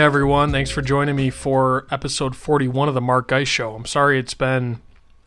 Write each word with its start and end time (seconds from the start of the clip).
Everyone, 0.00 0.50
thanks 0.50 0.70
for 0.70 0.80
joining 0.80 1.14
me 1.14 1.28
for 1.28 1.86
episode 1.90 2.34
41 2.34 2.88
of 2.88 2.94
the 2.94 3.02
Mark 3.02 3.28
Geist 3.28 3.50
Show. 3.50 3.74
I'm 3.74 3.84
sorry 3.84 4.18
it's 4.18 4.32
been 4.32 4.80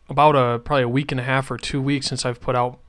about 0.10 0.36
a 0.36 0.58
probably 0.58 0.82
a 0.82 0.90
week 0.90 1.12
and 1.12 1.22
a 1.22 1.24
half 1.24 1.52
or 1.52 1.58
two 1.58 1.80
weeks 1.80 2.08
since 2.08 2.26
I've 2.26 2.42
put 2.42 2.56
out 2.56 2.80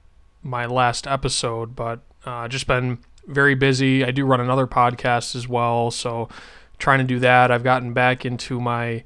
my 0.43 0.65
last 0.65 1.07
episode, 1.07 1.77
but 1.77 2.01
uh, 2.25 2.49
just 2.49 2.67
been 2.67 3.01
very 3.27 3.55
busy. 3.55 4.03
I 4.03 4.13
do 4.13 4.25
run 4.25 4.41
another 4.41 4.67
podcast 4.67 5.37
as 5.37 5.47
well, 5.47 5.91
so 5.91 6.31
trying 6.79 7.01
to 7.01 7.05
do 7.05 7.19
that. 7.19 7.51
I've 7.51 7.63
gotten 7.63 7.93
back 7.93 8.25
into 8.25 8.59
my 8.63 9.05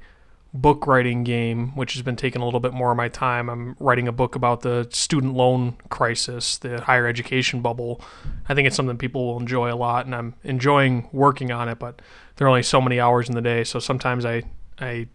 book 0.55 0.87
writing 0.87 1.25
game, 1.25 1.77
which 1.77 1.93
has 1.93 2.03
been 2.03 2.17
taking 2.17 2.41
a 2.41 2.45
little 2.45 2.61
bit 2.61 2.73
more 2.73 2.91
of 2.91 2.97
my 2.97 3.09
time. 3.09 3.51
I'm 3.51 3.77
writing 3.79 4.09
a 4.09 4.13
book 4.13 4.35
about 4.35 4.63
the 4.63 4.89
student 4.91 5.35
loan 5.35 5.77
crisis, 5.91 6.59
the 6.59 6.81
higher 6.81 7.07
education 7.07 7.61
bubble. 7.61 8.01
I 8.49 8.55
think 8.55 8.67
it's 8.67 8.77
something 8.77 8.97
people 8.97 9.27
will 9.27 9.41
enjoy 9.41 9.73
a 9.73 9.77
lot, 9.77 10.07
and 10.07 10.15
I'm 10.15 10.35
enjoying 10.45 11.09
working 11.13 11.51
on 11.51 11.69
it, 11.69 11.79
but 11.79 12.01
there 12.37 12.47
are 12.47 12.51
only 12.51 12.63
so 12.63 12.81
many 12.81 12.99
hours 12.99 13.29
in 13.29 13.35
the 13.35 13.43
day, 13.43 13.63
so 13.63 13.79
sometimes 13.79 14.25
I, 14.25 14.45
I 14.79 15.09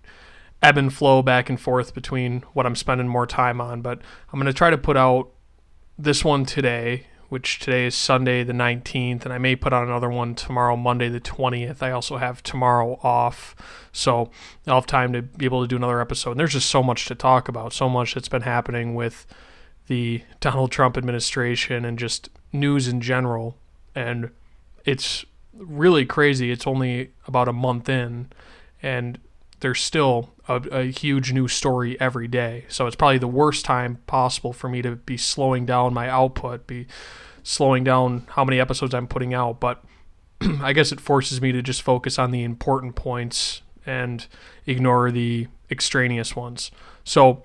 ebb 0.61 0.77
and 0.77 0.93
flow 0.93 1.21
back 1.21 1.49
and 1.49 1.59
forth 1.59 1.93
between 1.93 2.43
what 2.53 2.65
I'm 2.65 2.75
spending 2.75 3.07
more 3.07 3.27
time 3.27 3.59
on. 3.59 3.81
But 3.81 3.99
I'm 4.31 4.39
going 4.39 4.51
to 4.51 4.57
try 4.57 4.69
to 4.69 4.77
put 4.77 4.97
out 4.97 5.31
this 5.97 6.23
one 6.23 6.45
today 6.45 7.07
which 7.33 7.57
today 7.57 7.87
is 7.87 7.95
Sunday 7.95 8.43
the 8.43 8.53
19th, 8.53 9.25
and 9.25 9.33
I 9.33 9.39
may 9.39 9.55
put 9.55 9.73
on 9.73 9.87
another 9.87 10.07
one 10.07 10.35
tomorrow, 10.35 10.75
Monday 10.75 11.09
the 11.09 11.19
20th. 11.19 11.81
I 11.81 11.89
also 11.89 12.17
have 12.17 12.43
tomorrow 12.43 12.99
off, 13.01 13.55
so 13.91 14.29
I'll 14.67 14.75
have 14.75 14.85
time 14.85 15.13
to 15.13 15.23
be 15.23 15.45
able 15.45 15.63
to 15.63 15.67
do 15.67 15.75
another 15.75 15.99
episode. 15.99 16.29
And 16.29 16.39
there's 16.39 16.53
just 16.53 16.69
so 16.69 16.83
much 16.83 17.07
to 17.07 17.15
talk 17.15 17.47
about, 17.47 17.73
so 17.73 17.89
much 17.89 18.13
that's 18.13 18.29
been 18.29 18.43
happening 18.43 18.93
with 18.93 19.25
the 19.87 20.21
Donald 20.41 20.71
Trump 20.71 20.95
administration 20.95 21.85
and 21.85 21.97
just 21.97 22.29
news 22.51 22.87
in 22.87 23.01
general. 23.01 23.57
And 23.95 24.29
it's 24.85 25.25
really 25.57 26.05
crazy. 26.05 26.51
It's 26.51 26.67
only 26.67 27.13
about 27.25 27.47
a 27.47 27.53
month 27.53 27.89
in, 27.89 28.27
and 28.83 29.17
there's 29.63 29.81
still 29.81 30.29
a, 30.49 30.55
a, 30.71 30.91
huge 30.91 31.31
new 31.31 31.47
story 31.47 31.99
every 31.99 32.27
day. 32.27 32.65
So 32.67 32.85
it's 32.85 32.97
probably 32.97 33.17
the 33.17 33.29
worst 33.29 33.63
time 33.63 33.99
possible 34.07 34.51
for 34.51 34.67
me 34.67 34.81
to 34.81 34.97
be 34.97 35.15
slowing 35.15 35.65
down 35.65 35.93
my 35.93 36.09
output, 36.09 36.67
be 36.67 36.85
slowing 37.43 37.85
down 37.85 38.27
how 38.31 38.43
many 38.43 38.59
episodes 38.59 38.93
I'm 38.93 39.07
putting 39.07 39.33
out. 39.33 39.61
But 39.61 39.81
I 40.41 40.73
guess 40.73 40.91
it 40.91 40.99
forces 40.99 41.41
me 41.41 41.53
to 41.53 41.61
just 41.61 41.81
focus 41.81 42.19
on 42.19 42.31
the 42.31 42.43
important 42.43 42.95
points 42.95 43.61
and 43.85 44.27
ignore 44.65 45.11
the 45.11 45.47
extraneous 45.71 46.35
ones. 46.35 46.69
So, 47.05 47.41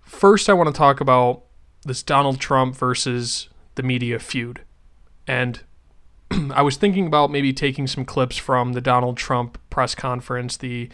first, 0.00 0.48
I 0.48 0.54
want 0.54 0.68
to 0.68 0.76
talk 0.76 1.02
about 1.02 1.42
this 1.84 2.02
Donald 2.02 2.40
Trump 2.40 2.74
versus 2.74 3.50
the 3.74 3.82
media 3.82 4.18
feud. 4.18 4.62
And 5.26 5.60
I 6.30 6.62
was 6.62 6.78
thinking 6.78 7.06
about 7.06 7.30
maybe 7.30 7.52
taking 7.52 7.86
some 7.86 8.06
clips 8.06 8.38
from 8.38 8.72
the 8.72 8.80
Donald 8.80 9.18
Trump 9.18 9.58
press 9.72 9.96
conference, 9.96 10.56
the 10.56 10.88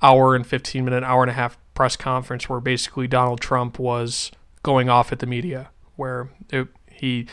hour 0.00 0.34
and 0.34 0.46
15 0.46 0.84
minute, 0.84 1.04
hour 1.04 1.22
and 1.22 1.30
a 1.30 1.34
half 1.34 1.58
press 1.74 1.96
conference 1.96 2.48
where 2.48 2.60
basically 2.60 3.06
Donald 3.06 3.40
Trump 3.40 3.78
was 3.78 4.30
going 4.62 4.88
off 4.88 5.12
at 5.12 5.18
the 5.18 5.26
media, 5.26 5.70
where 5.96 6.30
it, 6.50 6.68
he 6.90 7.26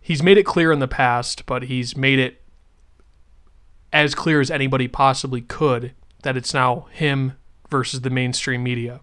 he's 0.00 0.22
made 0.22 0.38
it 0.38 0.44
clear 0.44 0.72
in 0.72 0.80
the 0.80 0.88
past, 0.88 1.46
but 1.46 1.64
he's 1.64 1.96
made 1.96 2.18
it 2.18 2.42
as 3.92 4.14
clear 4.14 4.40
as 4.40 4.50
anybody 4.50 4.88
possibly 4.88 5.40
could 5.40 5.92
that 6.22 6.36
it's 6.36 6.52
now 6.52 6.86
him 6.90 7.34
versus 7.70 8.00
the 8.00 8.10
mainstream 8.10 8.62
media. 8.62 9.00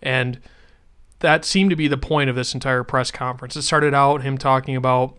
And 0.00 0.40
that 1.20 1.44
seemed 1.44 1.70
to 1.70 1.76
be 1.76 1.88
the 1.88 1.96
point 1.96 2.30
of 2.30 2.36
this 2.36 2.54
entire 2.54 2.84
press 2.84 3.10
conference. 3.10 3.56
It 3.56 3.62
started 3.62 3.94
out 3.94 4.22
him 4.22 4.38
talking 4.38 4.76
about, 4.76 5.16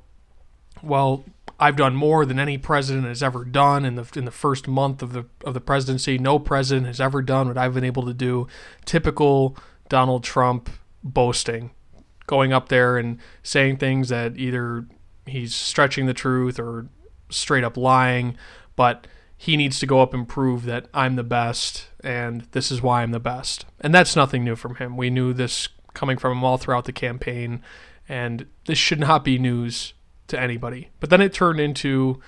well, 0.81 1.23
I've 1.59 1.75
done 1.75 1.95
more 1.95 2.25
than 2.25 2.39
any 2.39 2.57
president 2.57 3.07
has 3.07 3.23
ever 3.23 3.43
done 3.43 3.83
in 3.83 3.95
the 3.95 4.07
in 4.15 4.25
the 4.25 4.31
first 4.31 4.67
month 4.67 5.01
of 5.01 5.13
the 5.13 5.25
of 5.43 5.53
the 5.53 5.61
presidency. 5.61 6.17
No 6.17 6.39
president 6.39 6.87
has 6.87 7.01
ever 7.01 7.21
done 7.21 7.47
what 7.47 7.57
I've 7.57 7.73
been 7.73 7.83
able 7.83 8.05
to 8.05 8.13
do. 8.13 8.47
Typical 8.85 9.57
Donald 9.89 10.23
Trump 10.23 10.69
boasting, 11.03 11.71
going 12.27 12.53
up 12.53 12.69
there 12.69 12.97
and 12.97 13.17
saying 13.41 13.77
things 13.77 14.09
that 14.09 14.37
either 14.37 14.85
he's 15.25 15.55
stretching 15.55 16.05
the 16.05 16.13
truth 16.13 16.59
or 16.59 16.87
straight 17.29 17.63
up 17.63 17.75
lying, 17.75 18.37
but 18.75 19.07
he 19.35 19.57
needs 19.57 19.79
to 19.79 19.85
go 19.85 20.01
up 20.01 20.13
and 20.13 20.27
prove 20.27 20.65
that 20.65 20.87
I'm 20.93 21.15
the 21.15 21.23
best 21.23 21.87
and 22.03 22.41
this 22.51 22.71
is 22.71 22.81
why 22.81 23.03
I'm 23.03 23.11
the 23.11 23.19
best. 23.19 23.65
And 23.81 23.93
that's 23.93 24.15
nothing 24.15 24.43
new 24.43 24.55
from 24.55 24.75
him. 24.75 24.97
We 24.97 25.09
knew 25.09 25.33
this 25.33 25.69
coming 25.93 26.17
from 26.17 26.33
him 26.33 26.43
all 26.43 26.57
throughout 26.57 26.85
the 26.85 26.93
campaign, 26.93 27.61
and 28.07 28.45
this 28.65 28.77
should 28.77 28.99
not 28.99 29.23
be 29.23 29.39
news 29.39 29.93
to 30.27 30.39
anybody. 30.39 30.89
But 30.99 31.09
then 31.09 31.21
it 31.21 31.33
turned 31.33 31.59
into 31.59 32.19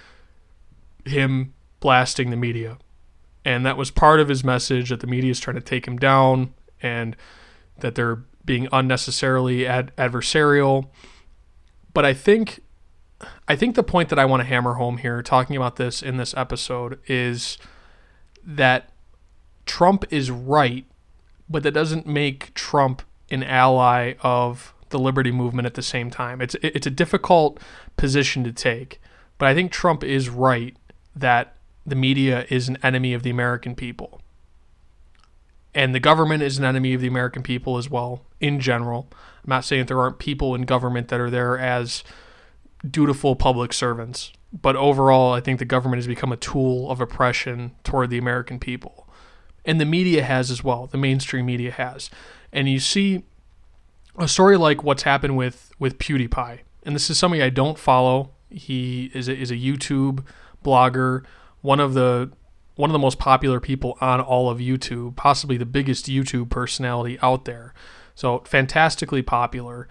him 1.05 1.53
blasting 1.79 2.29
the 2.29 2.37
media. 2.37 2.77
And 3.45 3.65
that 3.65 3.77
was 3.77 3.91
part 3.91 4.19
of 4.19 4.27
his 4.27 4.43
message 4.43 4.89
that 4.89 4.99
the 4.99 5.07
media 5.07 5.31
is 5.31 5.39
trying 5.39 5.55
to 5.55 5.61
take 5.61 5.87
him 5.87 5.97
down 5.97 6.53
and 6.81 7.15
that 7.79 7.95
they're 7.95 8.23
being 8.45 8.67
unnecessarily 8.71 9.65
ad- 9.65 9.95
adversarial. 9.97 10.89
But 11.93 12.05
I 12.05 12.13
think 12.13 12.61
I 13.47 13.55
think 13.55 13.75
the 13.75 13.83
point 13.83 14.09
that 14.09 14.19
I 14.19 14.25
want 14.25 14.41
to 14.41 14.45
hammer 14.45 14.75
home 14.75 14.97
here 14.97 15.21
talking 15.21 15.55
about 15.57 15.75
this 15.75 16.01
in 16.01 16.17
this 16.17 16.33
episode 16.37 16.99
is 17.07 17.57
that 18.45 18.91
Trump 19.65 20.05
is 20.09 20.31
right, 20.31 20.85
but 21.49 21.63
that 21.63 21.71
doesn't 21.71 22.07
make 22.07 22.53
Trump 22.53 23.01
an 23.29 23.43
ally 23.43 24.13
of 24.21 24.73
the 24.89 24.99
liberty 24.99 25.31
movement 25.31 25.65
at 25.65 25.73
the 25.73 25.81
same 25.81 26.09
time. 26.09 26.41
It's 26.41 26.55
it's 26.61 26.87
a 26.87 26.91
difficult 26.91 27.59
position 27.97 28.43
to 28.43 28.51
take, 28.51 29.01
but 29.37 29.47
I 29.47 29.53
think 29.53 29.71
Trump 29.71 30.03
is 30.03 30.29
right 30.29 30.75
that 31.15 31.55
the 31.85 31.95
media 31.95 32.45
is 32.49 32.69
an 32.69 32.77
enemy 32.83 33.13
of 33.13 33.23
the 33.23 33.29
American 33.29 33.75
people. 33.75 34.21
And 35.73 35.93
the 35.93 35.99
government 35.99 36.43
is 36.43 36.57
an 36.57 36.65
enemy 36.65 36.93
of 36.93 37.01
the 37.01 37.07
American 37.07 37.43
people 37.43 37.77
as 37.77 37.89
well, 37.89 38.25
in 38.39 38.59
general. 38.59 39.07
I'm 39.43 39.49
not 39.49 39.65
saying 39.65 39.81
that 39.81 39.87
there 39.87 39.99
aren't 39.99 40.19
people 40.19 40.55
in 40.55 40.63
government 40.63 41.09
that 41.09 41.19
are 41.19 41.29
there 41.29 41.57
as 41.57 42.03
dutiful 42.89 43.35
public 43.35 43.73
servants, 43.73 44.31
but 44.51 44.75
overall, 44.75 45.33
I 45.33 45.41
think 45.41 45.59
the 45.59 45.65
government 45.65 45.99
has 45.99 46.07
become 46.07 46.31
a 46.31 46.37
tool 46.37 46.89
of 46.89 47.01
oppression 47.01 47.71
toward 47.83 48.09
the 48.09 48.17
American 48.17 48.59
people. 48.59 49.07
And 49.65 49.79
the 49.79 49.85
media 49.85 50.23
has 50.23 50.49
as 50.49 50.63
well, 50.63 50.87
the 50.87 50.97
mainstream 50.97 51.45
media 51.45 51.71
has. 51.71 52.09
And 52.51 52.67
you 52.67 52.79
see 52.79 53.23
a 54.17 54.27
story 54.27 54.57
like 54.57 54.83
what's 54.83 55.03
happened 55.03 55.37
with 55.37 55.71
with 55.79 55.97
PewDiePie, 55.97 56.59
and 56.83 56.95
this 56.95 57.09
is 57.09 57.17
somebody 57.17 57.43
I 57.43 57.49
don't 57.49 57.77
follow. 57.77 58.31
He 58.49 59.11
is 59.13 59.27
a, 59.27 59.37
is 59.37 59.51
a 59.51 59.55
YouTube 59.55 60.23
blogger, 60.63 61.23
one 61.61 61.79
of 61.79 61.93
the 61.93 62.31
one 62.75 62.89
of 62.89 62.93
the 62.93 62.99
most 62.99 63.19
popular 63.19 63.59
people 63.59 63.97
on 63.99 64.21
all 64.21 64.49
of 64.49 64.59
YouTube, 64.59 65.15
possibly 65.15 65.57
the 65.57 65.65
biggest 65.65 66.07
YouTube 66.07 66.49
personality 66.49 67.19
out 67.21 67.45
there. 67.45 67.73
So 68.15 68.39
fantastically 68.39 69.21
popular, 69.21 69.87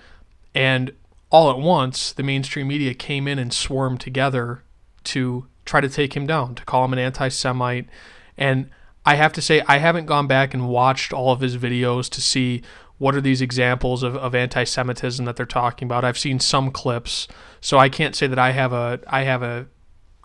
and 0.55 0.93
all 1.31 1.51
at 1.51 1.59
once 1.59 2.13
the 2.13 2.23
mainstream 2.23 2.69
media 2.69 2.95
came 2.95 3.29
in 3.29 3.39
and 3.39 3.53
swarmed 3.53 4.01
together 4.01 4.63
to 5.05 5.47
try 5.65 5.81
to 5.81 5.89
take 5.89 6.17
him 6.17 6.27
down, 6.27 6.55
to 6.55 6.65
call 6.65 6.85
him 6.85 6.95
an 6.95 6.99
anti-Semite, 6.99 7.89
and 8.37 8.71
I 9.05 9.15
have 9.15 9.33
to 9.35 9.43
say 9.43 9.63
I 9.67 9.79
haven't 9.79 10.07
gone 10.07 10.27
back 10.27 10.53
and 10.53 10.69
watched 10.69 11.13
all 11.13 11.33
of 11.33 11.41
his 11.41 11.57
videos 11.57 12.11
to 12.11 12.21
see 12.21 12.63
what 12.99 13.15
are 13.15 13.21
these 13.21 13.41
examples 13.41 14.03
of, 14.03 14.17
of 14.17 14.35
anti-Semitism 14.35 15.25
that 15.25 15.37
they're 15.37 15.47
talking 15.47 15.87
about? 15.87 16.05
I've 16.05 16.19
seen 16.19 16.41
some 16.41 16.71
clips, 16.71 17.29
so 17.61 17.79
I 17.79 17.89
can't 17.89 18.15
say 18.15 18.27
that 18.27 18.39
I 18.39 18.51
have 18.51 18.73
a 18.73 19.01
I 19.07 19.23
have 19.23 19.43
a 19.43 19.67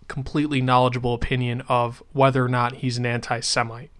completely 0.07 0.61
knowledgeable 0.61 1.13
opinion 1.13 1.61
of 1.69 2.03
whether 2.11 2.44
or 2.44 2.50
not 2.50 2.75
he's 2.75 2.97
an 2.97 3.06
anti-Semite. 3.06 3.91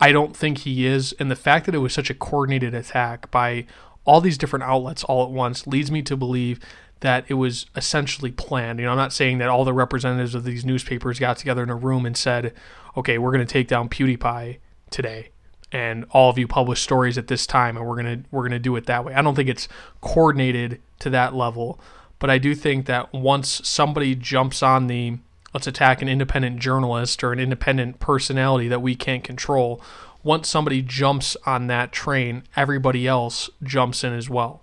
I 0.00 0.10
don't 0.10 0.36
think 0.36 0.58
he 0.58 0.86
is, 0.86 1.12
and 1.18 1.30
the 1.30 1.36
fact 1.36 1.66
that 1.66 1.74
it 1.74 1.78
was 1.78 1.92
such 1.92 2.10
a 2.10 2.14
coordinated 2.14 2.74
attack 2.74 3.30
by 3.30 3.66
all 4.04 4.20
these 4.20 4.38
different 4.38 4.64
outlets 4.64 5.04
all 5.04 5.24
at 5.24 5.30
once 5.30 5.66
leads 5.66 5.90
me 5.90 6.02
to 6.02 6.16
believe 6.16 6.58
that 7.00 7.24
it 7.28 7.34
was 7.34 7.66
essentially 7.76 8.30
planned. 8.30 8.78
You 8.78 8.86
know, 8.86 8.92
I'm 8.92 8.96
not 8.96 9.12
saying 9.12 9.38
that 9.38 9.48
all 9.48 9.64
the 9.64 9.72
representatives 9.72 10.34
of 10.34 10.44
these 10.44 10.64
newspapers 10.64 11.18
got 11.18 11.36
together 11.36 11.62
in 11.62 11.70
a 11.70 11.76
room 11.76 12.06
and 12.06 12.16
said, 12.16 12.54
"Okay, 12.96 13.18
we're 13.18 13.32
going 13.32 13.46
to 13.46 13.52
take 13.52 13.68
down 13.68 13.88
PewDiePie 13.88 14.58
today." 14.90 15.30
And 15.72 16.04
all 16.10 16.28
of 16.28 16.38
you 16.38 16.46
publish 16.46 16.82
stories 16.82 17.16
at 17.16 17.28
this 17.28 17.46
time 17.46 17.76
and 17.76 17.86
we're 17.86 18.00
going 18.00 18.22
to 18.22 18.28
we're 18.30 18.42
going 18.42 18.52
to 18.52 18.58
do 18.58 18.76
it 18.76 18.86
that 18.86 19.04
way. 19.04 19.14
I 19.14 19.22
don't 19.22 19.34
think 19.34 19.48
it's 19.48 19.66
coordinated 20.00 20.80
to 21.00 21.10
that 21.10 21.34
level, 21.34 21.80
but 22.18 22.30
I 22.30 22.38
do 22.38 22.54
think 22.54 22.86
that 22.86 23.12
once 23.12 23.66
somebody 23.66 24.14
jumps 24.14 24.62
on 24.62 24.86
the 24.86 25.18
let's 25.54 25.66
attack 25.66 26.02
an 26.02 26.08
independent 26.08 26.58
journalist 26.58 27.24
or 27.24 27.32
an 27.32 27.40
independent 27.40 27.98
personality 27.98 28.68
that 28.68 28.82
we 28.82 28.94
can't 28.94 29.24
control, 29.24 29.82
once 30.22 30.48
somebody 30.48 30.82
jumps 30.82 31.36
on 31.46 31.66
that 31.66 31.90
train, 31.90 32.44
everybody 32.54 33.06
else 33.06 33.50
jumps 33.62 34.04
in 34.04 34.12
as 34.12 34.30
well. 34.30 34.62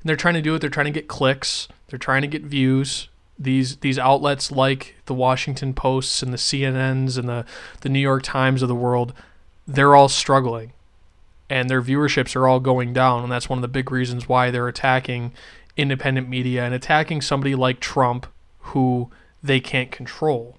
And 0.00 0.08
they're 0.08 0.16
trying 0.16 0.34
to 0.34 0.42
do 0.42 0.54
it, 0.54 0.60
they're 0.60 0.70
trying 0.70 0.86
to 0.86 0.92
get 0.92 1.08
clicks, 1.08 1.68
they're 1.88 1.98
trying 1.98 2.22
to 2.22 2.28
get 2.28 2.42
views. 2.42 3.08
These 3.36 3.78
these 3.78 3.98
outlets 3.98 4.52
like 4.52 4.94
the 5.06 5.14
Washington 5.14 5.74
Posts 5.74 6.22
and 6.22 6.32
the 6.32 6.38
CNNs 6.38 7.18
and 7.18 7.28
the, 7.28 7.44
the 7.80 7.88
New 7.88 7.98
York 7.98 8.22
Times 8.22 8.62
of 8.62 8.68
the 8.68 8.76
world 8.76 9.12
they're 9.66 9.94
all 9.94 10.08
struggling 10.08 10.72
and 11.50 11.68
their 11.68 11.82
viewerships 11.82 12.34
are 12.36 12.48
all 12.48 12.60
going 12.60 12.92
down. 12.92 13.22
And 13.22 13.32
that's 13.32 13.48
one 13.48 13.58
of 13.58 13.62
the 13.62 13.68
big 13.68 13.90
reasons 13.90 14.28
why 14.28 14.50
they're 14.50 14.68
attacking 14.68 15.32
independent 15.76 16.28
media 16.28 16.64
and 16.64 16.74
attacking 16.74 17.20
somebody 17.20 17.54
like 17.54 17.80
Trump 17.80 18.26
who 18.58 19.10
they 19.42 19.60
can't 19.60 19.90
control. 19.90 20.58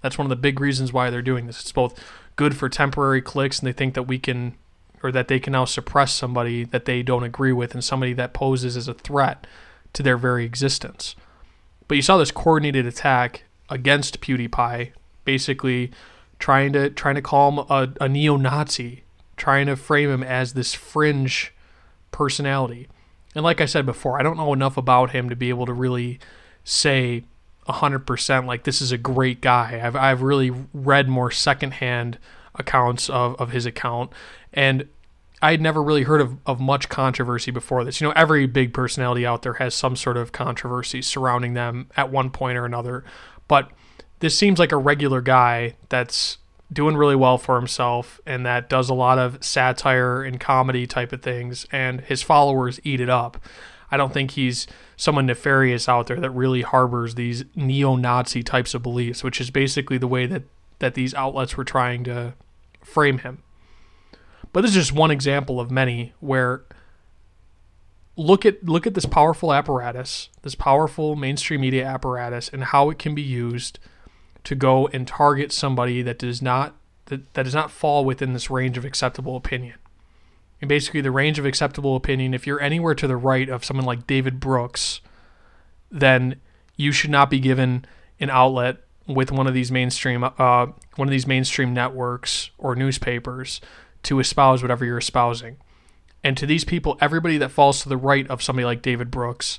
That's 0.00 0.18
one 0.18 0.26
of 0.26 0.30
the 0.30 0.36
big 0.36 0.60
reasons 0.60 0.92
why 0.92 1.10
they're 1.10 1.22
doing 1.22 1.46
this. 1.46 1.60
It's 1.60 1.72
both 1.72 2.02
good 2.36 2.56
for 2.56 2.68
temporary 2.68 3.20
clicks, 3.20 3.58
and 3.58 3.66
they 3.66 3.72
think 3.72 3.94
that 3.94 4.04
we 4.04 4.18
can, 4.18 4.54
or 5.02 5.10
that 5.12 5.28
they 5.28 5.40
can 5.40 5.52
now 5.52 5.64
suppress 5.64 6.14
somebody 6.14 6.64
that 6.64 6.84
they 6.84 7.02
don't 7.02 7.24
agree 7.24 7.52
with 7.52 7.74
and 7.74 7.82
somebody 7.82 8.12
that 8.12 8.32
poses 8.32 8.76
as 8.76 8.88
a 8.88 8.94
threat 8.94 9.46
to 9.94 10.02
their 10.02 10.16
very 10.16 10.44
existence. 10.44 11.16
But 11.88 11.96
you 11.96 12.02
saw 12.02 12.18
this 12.18 12.30
coordinated 12.30 12.86
attack 12.86 13.44
against 13.68 14.20
PewDiePie, 14.20 14.92
basically 15.24 15.90
trying 16.38 16.72
to 16.72 16.90
trying 16.90 17.14
to 17.14 17.22
call 17.22 17.50
him 17.50 17.66
a, 17.70 17.88
a 18.04 18.08
neo-Nazi, 18.08 19.02
trying 19.36 19.66
to 19.66 19.76
frame 19.76 20.10
him 20.10 20.22
as 20.22 20.52
this 20.52 20.74
fringe 20.74 21.52
personality. 22.10 22.88
And 23.34 23.44
like 23.44 23.60
I 23.60 23.66
said 23.66 23.84
before, 23.84 24.18
I 24.18 24.22
don't 24.22 24.36
know 24.36 24.52
enough 24.52 24.76
about 24.76 25.10
him 25.10 25.28
to 25.28 25.36
be 25.36 25.50
able 25.50 25.66
to 25.66 25.72
really 25.72 26.18
say 26.64 27.24
100% 27.68 28.46
like 28.46 28.64
this 28.64 28.80
is 28.80 28.92
a 28.92 28.98
great 28.98 29.40
guy. 29.40 29.80
I've, 29.82 29.96
I've 29.96 30.22
really 30.22 30.52
read 30.72 31.08
more 31.08 31.30
secondhand 31.30 32.18
accounts 32.54 33.10
of, 33.10 33.34
of 33.40 33.50
his 33.50 33.66
account 33.66 34.12
and 34.52 34.88
I 35.42 35.50
had 35.50 35.60
never 35.60 35.82
really 35.82 36.04
heard 36.04 36.22
of, 36.22 36.38
of 36.46 36.60
much 36.60 36.88
controversy 36.88 37.50
before 37.50 37.84
this. 37.84 38.00
You 38.00 38.06
know, 38.06 38.14
every 38.16 38.46
big 38.46 38.72
personality 38.72 39.26
out 39.26 39.42
there 39.42 39.54
has 39.54 39.74
some 39.74 39.94
sort 39.94 40.16
of 40.16 40.32
controversy 40.32 41.02
surrounding 41.02 41.52
them 41.54 41.90
at 41.96 42.10
one 42.10 42.30
point 42.30 42.56
or 42.56 42.64
another. 42.64 43.04
But 43.46 43.70
this 44.20 44.38
seems 44.38 44.58
like 44.58 44.72
a 44.72 44.76
regular 44.76 45.20
guy 45.20 45.76
that's 45.88 46.38
doing 46.72 46.96
really 46.96 47.16
well 47.16 47.38
for 47.38 47.56
himself 47.56 48.20
and 48.26 48.44
that 48.44 48.68
does 48.68 48.88
a 48.88 48.94
lot 48.94 49.18
of 49.18 49.42
satire 49.44 50.22
and 50.22 50.40
comedy 50.40 50.86
type 50.86 51.12
of 51.12 51.22
things, 51.22 51.66
and 51.70 52.00
his 52.02 52.22
followers 52.22 52.80
eat 52.84 53.00
it 53.00 53.08
up. 53.08 53.38
I 53.90 53.96
don't 53.96 54.12
think 54.12 54.32
he's 54.32 54.66
someone 54.96 55.26
nefarious 55.26 55.88
out 55.88 56.08
there 56.08 56.18
that 56.20 56.30
really 56.30 56.62
harbors 56.62 57.14
these 57.14 57.44
neo-Nazi 57.54 58.42
types 58.42 58.74
of 58.74 58.82
beliefs, 58.82 59.22
which 59.22 59.40
is 59.40 59.50
basically 59.50 59.98
the 59.98 60.08
way 60.08 60.26
that 60.26 60.42
that 60.78 60.94
these 60.94 61.14
outlets 61.14 61.56
were 61.56 61.64
trying 61.64 62.04
to 62.04 62.34
frame 62.82 63.18
him. 63.18 63.42
But 64.52 64.62
this 64.62 64.70
is 64.70 64.88
just 64.88 64.92
one 64.92 65.10
example 65.10 65.60
of 65.60 65.70
many 65.70 66.12
where 66.20 66.64
look 68.16 68.44
at 68.44 68.64
look 68.64 68.86
at 68.86 68.94
this 68.94 69.06
powerful 69.06 69.52
apparatus, 69.52 70.30
this 70.42 70.54
powerful 70.54 71.14
mainstream 71.14 71.60
media 71.60 71.86
apparatus 71.86 72.48
and 72.48 72.64
how 72.64 72.90
it 72.90 72.98
can 72.98 73.14
be 73.14 73.22
used 73.22 73.78
to 74.46 74.54
go 74.54 74.86
and 74.88 75.08
target 75.08 75.50
somebody 75.50 76.02
that 76.02 76.20
does 76.20 76.40
not 76.40 76.76
that, 77.06 77.34
that 77.34 77.42
does 77.42 77.54
not 77.54 77.70
fall 77.70 78.04
within 78.04 78.32
this 78.32 78.48
range 78.48 78.78
of 78.78 78.84
acceptable 78.84 79.36
opinion. 79.36 79.74
And 80.60 80.68
basically 80.68 81.00
the 81.00 81.10
range 81.10 81.38
of 81.38 81.44
acceptable 81.44 81.96
opinion, 81.96 82.32
if 82.32 82.46
you're 82.46 82.60
anywhere 82.60 82.94
to 82.94 83.08
the 83.08 83.16
right 83.16 83.48
of 83.48 83.64
someone 83.64 83.86
like 83.86 84.06
David 84.06 84.38
Brooks, 84.38 85.00
then 85.90 86.36
you 86.76 86.92
should 86.92 87.10
not 87.10 87.28
be 87.28 87.40
given 87.40 87.84
an 88.20 88.30
outlet 88.30 88.78
with 89.08 89.32
one 89.32 89.48
of 89.48 89.54
these 89.54 89.72
mainstream 89.72 90.22
uh, 90.24 90.66
one 90.94 91.08
of 91.08 91.12
these 91.12 91.26
mainstream 91.26 91.74
networks 91.74 92.50
or 92.56 92.76
newspapers 92.76 93.60
to 94.04 94.20
espouse 94.20 94.62
whatever 94.62 94.84
you're 94.84 94.98
espousing. 94.98 95.56
And 96.22 96.36
to 96.36 96.46
these 96.46 96.64
people, 96.64 96.96
everybody 97.00 97.36
that 97.38 97.50
falls 97.50 97.82
to 97.82 97.88
the 97.88 97.96
right 97.96 98.28
of 98.28 98.42
somebody 98.42 98.64
like 98.64 98.80
David 98.80 99.10
Brooks 99.10 99.58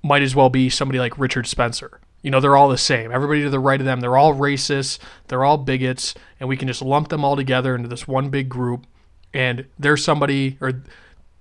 might 0.00 0.22
as 0.22 0.36
well 0.36 0.48
be 0.48 0.70
somebody 0.70 1.00
like 1.00 1.18
Richard 1.18 1.48
Spencer. 1.48 2.00
You 2.22 2.30
know, 2.30 2.40
they're 2.40 2.56
all 2.56 2.68
the 2.68 2.78
same. 2.78 3.12
Everybody 3.12 3.42
to 3.42 3.50
the 3.50 3.60
right 3.60 3.80
of 3.80 3.84
them, 3.84 4.00
they're 4.00 4.16
all 4.16 4.34
racists, 4.34 4.98
they're 5.28 5.44
all 5.44 5.56
bigots, 5.56 6.14
and 6.40 6.48
we 6.48 6.56
can 6.56 6.68
just 6.68 6.82
lump 6.82 7.08
them 7.08 7.24
all 7.24 7.36
together 7.36 7.74
into 7.74 7.88
this 7.88 8.08
one 8.08 8.28
big 8.28 8.48
group. 8.48 8.86
And 9.32 9.66
they're 9.78 9.96
somebody, 9.96 10.58
or 10.60 10.82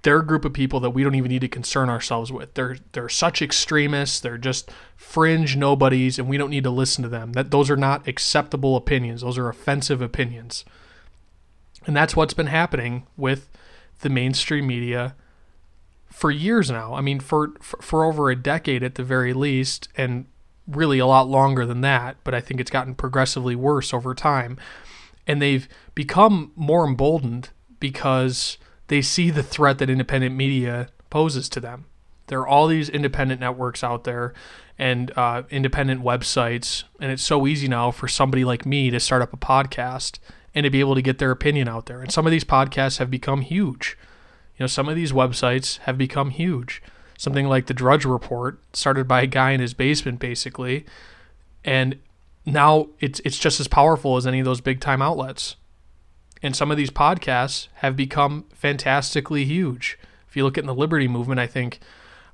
they're 0.04 0.20
a 0.20 0.26
group 0.26 0.46
of 0.46 0.54
people 0.54 0.80
that 0.82 0.92
we 0.92 1.04
don't 1.04 1.16
even 1.16 1.32
need 1.32 1.42
to 1.42 1.48
concern 1.48 1.90
ourselves 1.90 2.32
with. 2.32 2.54
They're 2.54 2.78
they're 2.92 3.10
such 3.10 3.42
extremists. 3.42 4.20
They're 4.20 4.38
just 4.38 4.72
fringe 4.96 5.56
nobodies, 5.56 6.20
and 6.20 6.28
we 6.28 6.38
don't 6.38 6.52
need 6.52 6.64
to 6.64 6.70
listen 6.70 7.02
to 7.04 7.10
them. 7.10 7.34
That 7.34 7.52
those 7.52 7.70
are 7.70 7.78
not 7.78 8.08
acceptable 8.08 8.76
opinions. 8.76 9.22
Those 9.22 9.38
are 9.38 9.50
offensive 9.50 10.02
opinions. 10.02 10.64
And 11.86 11.96
that's 11.96 12.16
what's 12.16 12.34
been 12.34 12.48
happening 12.48 13.08
with 13.16 13.50
the 14.02 14.10
mainstream 14.10 14.68
media 14.68 15.16
for 16.12 16.30
years 16.30 16.70
now. 16.70 16.94
I 16.94 17.02
mean, 17.02 17.20
for, 17.20 17.54
for, 17.62 17.82
for 17.82 18.04
over 18.04 18.30
a 18.30 18.36
decade 18.36 18.84
at 18.84 18.96
the 18.96 19.04
very 19.04 19.34
least, 19.34 19.88
and 19.96 20.26
really 20.68 21.00
a 21.00 21.06
lot 21.06 21.28
longer 21.28 21.66
than 21.66 21.82
that. 21.82 22.18
But 22.24 22.34
I 22.34 22.42
think 22.42 22.60
it's 22.60 22.72
gotten 22.72 22.96
progressively 22.96 23.56
worse 23.56 23.94
over 23.94 24.14
time, 24.14 24.58
and 25.26 25.42
they've 25.42 25.68
become 25.96 26.52
more 26.56 26.86
emboldened 26.86 27.50
because 27.80 28.58
they 28.88 29.02
see 29.02 29.30
the 29.30 29.44
threat 29.44 29.78
that 29.80 29.90
independent 29.90 30.36
media 30.36 30.90
poses 31.10 31.50
to 31.50 31.60
them. 31.60 31.86
There 32.28 32.40
are 32.40 32.48
all 32.48 32.68
these 32.68 32.90
independent 32.90 33.40
networks 33.40 33.84
out 33.84 34.04
there 34.04 34.34
and 34.78 35.12
uh, 35.18 35.44
independent 35.50 36.04
websites, 36.04 36.84
and 37.00 37.12
it's 37.12 37.24
so 37.24 37.48
easy 37.48 37.68
now 37.68 37.90
for 37.92 38.08
somebody 38.08 38.44
like 38.44 38.66
me 38.66 38.90
to 38.90 39.00
start 39.00 39.22
up 39.22 39.34
a 39.34 39.38
podcast 39.38 40.20
and 40.54 40.64
to 40.66 40.70
be 40.70 40.80
able 40.80 40.96
to 40.96 41.02
get 41.02 41.20
their 41.20 41.32
opinion 41.32 41.68
out 41.68 41.86
there. 41.86 42.02
And 42.02 42.12
some 42.12 42.26
of 42.26 42.32
these 42.32 42.44
podcasts 42.44 42.98
have 42.98 43.10
become 43.10 43.42
huge. 43.42 43.98
You 44.58 44.64
know, 44.64 44.68
some 44.68 44.90
of 44.90 44.96
these 44.96 45.12
websites 45.12 45.78
have 45.80 45.98
become 45.98 46.32
huge. 46.32 46.82
Something 47.18 47.48
like 47.48 47.66
the 47.66 47.74
Drudge 47.74 48.06
Report, 48.06 48.60
started 48.74 49.08
by 49.08 49.22
a 49.24 49.28
guy 49.28 49.52
in 49.52 49.60
his 49.60 49.74
basement, 49.74 50.20
basically, 50.20 50.86
and 51.66 51.98
now 52.46 52.88
it's 53.00 53.20
it's 53.26 53.40
just 53.40 53.60
as 53.60 53.68
powerful 53.68 54.16
as 54.16 54.28
any 54.28 54.40
of 54.40 54.46
those 54.46 54.62
big 54.62 54.80
time 54.80 55.02
outlets. 55.02 55.56
And 56.44 56.56
some 56.56 56.70
of 56.70 56.78
these 56.78 56.92
podcasts 56.92 57.68
have 57.76 57.96
become 57.96 58.46
fantastically 58.54 59.44
huge. 59.44 59.98
If 60.30 60.38
you 60.38 60.44
look 60.44 60.58
at 60.58 60.66
the 60.66 60.76
liberty 60.76 61.08
movement, 61.08 61.40
I 61.40 61.48
think 61.48 61.80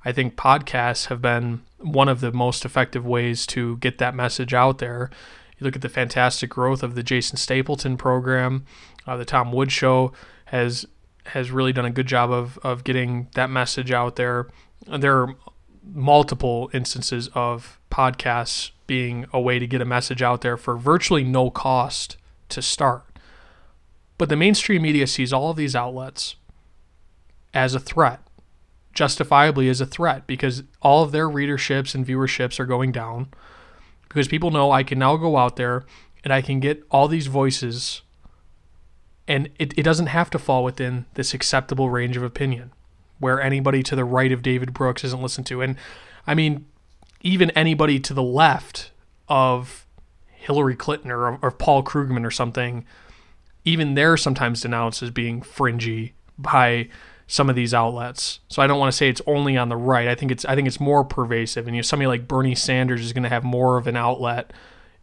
I 0.04 0.12
think 0.12 0.36
podcasts 0.36 1.06
have 1.06 1.22
been 1.22 1.62
one 1.78 2.08
of 2.08 2.20
the 2.20 2.32
most 2.32 2.64
effective 2.64 3.06
ways 3.06 3.46
to 3.48 3.78
get 3.78 3.98
that 3.98 4.14
message 4.14 4.52
out 4.52 4.78
there 4.78 5.10
you 5.58 5.64
look 5.64 5.76
at 5.76 5.82
the 5.82 5.88
fantastic 5.88 6.50
growth 6.50 6.82
of 6.82 6.94
the 6.94 7.02
Jason 7.02 7.36
Stapleton 7.36 7.96
program. 7.96 8.64
Uh, 9.06 9.16
the 9.16 9.24
Tom 9.24 9.52
Woods 9.52 9.72
Show 9.72 10.12
has 10.46 10.86
has 11.28 11.50
really 11.50 11.72
done 11.72 11.86
a 11.86 11.90
good 11.90 12.06
job 12.06 12.30
of 12.30 12.58
of 12.58 12.84
getting 12.84 13.28
that 13.34 13.50
message 13.50 13.92
out 13.92 14.16
there. 14.16 14.48
There 14.86 15.22
are 15.22 15.34
multiple 15.82 16.70
instances 16.72 17.28
of 17.34 17.78
podcasts 17.90 18.70
being 18.86 19.26
a 19.32 19.40
way 19.40 19.58
to 19.58 19.66
get 19.66 19.80
a 19.80 19.86
message 19.86 20.22
out 20.22 20.40
there 20.40 20.56
for 20.56 20.76
virtually 20.76 21.24
no 21.24 21.50
cost 21.50 22.16
to 22.50 22.60
start. 22.60 23.04
But 24.18 24.28
the 24.28 24.36
mainstream 24.36 24.82
media 24.82 25.06
sees 25.06 25.32
all 25.32 25.50
of 25.50 25.56
these 25.56 25.74
outlets 25.74 26.36
as 27.52 27.74
a 27.74 27.80
threat, 27.80 28.20
justifiably 28.92 29.68
as 29.68 29.80
a 29.80 29.86
threat, 29.86 30.26
because 30.26 30.62
all 30.82 31.02
of 31.02 31.12
their 31.12 31.28
readerships 31.28 31.94
and 31.94 32.06
viewerships 32.06 32.60
are 32.60 32.66
going 32.66 32.92
down 32.92 33.28
because 34.14 34.28
people 34.28 34.52
know 34.52 34.70
I 34.70 34.84
can 34.84 34.98
now 34.98 35.16
go 35.16 35.36
out 35.36 35.56
there 35.56 35.84
and 36.22 36.32
I 36.32 36.40
can 36.40 36.60
get 36.60 36.84
all 36.90 37.08
these 37.08 37.26
voices 37.26 38.02
and 39.26 39.48
it, 39.58 39.76
it 39.76 39.82
doesn't 39.82 40.06
have 40.06 40.30
to 40.30 40.38
fall 40.38 40.62
within 40.62 41.06
this 41.14 41.34
acceptable 41.34 41.90
range 41.90 42.16
of 42.16 42.22
opinion 42.22 42.70
where 43.18 43.40
anybody 43.40 43.82
to 43.82 43.96
the 43.96 44.04
right 44.04 44.32
of 44.32 44.42
David 44.42 44.72
Brooks 44.72 45.04
isn't 45.04 45.22
listened 45.22 45.46
to. 45.46 45.60
And 45.60 45.76
I 46.26 46.34
mean, 46.34 46.66
even 47.20 47.50
anybody 47.50 47.98
to 48.00 48.14
the 48.14 48.22
left 48.22 48.90
of 49.28 49.86
Hillary 50.26 50.76
Clinton 50.76 51.10
or, 51.10 51.38
or 51.40 51.50
Paul 51.50 51.82
Krugman 51.82 52.26
or 52.26 52.30
something, 52.30 52.84
even 53.64 53.94
they're 53.94 54.16
sometimes 54.16 54.60
denounced 54.60 55.02
as 55.02 55.10
being 55.10 55.40
fringy 55.40 56.14
by 56.36 56.88
some 57.26 57.48
of 57.48 57.56
these 57.56 57.72
outlets. 57.72 58.40
So 58.48 58.62
I 58.62 58.66
don't 58.66 58.78
want 58.78 58.92
to 58.92 58.96
say 58.96 59.08
it's 59.08 59.22
only 59.26 59.56
on 59.56 59.70
the 59.70 59.76
right. 59.76 60.08
I 60.08 60.14
think 60.14 60.30
it's 60.30 60.44
I 60.44 60.54
think 60.54 60.68
it's 60.68 60.80
more 60.80 61.04
pervasive. 61.04 61.66
And 61.66 61.74
you 61.74 61.80
know, 61.80 61.84
somebody 61.84 62.06
like 62.06 62.28
Bernie 62.28 62.54
Sanders 62.54 63.00
is 63.00 63.12
going 63.12 63.22
to 63.22 63.28
have 63.28 63.44
more 63.44 63.78
of 63.78 63.86
an 63.86 63.96
outlet 63.96 64.52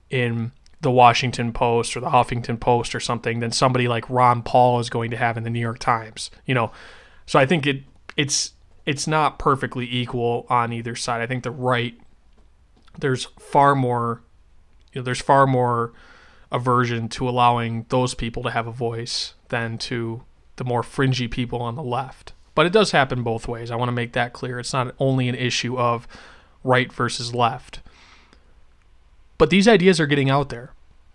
in 0.09 0.51
the 0.81 0.91
Washington 0.91 1.53
Post 1.53 1.95
or 1.95 1.99
the 1.99 2.09
Huffington 2.09 2.59
Post 2.59 2.93
or 2.93 2.99
something 2.99 3.39
than 3.39 3.51
somebody 3.51 3.87
like 3.87 4.09
Ron 4.09 4.43
Paul 4.43 4.79
is 4.79 4.89
going 4.89 5.11
to 5.11 5.17
have 5.17 5.37
in 5.37 5.43
the 5.43 5.49
New 5.49 5.59
York 5.59 5.79
Times. 5.79 6.29
You 6.45 6.53
know, 6.53 6.71
so 7.25 7.39
I 7.39 7.45
think 7.45 7.65
it 7.65 7.83
it's 8.17 8.53
it's 8.85 9.07
not 9.07 9.39
perfectly 9.39 9.87
equal 9.89 10.45
on 10.49 10.73
either 10.73 10.95
side. 10.95 11.21
I 11.21 11.27
think 11.27 11.43
the 11.43 11.51
right 11.51 11.99
there's 12.97 13.25
far 13.39 13.75
more 13.75 14.21
you 14.93 15.01
know, 15.01 15.05
there's 15.05 15.21
far 15.21 15.47
more 15.47 15.93
aversion 16.51 17.07
to 17.07 17.29
allowing 17.29 17.85
those 17.89 18.13
people 18.13 18.43
to 18.43 18.51
have 18.51 18.67
a 18.67 18.71
voice 18.71 19.33
than 19.49 19.77
to 19.77 20.23
the 20.57 20.65
more 20.65 20.83
fringy 20.83 21.27
people 21.27 21.61
on 21.61 21.75
the 21.75 21.83
left. 21.83 22.33
But 22.53 22.65
it 22.65 22.73
does 22.73 22.91
happen 22.91 23.23
both 23.23 23.47
ways. 23.47 23.71
I 23.71 23.77
want 23.77 23.87
to 23.87 23.93
make 23.93 24.13
that 24.13 24.33
clear. 24.33 24.59
It's 24.59 24.73
not 24.73 24.93
only 24.99 25.29
an 25.29 25.35
issue 25.35 25.77
of 25.77 26.07
right 26.63 26.91
versus 26.91 27.33
left. 27.33 27.79
But 29.37 29.49
these 29.49 29.67
ideas 29.67 29.99
are 29.99 30.05
getting 30.05 30.29
out 30.29 30.49
there. 30.49 30.73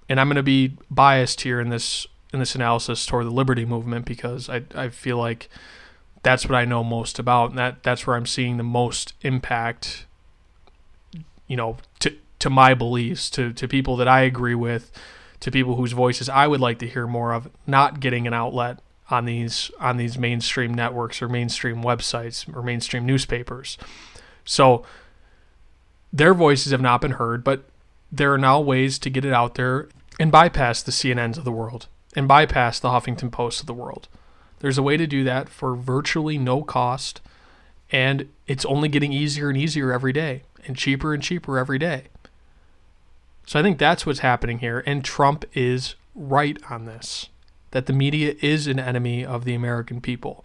And 0.08 0.18
I'm 0.18 0.28
going 0.28 0.36
to 0.36 0.42
be 0.42 0.76
biased 0.90 1.42
here 1.42 1.60
in 1.60 1.68
this 1.68 2.06
in 2.32 2.40
this 2.40 2.54
analysis 2.54 3.06
toward 3.06 3.26
the 3.26 3.30
liberty 3.30 3.64
movement 3.64 4.04
because 4.04 4.48
I, 4.48 4.64
I 4.74 4.88
feel 4.88 5.16
like 5.16 5.48
that's 6.26 6.48
what 6.48 6.56
I 6.56 6.64
know 6.64 6.82
most 6.82 7.20
about 7.20 7.50
and 7.50 7.58
that 7.60 7.84
that's 7.84 8.04
where 8.04 8.16
I'm 8.16 8.26
seeing 8.26 8.56
the 8.56 8.64
most 8.64 9.14
impact 9.22 10.06
you 11.46 11.56
know 11.56 11.76
to 12.00 12.16
to 12.40 12.50
my 12.50 12.74
beliefs 12.74 13.30
to 13.30 13.52
to 13.52 13.68
people 13.68 13.96
that 13.98 14.08
I 14.08 14.22
agree 14.22 14.56
with 14.56 14.90
to 15.38 15.52
people 15.52 15.76
whose 15.76 15.92
voices 15.92 16.28
I 16.28 16.48
would 16.48 16.60
like 16.60 16.80
to 16.80 16.88
hear 16.88 17.06
more 17.06 17.32
of 17.32 17.48
not 17.64 18.00
getting 18.00 18.26
an 18.26 18.34
outlet 18.34 18.80
on 19.08 19.24
these 19.24 19.70
on 19.78 19.98
these 19.98 20.18
mainstream 20.18 20.74
networks 20.74 21.22
or 21.22 21.28
mainstream 21.28 21.84
websites 21.84 22.52
or 22.52 22.60
mainstream 22.60 23.06
newspapers. 23.06 23.78
So 24.44 24.84
their 26.12 26.34
voices 26.34 26.72
have 26.72 26.80
not 26.80 27.02
been 27.02 27.12
heard, 27.12 27.44
but 27.44 27.68
there 28.10 28.32
are 28.32 28.38
now 28.38 28.58
ways 28.58 28.98
to 28.98 29.10
get 29.10 29.24
it 29.24 29.32
out 29.32 29.54
there 29.54 29.88
and 30.18 30.32
bypass 30.32 30.82
the 30.82 30.90
CNNs 30.90 31.38
of 31.38 31.44
the 31.44 31.52
world 31.52 31.86
and 32.16 32.26
bypass 32.26 32.80
the 32.80 32.88
Huffington 32.88 33.30
Post 33.30 33.60
of 33.60 33.66
the 33.66 33.74
world. 33.74 34.08
There's 34.66 34.78
a 34.78 34.82
way 34.82 34.96
to 34.96 35.06
do 35.06 35.22
that 35.22 35.48
for 35.48 35.76
virtually 35.76 36.38
no 36.38 36.64
cost, 36.64 37.20
and 37.92 38.28
it's 38.48 38.64
only 38.64 38.88
getting 38.88 39.12
easier 39.12 39.48
and 39.48 39.56
easier 39.56 39.92
every 39.92 40.12
day 40.12 40.42
and 40.66 40.76
cheaper 40.76 41.14
and 41.14 41.22
cheaper 41.22 41.56
every 41.56 41.78
day. 41.78 42.06
So 43.46 43.60
I 43.60 43.62
think 43.62 43.78
that's 43.78 44.04
what's 44.04 44.18
happening 44.18 44.58
here, 44.58 44.82
and 44.84 45.04
Trump 45.04 45.44
is 45.54 45.94
right 46.16 46.58
on 46.68 46.84
this 46.84 47.28
that 47.70 47.86
the 47.86 47.92
media 47.92 48.34
is 48.42 48.66
an 48.66 48.80
enemy 48.80 49.24
of 49.24 49.44
the 49.44 49.54
American 49.54 50.00
people. 50.00 50.44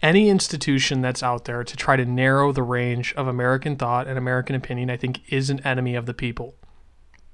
Any 0.00 0.28
institution 0.28 1.00
that's 1.00 1.24
out 1.24 1.46
there 1.46 1.64
to 1.64 1.76
try 1.76 1.96
to 1.96 2.04
narrow 2.04 2.52
the 2.52 2.62
range 2.62 3.12
of 3.14 3.26
American 3.26 3.74
thought 3.74 4.06
and 4.06 4.16
American 4.16 4.54
opinion, 4.54 4.88
I 4.88 4.96
think, 4.96 5.20
is 5.32 5.50
an 5.50 5.58
enemy 5.66 5.96
of 5.96 6.06
the 6.06 6.14
people. 6.14 6.54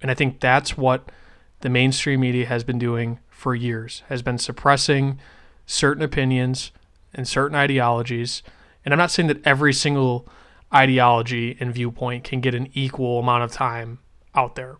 And 0.01 0.11
I 0.11 0.15
think 0.15 0.41
that's 0.41 0.75
what 0.75 1.13
the 1.61 1.69
mainstream 1.69 2.21
media 2.21 2.47
has 2.47 2.65
been 2.65 2.79
doing 2.79 3.19
for 3.29 3.55
years, 3.55 4.03
has 4.09 4.23
been 4.23 4.39
suppressing 4.39 5.21
certain 5.67 6.03
opinions 6.03 6.73
and 7.15 7.27
certain 7.27 7.57
ideologies. 7.57 8.43
And 8.85 8.93
I'm 8.93 8.99
not 8.99 9.11
saying 9.11 9.29
that 9.29 9.47
every 9.47 9.73
single 9.73 10.29
ideology 10.73 11.57
and 11.61 11.73
viewpoint 11.73 12.25
can 12.25 12.41
get 12.41 12.55
an 12.55 12.69
equal 12.73 13.19
amount 13.19 13.45
of 13.45 13.53
time 13.53 13.99
out 14.35 14.55
there, 14.55 14.79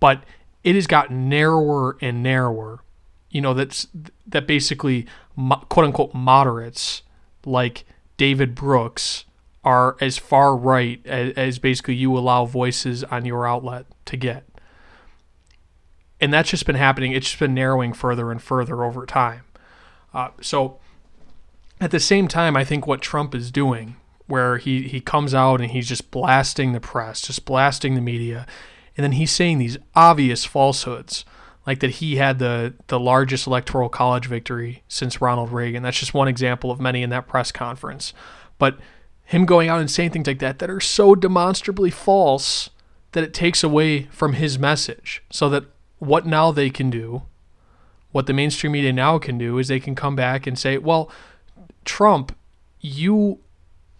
but 0.00 0.24
it 0.64 0.74
has 0.74 0.86
gotten 0.86 1.28
narrower 1.28 1.96
and 2.00 2.22
narrower. 2.22 2.82
You 3.30 3.40
know, 3.40 3.54
that's 3.54 3.86
that 4.26 4.46
basically 4.46 5.06
quote 5.36 5.86
unquote 5.86 6.14
moderates 6.14 7.02
like 7.44 7.84
David 8.16 8.54
Brooks 8.54 9.24
are 9.64 9.96
as 10.00 10.18
far 10.18 10.56
right 10.56 11.04
as, 11.06 11.32
as 11.34 11.58
basically 11.58 11.94
you 11.94 12.16
allow 12.16 12.44
voices 12.44 13.04
on 13.04 13.24
your 13.24 13.46
outlet 13.46 13.86
to 14.06 14.16
get 14.16 14.44
and 16.22 16.32
that's 16.32 16.50
just 16.50 16.66
been 16.66 16.76
happening. 16.76 17.10
It's 17.10 17.26
just 17.26 17.40
been 17.40 17.52
narrowing 17.52 17.92
further 17.92 18.30
and 18.30 18.40
further 18.40 18.84
over 18.84 19.04
time. 19.04 19.42
Uh, 20.14 20.28
so 20.40 20.78
at 21.80 21.90
the 21.90 22.00
same 22.00 22.28
time, 22.28 22.56
I 22.56 22.64
think 22.64 22.86
what 22.86 23.00
Trump 23.00 23.34
is 23.34 23.50
doing, 23.50 23.96
where 24.26 24.58
he, 24.58 24.82
he 24.82 25.00
comes 25.00 25.34
out 25.34 25.60
and 25.60 25.70
he's 25.70 25.88
just 25.88 26.10
blasting 26.10 26.72
the 26.72 26.80
press, 26.80 27.22
just 27.22 27.44
blasting 27.44 27.94
the 27.94 28.00
media, 28.00 28.46
and 28.96 29.04
then 29.04 29.12
he's 29.12 29.32
saying 29.32 29.58
these 29.58 29.78
obvious 29.94 30.44
falsehoods, 30.44 31.24
like 31.66 31.80
that 31.80 31.90
he 31.90 32.16
had 32.16 32.38
the, 32.38 32.74
the 32.88 33.00
largest 33.00 33.46
electoral 33.46 33.88
college 33.88 34.26
victory 34.26 34.82
since 34.88 35.20
Ronald 35.20 35.52
Reagan. 35.52 35.82
That's 35.82 35.98
just 35.98 36.14
one 36.14 36.28
example 36.28 36.70
of 36.70 36.80
many 36.80 37.02
in 37.02 37.10
that 37.10 37.28
press 37.28 37.52
conference. 37.52 38.12
But 38.58 38.78
him 39.24 39.46
going 39.46 39.68
out 39.68 39.80
and 39.80 39.90
saying 39.90 40.10
things 40.10 40.26
like 40.26 40.40
that 40.40 40.58
that 40.58 40.70
are 40.70 40.80
so 40.80 41.14
demonstrably 41.14 41.90
false 41.90 42.70
that 43.12 43.24
it 43.24 43.32
takes 43.32 43.64
away 43.64 44.04
from 44.04 44.34
his 44.34 44.58
message 44.58 45.22
so 45.30 45.48
that 45.48 45.64
what 45.98 46.26
now 46.26 46.50
they 46.50 46.68
can 46.68 46.90
do, 46.90 47.22
what 48.12 48.26
the 48.26 48.32
mainstream 48.32 48.72
media 48.72 48.92
now 48.92 49.18
can 49.18 49.38
do 49.38 49.58
is 49.58 49.68
they 49.68 49.80
can 49.80 49.94
come 49.94 50.14
back 50.14 50.46
and 50.46 50.58
say, 50.58 50.78
well, 50.78 51.10
Trump, 51.84 52.36
you 52.80 53.40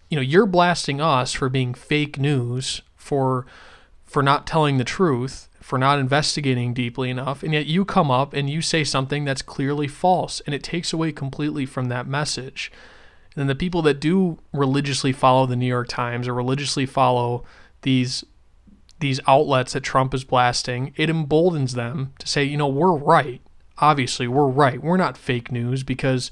you 0.09 0.15
know, 0.15 0.21
you're 0.21 0.45
blasting 0.45 1.01
us 1.01 1.33
for 1.33 1.49
being 1.49 1.73
fake 1.73 2.19
news, 2.19 2.83
for 2.95 3.45
for 4.05 4.21
not 4.21 4.45
telling 4.45 4.77
the 4.77 4.83
truth, 4.83 5.49
for 5.59 5.79
not 5.79 5.97
investigating 5.97 6.71
deeply 6.71 7.09
enough, 7.09 7.41
and 7.41 7.51
yet 7.51 7.65
you 7.65 7.83
come 7.83 8.11
up 8.11 8.33
and 8.33 8.47
you 8.47 8.61
say 8.61 8.83
something 8.83 9.25
that's 9.25 9.41
clearly 9.41 9.87
false, 9.87 10.39
and 10.41 10.53
it 10.53 10.61
takes 10.61 10.93
away 10.93 11.11
completely 11.11 11.65
from 11.65 11.89
that 11.89 12.05
message. 12.05 12.71
And 13.33 13.41
then 13.41 13.47
the 13.47 13.55
people 13.55 13.81
that 13.81 13.99
do 13.99 14.37
religiously 14.53 15.13
follow 15.13 15.47
the 15.47 15.55
New 15.55 15.65
York 15.65 15.87
Times 15.87 16.27
or 16.27 16.35
religiously 16.35 16.85
follow 16.85 17.43
these 17.81 18.23
these 18.99 19.19
outlets 19.27 19.73
that 19.73 19.81
Trump 19.81 20.13
is 20.13 20.23
blasting, 20.23 20.93
it 20.95 21.09
emboldens 21.09 21.73
them 21.73 22.13
to 22.19 22.27
say, 22.27 22.43
you 22.43 22.55
know, 22.55 22.67
we're 22.67 22.95
right. 22.95 23.41
Obviously, 23.83 24.29
we're 24.29 24.47
right. 24.47 24.81
We're 24.81 24.95
not 24.95 25.17
fake 25.17 25.51
news 25.51 25.83
because 25.83 26.31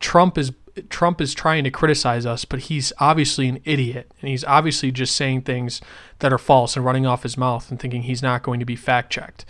Trump 0.00 0.36
is 0.36 0.50
Trump 0.88 1.20
is 1.20 1.32
trying 1.32 1.62
to 1.62 1.70
criticize 1.70 2.26
us, 2.26 2.44
but 2.44 2.60
he's 2.62 2.92
obviously 2.98 3.46
an 3.48 3.60
idiot 3.64 4.10
and 4.20 4.28
he's 4.28 4.42
obviously 4.44 4.90
just 4.90 5.14
saying 5.14 5.42
things 5.42 5.80
that 6.18 6.32
are 6.32 6.38
false 6.38 6.74
and 6.74 6.84
running 6.84 7.06
off 7.06 7.22
his 7.22 7.36
mouth 7.36 7.70
and 7.70 7.78
thinking 7.78 8.02
he's 8.02 8.22
not 8.22 8.42
going 8.42 8.58
to 8.58 8.66
be 8.66 8.74
fact 8.74 9.12
checked. 9.12 9.44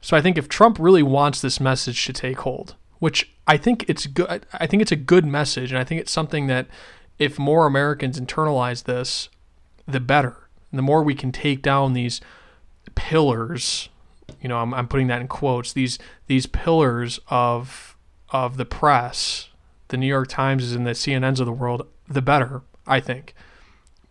So 0.00 0.16
I 0.16 0.20
think 0.20 0.38
if 0.38 0.48
Trump 0.48 0.78
really 0.78 1.02
wants 1.02 1.40
this 1.40 1.58
message 1.58 2.04
to 2.06 2.12
take 2.12 2.38
hold, 2.38 2.76
which 3.00 3.32
I 3.48 3.56
think 3.56 3.84
it's 3.88 4.06
good 4.06 4.46
I 4.52 4.66
think 4.68 4.82
it's 4.82 4.92
a 4.92 4.96
good 4.96 5.26
message 5.26 5.72
and 5.72 5.80
I 5.80 5.84
think 5.84 6.00
it's 6.00 6.12
something 6.12 6.46
that 6.46 6.68
if 7.18 7.40
more 7.40 7.66
Americans 7.66 8.20
internalize 8.20 8.84
this, 8.84 9.28
the 9.86 10.00
better. 10.00 10.48
And 10.70 10.78
the 10.78 10.82
more 10.82 11.02
we 11.02 11.16
can 11.16 11.32
take 11.32 11.60
down 11.60 11.92
these 11.92 12.20
pillars, 12.94 13.88
you 14.42 14.48
know, 14.48 14.58
I'm, 14.58 14.74
I'm 14.74 14.88
putting 14.88 15.06
that 15.06 15.20
in 15.20 15.28
quotes, 15.28 15.72
these 15.72 15.98
these 16.26 16.46
pillars 16.46 17.20
of 17.28 17.96
of 18.30 18.56
the 18.56 18.64
press, 18.64 19.48
the 19.88 19.96
New 19.96 20.06
York 20.06 20.28
Times 20.28 20.72
and 20.72 20.86
the 20.86 20.90
CNNs 20.90 21.38
of 21.38 21.46
the 21.46 21.52
world, 21.52 21.86
the 22.08 22.22
better, 22.22 22.62
I 22.86 23.00
think. 23.00 23.34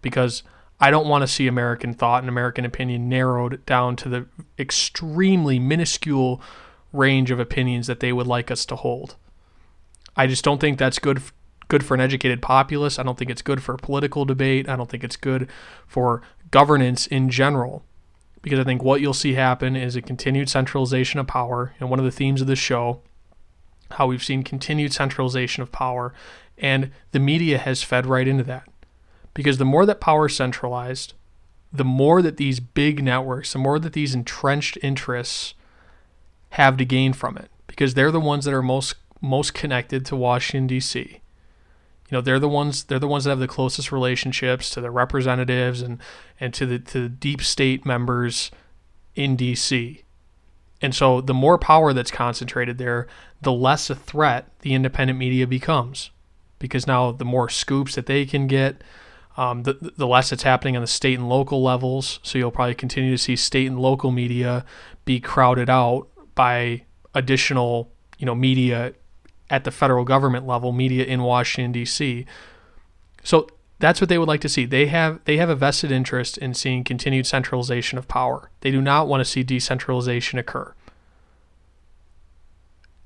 Because 0.02 0.42
I 0.80 0.90
don't 0.90 1.08
want 1.08 1.22
to 1.22 1.28
see 1.28 1.48
American 1.48 1.94
thought 1.94 2.24
and 2.24 2.30
American 2.30 2.66
opinion 2.66 3.10
narrowed 3.10 3.64
down 3.66 3.96
to 3.98 4.10
the 4.10 4.26
extremely 4.58 5.60
minuscule 5.60 6.42
range 6.94 7.30
of 7.30 7.40
opinions 7.40 7.88
that 7.88 8.00
they 8.00 8.14
would 8.14 8.28
like 8.28 8.50
us 8.50 8.66
to 8.68 8.76
hold. 8.78 9.16
I 10.16 10.28
just 10.28 10.44
don't 10.44 10.60
think 10.62 10.80
that's 10.80 10.98
good 10.98 11.22
good 11.68 11.84
for 11.86 11.94
an 11.94 12.02
educated 12.02 12.42
populace. 12.42 13.00
I 13.00 13.04
don't 13.04 13.18
think 13.18 13.32
it's 13.32 13.42
good 13.42 13.64
for 13.64 13.78
political 13.78 14.26
debate. 14.26 14.68
I 14.68 14.76
don't 14.76 14.90
think 14.90 15.04
it's 15.04 15.16
good 15.16 15.50
for 15.88 16.22
governance 16.52 17.08
in 17.08 17.30
general. 17.30 17.86
Because 18.41 18.60
I 18.60 18.63
think 18.63 18.83
what 18.83 19.01
you'll 19.01 19.13
see 19.13 19.33
happen 19.33 19.75
is 19.75 19.95
a 19.95 20.01
continued 20.01 20.50
centralization 20.50 21.19
of 21.19 21.27
power. 21.27 21.74
And 21.79 21.89
one 21.89 22.00
of 22.00 22.05
the 22.05 22.12
themes 22.12 22.41
of 22.41 22.48
this 22.48 22.60
show, 22.60 23.01
how 23.91 24.07
we've 24.07 24.24
seen 24.24 24.43
continued 24.43 24.93
centralization 24.93 25.62
of 25.62 25.71
power, 25.71 26.13
and 26.57 26.91
the 27.12 27.19
media 27.19 27.57
has 27.57 27.83
fed 27.83 28.05
right 28.05 28.27
into 28.27 28.43
that. 28.45 28.67
Because 29.33 29.57
the 29.57 29.65
more 29.65 29.86
that 29.86 30.01
power 30.01 30.25
is 30.25 30.36
centralized, 30.36 31.13
the 31.71 31.86
more 31.86 32.21
that 32.21 32.38
these 32.38 32.60
big 32.60 33.03
networks, 33.03 33.53
the 33.53 33.60
more 33.60 33.79
that 33.79 33.93
these 33.93 34.13
entrenched 34.13 34.77
interests 34.81 35.53
have 36.51 36.77
to 36.77 36.86
gain 36.86 37.13
from 37.13 37.38
it. 37.38 37.50
Because 37.67 37.93
they're 37.93 38.12
the 38.12 38.19
ones 38.19 38.45
that 38.45 38.53
are 38.53 38.63
most 38.63 38.95
most 39.24 39.53
connected 39.53 40.03
to 40.03 40.15
Washington 40.15 40.65
D.C 40.65 41.21
you 42.12 42.18
know 42.18 42.22
they're 42.22 42.39
the 42.39 42.50
ones 42.50 42.84
they're 42.84 43.00
the 43.00 43.08
ones 43.08 43.24
that 43.24 43.30
have 43.30 43.39
the 43.39 43.48
closest 43.48 43.91
relationships 43.91 44.70
to 44.72 44.82
the 44.82 44.91
representatives 44.91 45.82
and 45.82 46.00
and 46.39 46.53
to 46.53 46.65
the 46.65 46.77
to 46.77 47.03
the 47.03 47.10
deep 47.10 47.41
state 47.41 47.86
members 47.86 48.51
in 49.15 49.38
DC. 49.38 50.03
And 50.82 50.96
so 50.96 51.22
the 51.22 51.34
more 51.34 51.58
power 51.58 51.94
that's 51.94 52.12
concentrated 52.12 52.77
there, 52.77 53.08
the 53.41 53.53
less 53.53 53.89
a 53.89 53.96
threat 53.96 54.51
the 54.60 54.74
independent 54.74 55.20
media 55.20 55.48
becomes. 55.48 56.12
Because 56.60 56.88
now 56.88 57.12
the 57.12 57.25
more 57.25 57.50
scoops 57.50 57.96
that 57.96 58.06
they 58.06 58.25
can 58.25 58.48
get, 58.48 58.84
um, 59.38 59.63
the, 59.63 59.94
the 59.98 60.08
less 60.08 60.32
it's 60.32 60.44
happening 60.44 60.75
on 60.75 60.82
the 60.82 60.88
state 60.88 61.18
and 61.18 61.30
local 61.30 61.63
levels. 61.63 62.20
So 62.24 62.38
you'll 62.38 62.51
probably 62.51 62.75
continue 62.75 63.12
to 63.12 63.18
see 63.18 63.36
state 63.36 63.68
and 63.68 63.80
local 63.80 64.12
media 64.12 64.65
be 65.06 65.20
crowded 65.20 65.70
out 65.70 66.08
by 66.36 66.84
additional, 67.13 67.91
you 68.18 68.25
know, 68.25 68.36
media 68.36 68.94
at 69.51 69.65
the 69.65 69.72
federal 69.72 70.05
government 70.05 70.48
level, 70.48 70.72
media 70.72 71.03
in 71.03 71.22
Washington 71.22 71.74
D.C. 71.74 72.25
So 73.22 73.48
that's 73.79 74.00
what 74.00 74.10
they 74.10 74.17
would 74.17 74.27
like 74.27 74.41
to 74.41 74.50
see. 74.50 74.65
They 74.65 74.88
have 74.88 75.20
they 75.25 75.38
have 75.38 75.50
a 75.50 75.55
vested 75.55 75.91
interest 75.91 76.38
in 76.38 76.53
seeing 76.53 76.84
continued 76.84 77.27
centralization 77.27 77.98
of 77.98 78.08
power. 78.08 78.50
They 78.62 78.72
do 78.72 78.81
not 78.81 79.08
want 79.08 79.22
to 79.22 79.25
see 79.25 79.43
decentralization 79.43 80.39
occur. 80.39 80.74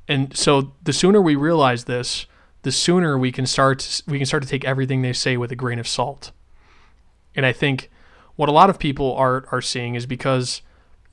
And 0.08 0.38
so 0.38 0.74
the 0.84 0.94
sooner 0.94 1.20
we 1.20 1.36
realize 1.36 1.86
this, 1.86 2.28
the 2.62 2.72
sooner 2.72 3.18
we 3.18 3.32
can 3.32 3.48
start 3.48 4.04
we 4.08 4.20
can 4.20 4.28
start 4.28 4.44
to 4.44 4.50
take 4.50 4.64
everything 4.64 5.02
they 5.02 5.14
say 5.14 5.36
with 5.36 5.52
a 5.52 5.56
grain 5.56 5.80
of 5.80 5.88
salt. 5.88 6.32
And 7.36 7.46
I 7.46 7.52
think 7.52 7.90
what 8.36 8.50
a 8.50 8.54
lot 8.54 8.70
of 8.70 8.78
people 8.78 9.16
are 9.16 9.46
are 9.52 9.62
seeing 9.62 9.96
is 9.96 10.06
because 10.06 10.62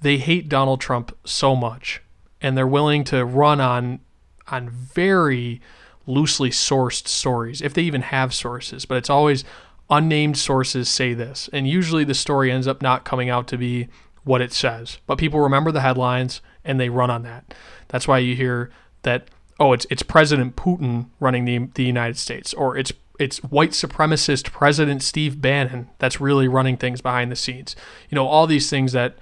they 0.03 0.19
hate 0.19 0.51
Donald 0.51 0.81
Trump 0.81 1.17
so 1.25 1.57
much 1.57 2.03
and 2.43 2.59
they're 2.59 2.67
willing 2.67 3.05
to 3.05 3.25
run 3.25 3.61
on 3.61 4.01
on 4.49 4.69
very 4.71 5.61
loosely 6.07 6.51
sourced 6.51 7.07
stories, 7.07 7.61
if 7.61 7.75
they 7.75 7.83
even 7.83 8.03
have 8.03 8.35
sources, 8.35 8.85
but 8.85 8.97
it's 8.97 9.11
always 9.11 9.45
unnamed 9.91 10.39
sources 10.39 10.89
say 10.89 11.15
this. 11.15 11.49
And 11.53 11.69
usually 11.69 12.05
the 12.05 12.15
story 12.15 12.51
ends 12.51 12.67
up 12.67 12.83
not 12.83 13.05
coming 13.05 13.29
out 13.29 13.47
to 13.49 13.59
be 13.59 13.89
what 14.25 14.41
it 14.41 14.53
says. 14.53 14.99
But 15.07 15.19
people 15.19 15.41
remember 15.41 15.73
the 15.73 15.81
headlines 15.81 16.41
and 16.65 16.81
they 16.81 16.89
run 16.89 17.11
on 17.11 17.23
that. 17.23 17.55
That's 17.89 18.09
why 18.09 18.19
you 18.19 18.35
hear 18.35 18.71
that 19.03 19.29
oh 19.61 19.73
it's 19.73 19.87
it's 19.91 20.03
President 20.03 20.57
Putin 20.57 21.07
running 21.21 21.45
the 21.45 21.69
the 21.75 21.85
United 21.85 22.17
States 22.17 22.55
or 22.55 22.77
it's 22.77 22.93
it's 23.19 23.39
white 23.39 23.71
supremacist 23.71 24.51
President 24.51 25.03
Steve 25.03 25.41
Bannon 25.41 25.91
that's 25.99 26.21
really 26.21 26.49
running 26.49 26.77
things 26.77 27.01
behind 27.01 27.31
the 27.31 27.37
scenes. 27.37 27.77
You 28.09 28.17
know, 28.17 28.27
all 28.27 28.47
these 28.47 28.71
things 28.71 28.93
that 28.93 29.17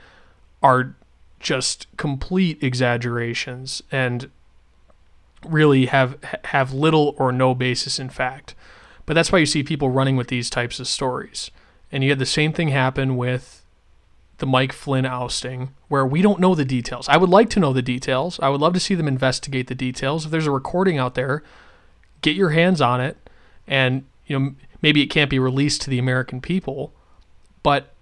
are 0.63 0.95
just 1.41 1.87
complete 1.97 2.63
exaggerations 2.63 3.83
and 3.91 4.31
really 5.47 5.87
have 5.87 6.19
have 6.45 6.73
little 6.73 7.15
or 7.19 7.33
no 7.33 7.55
basis 7.55 7.99
in 7.99 8.11
fact. 8.11 8.55
But 9.07 9.15
that's 9.15 9.33
why 9.33 9.39
you 9.39 9.47
see 9.47 9.63
people 9.63 9.91
running 9.91 10.17
with 10.17 10.29
these 10.29 10.51
types 10.51 10.79
of 10.79 10.87
stories. 10.87 11.51
And 11.91 12.05
you 12.05 12.11
had 12.11 12.19
the 12.19 12.27
same 12.27 12.53
thing 12.53 12.69
happen 12.69 13.17
with 13.17 13.65
the 14.39 14.47
Mike 14.47 14.73
Flynn 14.73 15.05
ousting, 15.05 15.71
where 15.89 16.07
we 16.07 16.23
don't 16.23 16.41
know 16.41 16.55
the 16.55 16.65
details. 16.65 17.09
I 17.09 17.17
would 17.17 17.29
like 17.29 17.51
to 17.51 17.61
know 17.61 17.73
the 17.73 17.83
details. 17.83 18.39
I 18.41 18.49
would 18.49 18.61
love 18.61 18.73
to 18.75 18.81
see 18.81 18.95
them 18.95 19.09
investigate 19.09 19.67
the 19.67 19.75
details. 19.75 20.25
If 20.25 20.31
there's 20.31 20.47
a 20.47 20.51
recording 20.51 20.97
out 20.97 21.15
there, 21.15 21.43
get 22.23 22.37
your 22.37 22.51
hands 22.51 22.81
on 22.81 23.01
it, 23.01 23.17
and 23.67 24.05
you 24.27 24.39
know 24.39 24.55
maybe 24.81 25.03
it 25.03 25.09
can't 25.09 25.31
be 25.31 25.39
released 25.39 25.83
to 25.83 25.91
the 25.91 25.99
American 25.99 26.41
people, 26.41 26.93
but 27.63 27.93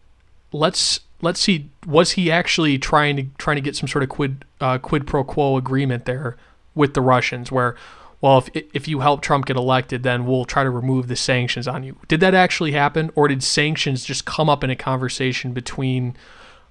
let's 0.52 1.00
let's 1.20 1.40
see 1.40 1.70
was 1.86 2.12
he 2.12 2.30
actually 2.30 2.78
trying 2.78 3.16
to 3.16 3.26
trying 3.38 3.56
to 3.56 3.62
get 3.62 3.76
some 3.76 3.88
sort 3.88 4.02
of 4.02 4.08
quid 4.08 4.44
uh, 4.60 4.78
quid 4.78 5.06
pro 5.06 5.24
quo 5.24 5.56
agreement 5.56 6.04
there 6.04 6.36
with 6.78 6.94
the 6.94 7.02
Russians 7.02 7.52
where 7.52 7.74
well 8.20 8.38
if 8.38 8.48
if 8.72 8.88
you 8.88 9.00
help 9.00 9.20
Trump 9.20 9.44
get 9.46 9.56
elected 9.56 10.02
then 10.02 10.24
we'll 10.24 10.44
try 10.44 10.62
to 10.62 10.70
remove 10.70 11.08
the 11.08 11.16
sanctions 11.16 11.68
on 11.68 11.82
you. 11.82 11.96
Did 12.06 12.20
that 12.20 12.34
actually 12.34 12.72
happen 12.72 13.10
or 13.14 13.28
did 13.28 13.42
sanctions 13.42 14.04
just 14.04 14.24
come 14.24 14.48
up 14.48 14.64
in 14.64 14.70
a 14.70 14.76
conversation 14.76 15.52
between 15.52 16.16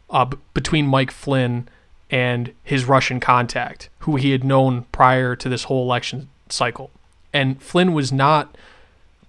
uh, 0.09 0.25
between 0.53 0.87
Mike 0.87 1.11
Flynn 1.11 1.67
and 2.09 2.53
his 2.63 2.85
Russian 2.85 3.19
contact 3.19 3.89
who 3.99 4.15
he 4.15 4.31
had 4.31 4.43
known 4.43 4.85
prior 4.91 5.35
to 5.35 5.49
this 5.49 5.65
whole 5.65 5.83
election 5.83 6.29
cycle? 6.49 6.89
And 7.33 7.61
Flynn 7.61 7.93
was 7.93 8.11
not 8.11 8.57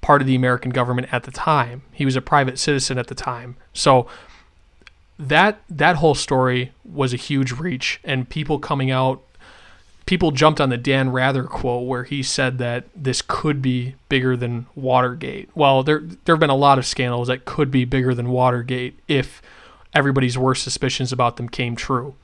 part 0.01 0.21
of 0.21 0.27
the 0.29 0.37
American 0.37 0.71
government 0.71 1.13
at 1.13 1.25
the 1.25 1.33
time. 1.33 1.83
He 1.93 2.05
was 2.05 2.15
a 2.15 2.23
private 2.23 2.59
citizen 2.59 2.99
at 2.99 3.09
the 3.09 3.15
time. 3.15 3.57
So 3.73 4.07
that 5.19 5.61
that 5.69 5.97
whole 5.97 6.15
story 6.15 6.73
was 6.85 7.13
a 7.13 7.17
huge 7.17 7.53
reach, 7.53 8.01
and 8.05 8.29
people 8.29 8.59
coming 8.59 8.91
out, 8.91 9.23
people 10.09 10.31
jumped 10.31 10.59
on 10.59 10.71
the 10.71 10.79
Dan 10.79 11.11
Rather 11.11 11.45
quote 11.45 11.87
where 11.87 12.05
he 12.05 12.23
said 12.23 12.57
that 12.57 12.87
this 12.97 13.21
could 13.21 13.61
be 13.61 13.95
bigger 14.09 14.39
than 14.39 14.65
Watergate. 14.75 15.51
Well, 15.55 15.83
there 15.83 16.01
there 16.25 16.35
have 16.35 16.41
been 16.41 16.49
a 16.49 16.57
lot 16.57 16.79
of 16.79 16.87
scandals 16.87 17.29
that 17.29 17.45
could 17.45 17.71
be 17.71 17.85
bigger 17.85 18.15
than 18.15 18.31
Watergate 18.31 18.99
if 19.07 19.43
everybody's 19.93 20.39
worst 20.39 20.65
suspicions 20.65 21.13
about 21.13 21.37
them 21.37 21.47
came 21.47 21.77
true, 21.77 22.15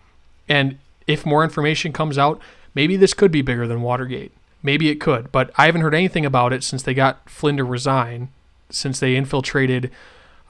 and 0.49 0.79
if 1.07 1.27
more 1.27 1.45
information 1.45 1.93
comes 1.93 2.17
out, 2.17 2.41
maybe 2.75 2.97
this 2.97 3.13
could 3.13 3.31
be 3.31 3.43
bigger 3.43 3.67
than 3.67 3.83
Watergate. 3.83 4.33
Maybe 4.63 4.89
it 4.89 4.99
could, 4.99 5.31
but 5.31 5.51
I 5.59 5.67
haven't 5.67 5.83
heard 5.83 5.95
anything 5.95 6.25
about 6.25 6.55
it 6.55 6.65
since 6.65 6.83
they 6.83 6.95
got 6.95 7.29
Flynn 7.29 7.59
to 7.59 7.65
resign, 7.65 8.31
since 8.71 8.99
they 8.99 9.15
infiltrated 9.15 9.91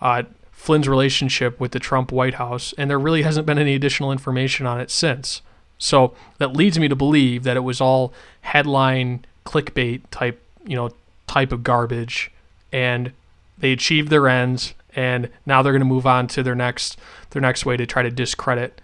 uh, 0.00 0.22
Flynn's 0.52 0.88
relationship 0.88 1.58
with 1.58 1.72
the 1.72 1.80
Trump 1.80 2.12
White 2.12 2.34
House, 2.34 2.72
and 2.78 2.88
there 2.88 2.98
really 3.00 3.22
hasn't 3.22 3.44
been 3.44 3.58
any 3.58 3.74
additional 3.74 4.12
information 4.12 4.66
on 4.66 4.80
it 4.80 4.92
since. 4.92 5.42
So 5.84 6.14
that 6.38 6.56
leads 6.56 6.78
me 6.78 6.88
to 6.88 6.96
believe 6.96 7.42
that 7.44 7.58
it 7.58 7.60
was 7.60 7.78
all 7.78 8.14
headline 8.40 9.26
clickbait 9.44 10.00
type, 10.10 10.42
you 10.64 10.76
know, 10.76 10.90
type 11.26 11.52
of 11.52 11.62
garbage, 11.62 12.32
and 12.72 13.12
they 13.58 13.70
achieved 13.70 14.08
their 14.08 14.26
ends, 14.26 14.72
and 14.96 15.28
now 15.44 15.60
they're 15.62 15.74
going 15.74 15.80
to 15.80 15.86
move 15.86 16.06
on 16.06 16.26
to 16.28 16.42
their 16.42 16.54
next 16.54 16.98
their 17.30 17.42
next 17.42 17.66
way 17.66 17.76
to 17.76 17.84
try 17.84 18.02
to 18.02 18.10
discredit 18.10 18.80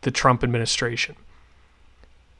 the 0.00 0.10
Trump 0.10 0.42
administration. 0.42 1.14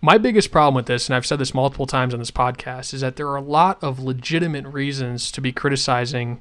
My 0.01 0.19
biggest 0.19 0.51
problem 0.51 0.75
with 0.75 0.87
this, 0.87 1.07
and 1.07 1.15
I've 1.15 1.25
said 1.25 1.39
this 1.39 1.55
multiple 1.55 1.87
times 1.87 2.13
on 2.13 2.19
this 2.19 2.33
podcast, 2.33 2.93
is 2.93 3.03
that 3.03 3.15
there 3.15 3.29
are 3.29 3.37
a 3.37 3.41
lot 3.41 3.81
of 3.85 4.01
legitimate 4.01 4.67
reasons 4.67 5.31
to 5.31 5.41
be 5.41 5.53
criticizing 5.53 6.41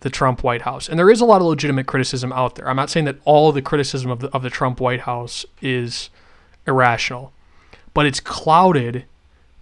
the 0.00 0.08
Trump 0.08 0.42
White 0.42 0.62
House. 0.62 0.88
And 0.88 0.98
there 0.98 1.10
is 1.10 1.20
a 1.20 1.26
lot 1.26 1.42
of 1.42 1.46
legitimate 1.48 1.86
criticism 1.86 2.32
out 2.32 2.54
there. 2.54 2.66
I'm 2.66 2.76
not 2.76 2.88
saying 2.88 3.04
that 3.04 3.18
all 3.26 3.50
of 3.50 3.54
the 3.54 3.60
criticism 3.60 4.10
of 4.10 4.20
the, 4.20 4.28
of 4.30 4.42
the 4.42 4.48
Trump 4.48 4.80
White 4.80 5.00
House 5.00 5.44
is 5.60 6.08
irrational, 6.66 7.32
but 7.92 8.06
it's 8.06 8.20
clouded 8.20 9.04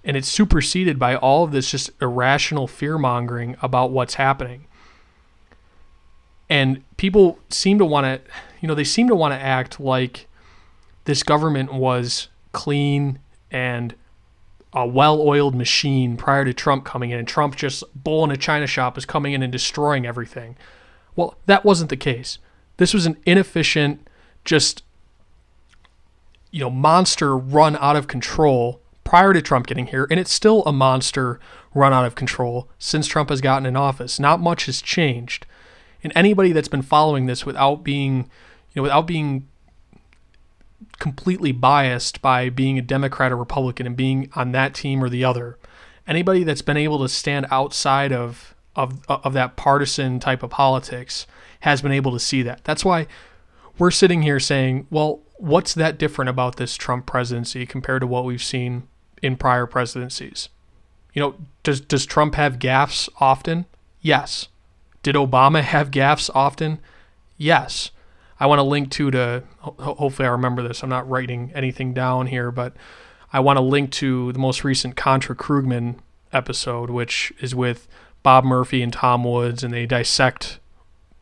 and 0.04 0.16
it's 0.16 0.28
superseded 0.28 0.98
by 0.98 1.14
all 1.16 1.44
of 1.44 1.52
this 1.52 1.70
just 1.70 1.90
irrational 2.00 2.66
fear 2.66 2.98
mongering 2.98 3.56
about 3.62 3.90
what's 3.90 4.14
happening. 4.14 4.66
And 6.50 6.82
people 6.96 7.38
seem 7.50 7.78
to 7.78 7.84
want 7.84 8.04
to, 8.04 8.20
you 8.60 8.68
know, 8.68 8.74
they 8.74 8.84
seem 8.84 9.08
to 9.08 9.14
want 9.14 9.32
to 9.32 9.40
act 9.40 9.80
like 9.80 10.26
this 11.04 11.22
government 11.22 11.72
was 11.72 12.28
clean 12.52 13.18
and 13.50 13.94
a 14.72 14.86
well-oiled 14.86 15.54
machine 15.54 16.16
prior 16.16 16.44
to 16.44 16.54
Trump 16.54 16.84
coming 16.84 17.10
in, 17.10 17.18
and 17.18 17.28
Trump 17.28 17.56
just 17.56 17.84
bull 17.94 18.24
in 18.24 18.30
a 18.30 18.36
china 18.36 18.66
shop 18.66 18.96
is 18.96 19.04
coming 19.04 19.34
in 19.34 19.42
and 19.42 19.52
destroying 19.52 20.06
everything. 20.06 20.56
Well, 21.14 21.36
that 21.46 21.64
wasn't 21.64 21.90
the 21.90 21.96
case. 21.96 22.38
This 22.78 22.94
was 22.94 23.04
an 23.04 23.18
inefficient, 23.26 24.08
just 24.44 24.82
you 26.52 26.60
know, 26.60 26.70
monster 26.70 27.36
run 27.36 27.76
out 27.76 27.96
of 27.96 28.06
control 28.06 28.80
prior 29.02 29.32
to 29.32 29.42
Trump 29.42 29.66
getting 29.66 29.86
here, 29.88 30.06
and 30.10 30.20
it's 30.20 30.32
still 30.32 30.62
a 30.64 30.72
monster 30.72 31.40
run 31.74 31.92
out 31.92 32.04
of 32.04 32.14
control 32.14 32.68
since 32.78 33.08
Trump 33.08 33.30
has 33.30 33.40
gotten 33.40 33.66
in 33.66 33.74
office. 33.74 34.20
Not 34.20 34.38
much 34.38 34.66
has 34.66 34.80
changed. 34.80 35.46
And 36.04 36.12
anybody 36.14 36.52
that's 36.52 36.68
been 36.68 36.82
following 36.82 37.26
this 37.26 37.44
without 37.46 37.82
being, 37.82 38.30
you 38.72 38.76
know, 38.76 38.82
without 38.82 39.06
being 39.06 39.48
completely 40.98 41.52
biased 41.52 42.20
by 42.22 42.48
being 42.48 42.78
a 42.78 42.82
Democrat 42.82 43.32
or 43.32 43.36
Republican 43.36 43.86
and 43.86 43.96
being 43.96 44.30
on 44.34 44.52
that 44.52 44.74
team 44.74 45.02
or 45.02 45.08
the 45.08 45.24
other. 45.24 45.58
Anybody 46.06 46.44
that's 46.44 46.62
been 46.62 46.76
able 46.76 46.98
to 47.00 47.08
stand 47.08 47.46
outside 47.50 48.12
of 48.12 48.54
of 48.74 49.04
of 49.08 49.32
that 49.34 49.56
partisan 49.56 50.18
type 50.18 50.42
of 50.42 50.50
politics 50.50 51.26
has 51.60 51.82
been 51.82 51.92
able 51.92 52.12
to 52.12 52.18
see 52.18 52.42
that. 52.42 52.64
That's 52.64 52.84
why 52.84 53.06
we're 53.78 53.90
sitting 53.90 54.22
here 54.22 54.40
saying, 54.40 54.86
well, 54.90 55.20
what's 55.42 55.74
that 55.74 55.98
different 55.98 56.28
about 56.28 56.54
this 56.54 56.76
Trump 56.76 57.04
presidency 57.04 57.66
compared 57.66 58.00
to 58.00 58.06
what 58.06 58.24
we've 58.24 58.42
seen 58.42 58.86
in 59.22 59.36
prior 59.36 59.66
presidencies? 59.66 60.48
You 61.12 61.20
know, 61.20 61.34
does 61.64 61.80
does 61.80 62.06
Trump 62.06 62.36
have 62.36 62.60
gaffes 62.60 63.08
often? 63.20 63.66
Yes. 64.00 64.48
Did 65.02 65.16
Obama 65.16 65.60
have 65.74 65.90
gaffes 65.90 66.30
often? 66.32 66.78
Yes. 67.36 67.90
I 68.38 68.46
want 68.46 68.60
to 68.60 68.64
link 68.64 68.90
to 68.92 69.10
to 69.10 69.42
hopefully 69.58 70.28
I 70.28 70.30
remember 70.30 70.62
this. 70.66 70.82
I'm 70.82 70.88
not 70.88 71.08
writing 71.10 71.50
anything 71.54 71.92
down 71.92 72.28
here, 72.28 72.52
but 72.52 72.74
I 73.32 73.40
want 73.40 73.56
to 73.56 73.62
link 73.62 73.90
to 73.92 74.32
the 74.32 74.38
most 74.38 74.62
recent 74.62 74.94
Contra 74.96 75.34
Krugman 75.34 75.98
episode, 76.32 76.88
which 76.88 77.32
is 77.40 77.54
with 77.54 77.88
Bob 78.22 78.44
Murphy 78.44 78.80
and 78.80 78.92
Tom 78.92 79.24
Woods, 79.24 79.64
and 79.64 79.74
they 79.74 79.86
dissect 79.86 80.60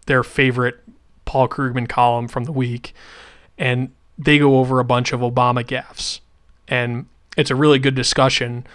their 0.06 0.22
favorite 0.22 0.80
Paul 1.24 1.48
Krugman 1.48 1.88
column 1.88 2.28
from 2.28 2.44
the 2.44 2.52
week, 2.52 2.94
and 3.56 3.92
they 4.22 4.38
go 4.38 4.58
over 4.58 4.80
a 4.80 4.84
bunch 4.84 5.12
of 5.12 5.20
Obama 5.20 5.64
gaffes, 5.64 6.20
and 6.68 7.06
it's 7.36 7.50
a 7.50 7.54
really 7.54 7.78
good 7.78 7.94
discussion 7.94 8.66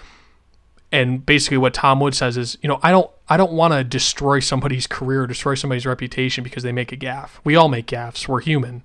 and 0.96 1.26
basically 1.26 1.58
what 1.58 1.74
Tom 1.74 2.00
Woods 2.00 2.18
says 2.18 2.38
is, 2.38 2.58
you 2.62 2.70
know, 2.70 2.80
I 2.82 2.92
don't 2.92 3.12
I 3.28 3.36
don't 3.36 3.52
want 3.52 3.74
to 3.74 3.84
destroy 3.84 4.40
somebody's 4.40 4.88
career, 4.88 5.28
destroy 5.28 5.56
somebody's 5.56 5.86
reputation 5.86 6.44
because 6.44 6.64
they 6.64 6.72
make 6.72 6.92
a 6.92 6.98
gaffe. 6.98 7.32
We 7.44 7.56
all 7.56 7.68
make 7.68 7.88
gaffes. 7.88 8.28
We're 8.28 8.40
human. 8.40 8.84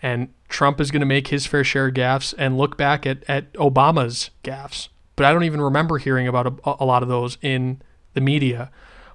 And 0.00 0.32
Trump 0.48 0.80
is 0.80 0.90
going 0.90 1.00
to 1.00 1.06
make 1.06 1.28
his 1.28 1.46
fair 1.46 1.62
share 1.62 1.88
of 1.88 1.94
gaffes 1.94 2.34
and 2.38 2.56
look 2.56 2.76
back 2.76 3.06
at, 3.06 3.22
at 3.28 3.52
Obama's 3.54 4.30
gaffes. 4.42 4.88
But 5.14 5.26
I 5.26 5.32
don't 5.32 5.44
even 5.44 5.60
remember 5.60 5.98
hearing 5.98 6.26
about 6.26 6.46
a, 6.46 6.76
a 6.80 6.84
lot 6.86 7.02
of 7.02 7.08
those 7.08 7.36
in 7.42 7.82
the 8.14 8.20
media. 8.20 8.70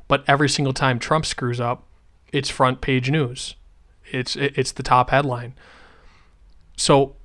But 0.07 0.23
every 0.27 0.47
single 0.47 0.73
time 0.73 0.99
Trump 0.99 1.25
screws 1.25 1.59
up, 1.59 1.85
it's 2.31 2.49
front 2.49 2.81
page 2.81 3.09
news. 3.09 3.55
It's 4.11 4.35
it's 4.35 4.71
the 4.71 4.83
top 4.83 5.09
headline. 5.09 5.55
So 6.77 7.15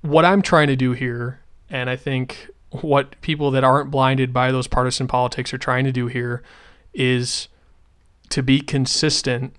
what 0.00 0.24
I'm 0.24 0.40
trying 0.40 0.68
to 0.68 0.76
do 0.76 0.92
here, 0.92 1.40
and 1.68 1.90
I 1.90 1.96
think 1.96 2.48
what 2.70 3.20
people 3.20 3.50
that 3.50 3.64
aren't 3.64 3.90
blinded 3.90 4.32
by 4.32 4.50
those 4.50 4.66
partisan 4.66 5.06
politics 5.06 5.52
are 5.52 5.58
trying 5.58 5.84
to 5.84 5.92
do 5.92 6.06
here 6.06 6.42
is 6.94 7.48
to 8.30 8.42
be 8.42 8.60
consistent 8.60 9.54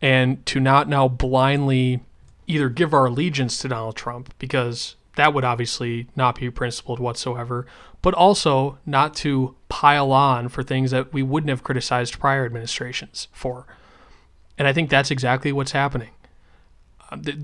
and 0.00 0.44
to 0.46 0.60
not 0.60 0.88
now 0.88 1.08
blindly 1.08 2.00
either 2.46 2.68
give 2.68 2.94
our 2.94 3.06
allegiance 3.06 3.58
to 3.58 3.68
Donald 3.68 3.96
Trump 3.96 4.32
because 4.38 4.96
that 5.16 5.34
would 5.34 5.44
obviously 5.44 6.06
not 6.14 6.38
be 6.38 6.50
principled 6.50 7.00
whatsoever, 7.00 7.66
but 8.02 8.14
also 8.14 8.78
not 8.86 9.14
to 9.14 9.56
pile 9.68 10.12
on 10.12 10.48
for 10.48 10.62
things 10.62 10.92
that 10.92 11.12
we 11.12 11.22
wouldn't 11.22 11.50
have 11.50 11.64
criticized 11.64 12.20
prior 12.20 12.44
administrations 12.44 13.26
for. 13.32 13.66
And 14.56 14.68
I 14.68 14.72
think 14.72 14.90
that's 14.90 15.10
exactly 15.10 15.52
what's 15.52 15.72
happening. 15.72 16.10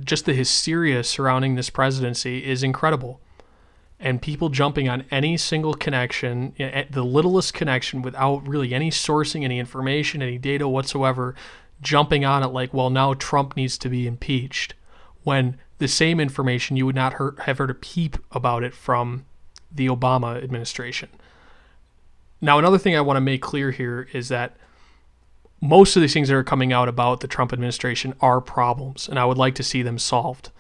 Just 0.05 0.27
the 0.27 0.35
hysteria 0.35 1.03
surrounding 1.05 1.55
this 1.55 1.71
presidency 1.71 2.45
is 2.45 2.63
incredible 2.63 3.21
and 3.99 4.21
people 4.21 4.51
jumping 4.51 4.89
on 4.89 5.05
any 5.11 5.37
single 5.37 5.73
connection, 5.73 6.53
the 6.91 7.05
littlest 7.05 7.55
connection 7.55 8.03
without 8.03 8.47
really 8.47 8.75
any 8.75 8.91
sourcing, 8.91 9.45
any 9.45 9.59
information, 9.59 10.21
any 10.21 10.37
data 10.37 10.69
whatsoever, 10.69 11.35
jumping 11.81 12.25
on 12.25 12.43
it 12.43 12.49
like, 12.49 12.75
well, 12.75 12.91
now 12.91 13.15
Trump 13.15 13.57
needs 13.57 13.79
to 13.79 13.89
be 13.89 14.07
impeached, 14.07 14.75
when 15.23 15.57
the 15.79 15.89
same 15.89 16.21
information 16.21 16.77
you 16.77 16.85
would 16.85 16.95
not 16.95 17.15
have 17.47 17.59
heard 17.59 17.71
a 17.71 17.75
peep 17.75 18.19
about 18.33 18.63
it 18.63 18.75
from 18.75 19.25
the 19.73 19.87
Obama 19.87 20.43
administration. 20.43 21.09
Now, 22.41 22.59
another 22.59 22.79
thing 22.79 22.95
I 22.95 23.01
want 23.01 23.17
to 23.17 23.23
make 23.23 23.41
clear 23.41 23.71
here 23.71 24.07
is 24.13 24.29
that 24.29 24.57
most 25.65 25.97
of 25.97 26.03
these 26.03 26.13
things 26.13 26.29
that 26.29 26.37
are 26.37 26.45
coming 26.45 26.75
out 26.75 26.91
about 26.91 27.21
the 27.21 27.27
Trump 27.27 27.51
administration 27.51 28.13
are 28.21 28.39
problems, 28.43 29.09
and 29.09 29.19
I 29.19 29.25
would 29.25 29.39
like 29.39 29.55
to 29.55 29.63
see 29.63 29.81
them 29.81 29.99
solved. 29.99 30.51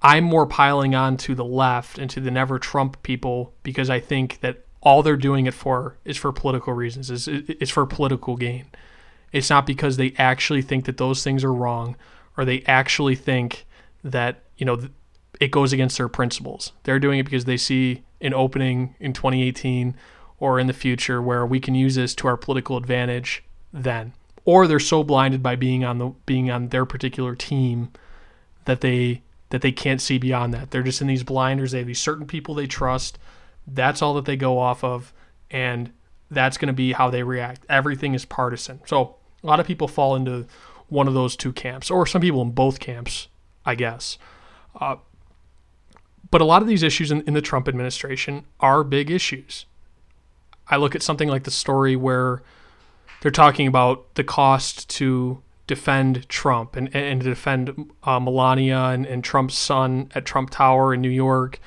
I'm 0.00 0.24
more 0.24 0.46
piling 0.46 0.94
on 0.94 1.18
to 1.18 1.34
the 1.34 1.44
left 1.44 1.98
and 1.98 2.08
to 2.10 2.18
the 2.18 2.30
never 2.30 2.58
Trump 2.58 3.02
people 3.02 3.52
because 3.62 3.90
I 3.90 4.00
think 4.00 4.40
that 4.40 4.64
all 4.80 5.02
they're 5.02 5.16
doing 5.16 5.44
it 5.44 5.52
for 5.52 5.98
is 6.06 6.16
for 6.16 6.32
political 6.32 6.72
reasons. 6.72 7.10
Is 7.10 7.28
it's 7.28 7.70
for 7.70 7.84
political 7.84 8.34
gain. 8.36 8.64
It's 9.30 9.50
not 9.50 9.66
because 9.66 9.98
they 9.98 10.14
actually 10.16 10.62
think 10.62 10.86
that 10.86 10.96
those 10.96 11.22
things 11.22 11.44
are 11.44 11.52
wrong 11.52 11.94
or 12.38 12.46
they 12.46 12.62
actually 12.62 13.14
think 13.14 13.66
that, 14.02 14.42
you 14.56 14.64
know, 14.64 14.88
it 15.38 15.50
goes 15.50 15.74
against 15.74 15.98
their 15.98 16.08
principles. 16.08 16.72
They're 16.84 16.98
doing 16.98 17.18
it 17.18 17.24
because 17.24 17.44
they 17.44 17.58
see 17.58 18.04
an 18.22 18.32
opening 18.32 18.94
in 18.98 19.12
2018 19.12 19.94
or 20.40 20.58
in 20.58 20.66
the 20.66 20.72
future 20.72 21.20
where 21.20 21.44
we 21.44 21.60
can 21.60 21.74
use 21.74 21.94
this 21.94 22.14
to 22.16 22.26
our 22.26 22.38
political 22.38 22.78
advantage 22.78 23.44
then. 23.72 24.12
Or 24.44 24.66
they're 24.66 24.80
so 24.80 25.04
blinded 25.04 25.42
by 25.42 25.56
being 25.56 25.84
on 25.84 25.98
the 25.98 26.12
being 26.26 26.50
on 26.50 26.68
their 26.68 26.84
particular 26.84 27.34
team 27.34 27.90
that 28.64 28.80
they 28.80 29.22
that 29.50 29.62
they 29.62 29.72
can't 29.72 30.00
see 30.00 30.18
beyond 30.18 30.52
that. 30.54 30.70
They're 30.70 30.82
just 30.82 31.00
in 31.00 31.06
these 31.06 31.22
blinders. 31.22 31.72
They 31.72 31.78
have 31.78 31.86
these 31.86 32.00
certain 32.00 32.26
people 32.26 32.54
they 32.54 32.66
trust. 32.66 33.18
That's 33.66 34.02
all 34.02 34.14
that 34.14 34.24
they 34.24 34.36
go 34.36 34.58
off 34.58 34.82
of 34.82 35.12
and 35.50 35.92
that's 36.30 36.56
going 36.56 36.68
to 36.68 36.72
be 36.72 36.92
how 36.92 37.10
they 37.10 37.22
react. 37.22 37.64
Everything 37.68 38.14
is 38.14 38.24
partisan. 38.24 38.80
So, 38.86 39.16
a 39.42 39.46
lot 39.46 39.60
of 39.60 39.66
people 39.66 39.86
fall 39.86 40.16
into 40.16 40.46
one 40.88 41.08
of 41.08 41.14
those 41.14 41.36
two 41.36 41.52
camps 41.52 41.90
or 41.90 42.06
some 42.06 42.20
people 42.20 42.42
in 42.42 42.50
both 42.50 42.80
camps, 42.80 43.28
I 43.66 43.74
guess. 43.74 44.18
Uh, 44.80 44.96
but 46.30 46.40
a 46.40 46.44
lot 46.44 46.62
of 46.62 46.68
these 46.68 46.82
issues 46.82 47.10
in, 47.10 47.22
in 47.22 47.34
the 47.34 47.42
Trump 47.42 47.68
administration 47.68 48.44
are 48.60 48.82
big 48.82 49.10
issues. 49.10 49.66
I 50.68 50.76
look 50.76 50.94
at 50.94 51.02
something 51.02 51.28
like 51.28 51.44
the 51.44 51.50
story 51.50 51.96
where 51.96 52.42
they're 53.22 53.30
talking 53.30 53.68
about 53.68 54.14
the 54.16 54.24
cost 54.24 54.90
to 54.90 55.40
defend 55.68 56.28
Trump 56.28 56.74
and, 56.74 56.94
and 56.94 57.20
to 57.22 57.28
defend 57.28 57.92
uh, 58.02 58.18
Melania 58.18 58.86
and, 58.86 59.06
and, 59.06 59.22
Trump's 59.22 59.56
son 59.56 60.10
at 60.12 60.26
Trump 60.26 60.50
Tower 60.50 60.92
in 60.92 61.00
New 61.00 61.08
York 61.08 61.60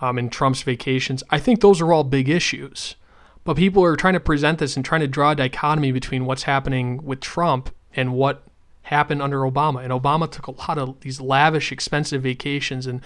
um, 0.00 0.16
and 0.16 0.30
Trump's 0.30 0.62
vacations. 0.62 1.24
I 1.28 1.40
think 1.40 1.60
those 1.60 1.80
are 1.80 1.92
all 1.92 2.04
big 2.04 2.28
issues. 2.28 2.94
But 3.42 3.56
people 3.56 3.82
are 3.82 3.96
trying 3.96 4.14
to 4.14 4.20
present 4.20 4.60
this 4.60 4.76
and 4.76 4.84
trying 4.84 5.00
to 5.00 5.08
draw 5.08 5.32
a 5.32 5.34
dichotomy 5.34 5.90
between 5.90 6.24
what's 6.24 6.44
happening 6.44 7.04
with 7.04 7.20
Trump 7.20 7.74
and 7.94 8.14
what 8.14 8.44
happened 8.82 9.20
under 9.20 9.40
Obama. 9.40 9.82
And 9.82 9.92
Obama 9.92 10.30
took 10.30 10.46
a 10.46 10.52
lot 10.52 10.78
of 10.78 11.00
these 11.00 11.20
lavish, 11.20 11.72
expensive 11.72 12.22
vacations 12.22 12.86
and 12.86 13.00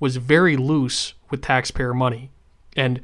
was 0.00 0.16
very 0.16 0.56
loose 0.56 1.14
with 1.30 1.42
taxpayer 1.42 1.94
money. 1.94 2.32
And 2.76 3.00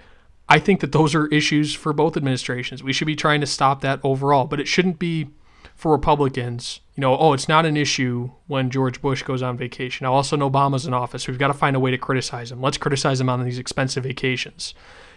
I 0.53 0.59
think 0.59 0.81
that 0.81 0.93
those 0.93 1.15
are 1.15 1.29
issues 1.29 1.73
for 1.75 1.95
both 1.95 2.15
administrations. 2.15 2.83
We 2.83 2.93
should 2.93 3.07
be 3.07 3.17
trying 3.17 3.41
to 3.41 3.47
stop 3.47 3.81
that 3.81 4.01
overall, 4.05 4.45
but 4.45 4.61
it 4.61 4.69
shouldn't 4.69 4.99
be 4.99 5.29
for 5.75 5.91
Republicans. 5.91 6.81
You 6.95 7.01
know, 7.01 7.17
oh, 7.17 7.33
it's 7.33 7.49
not 7.49 7.65
an 7.65 7.75
issue 7.75 8.33
when 8.49 8.69
George 8.69 9.01
Bush 9.01 9.23
goes 9.23 9.43
on 9.43 9.57
vacation. 9.57 10.05
Now, 10.05 10.12
also, 10.12 10.37
know 10.37 10.51
Obama's 10.51 10.85
in 10.85 10.93
office. 10.93 11.27
We've 11.27 11.38
got 11.38 11.49
to 11.49 11.55
find 11.55 11.75
a 11.75 11.81
way 11.81 11.91
to 11.91 11.97
criticize 11.97 12.53
him. 12.53 12.61
Let's 12.61 12.77
criticize 12.77 13.19
him 13.19 13.31
on 13.31 13.43
these 13.43 13.59
expensive 13.59 14.05
vacations. 14.05 14.75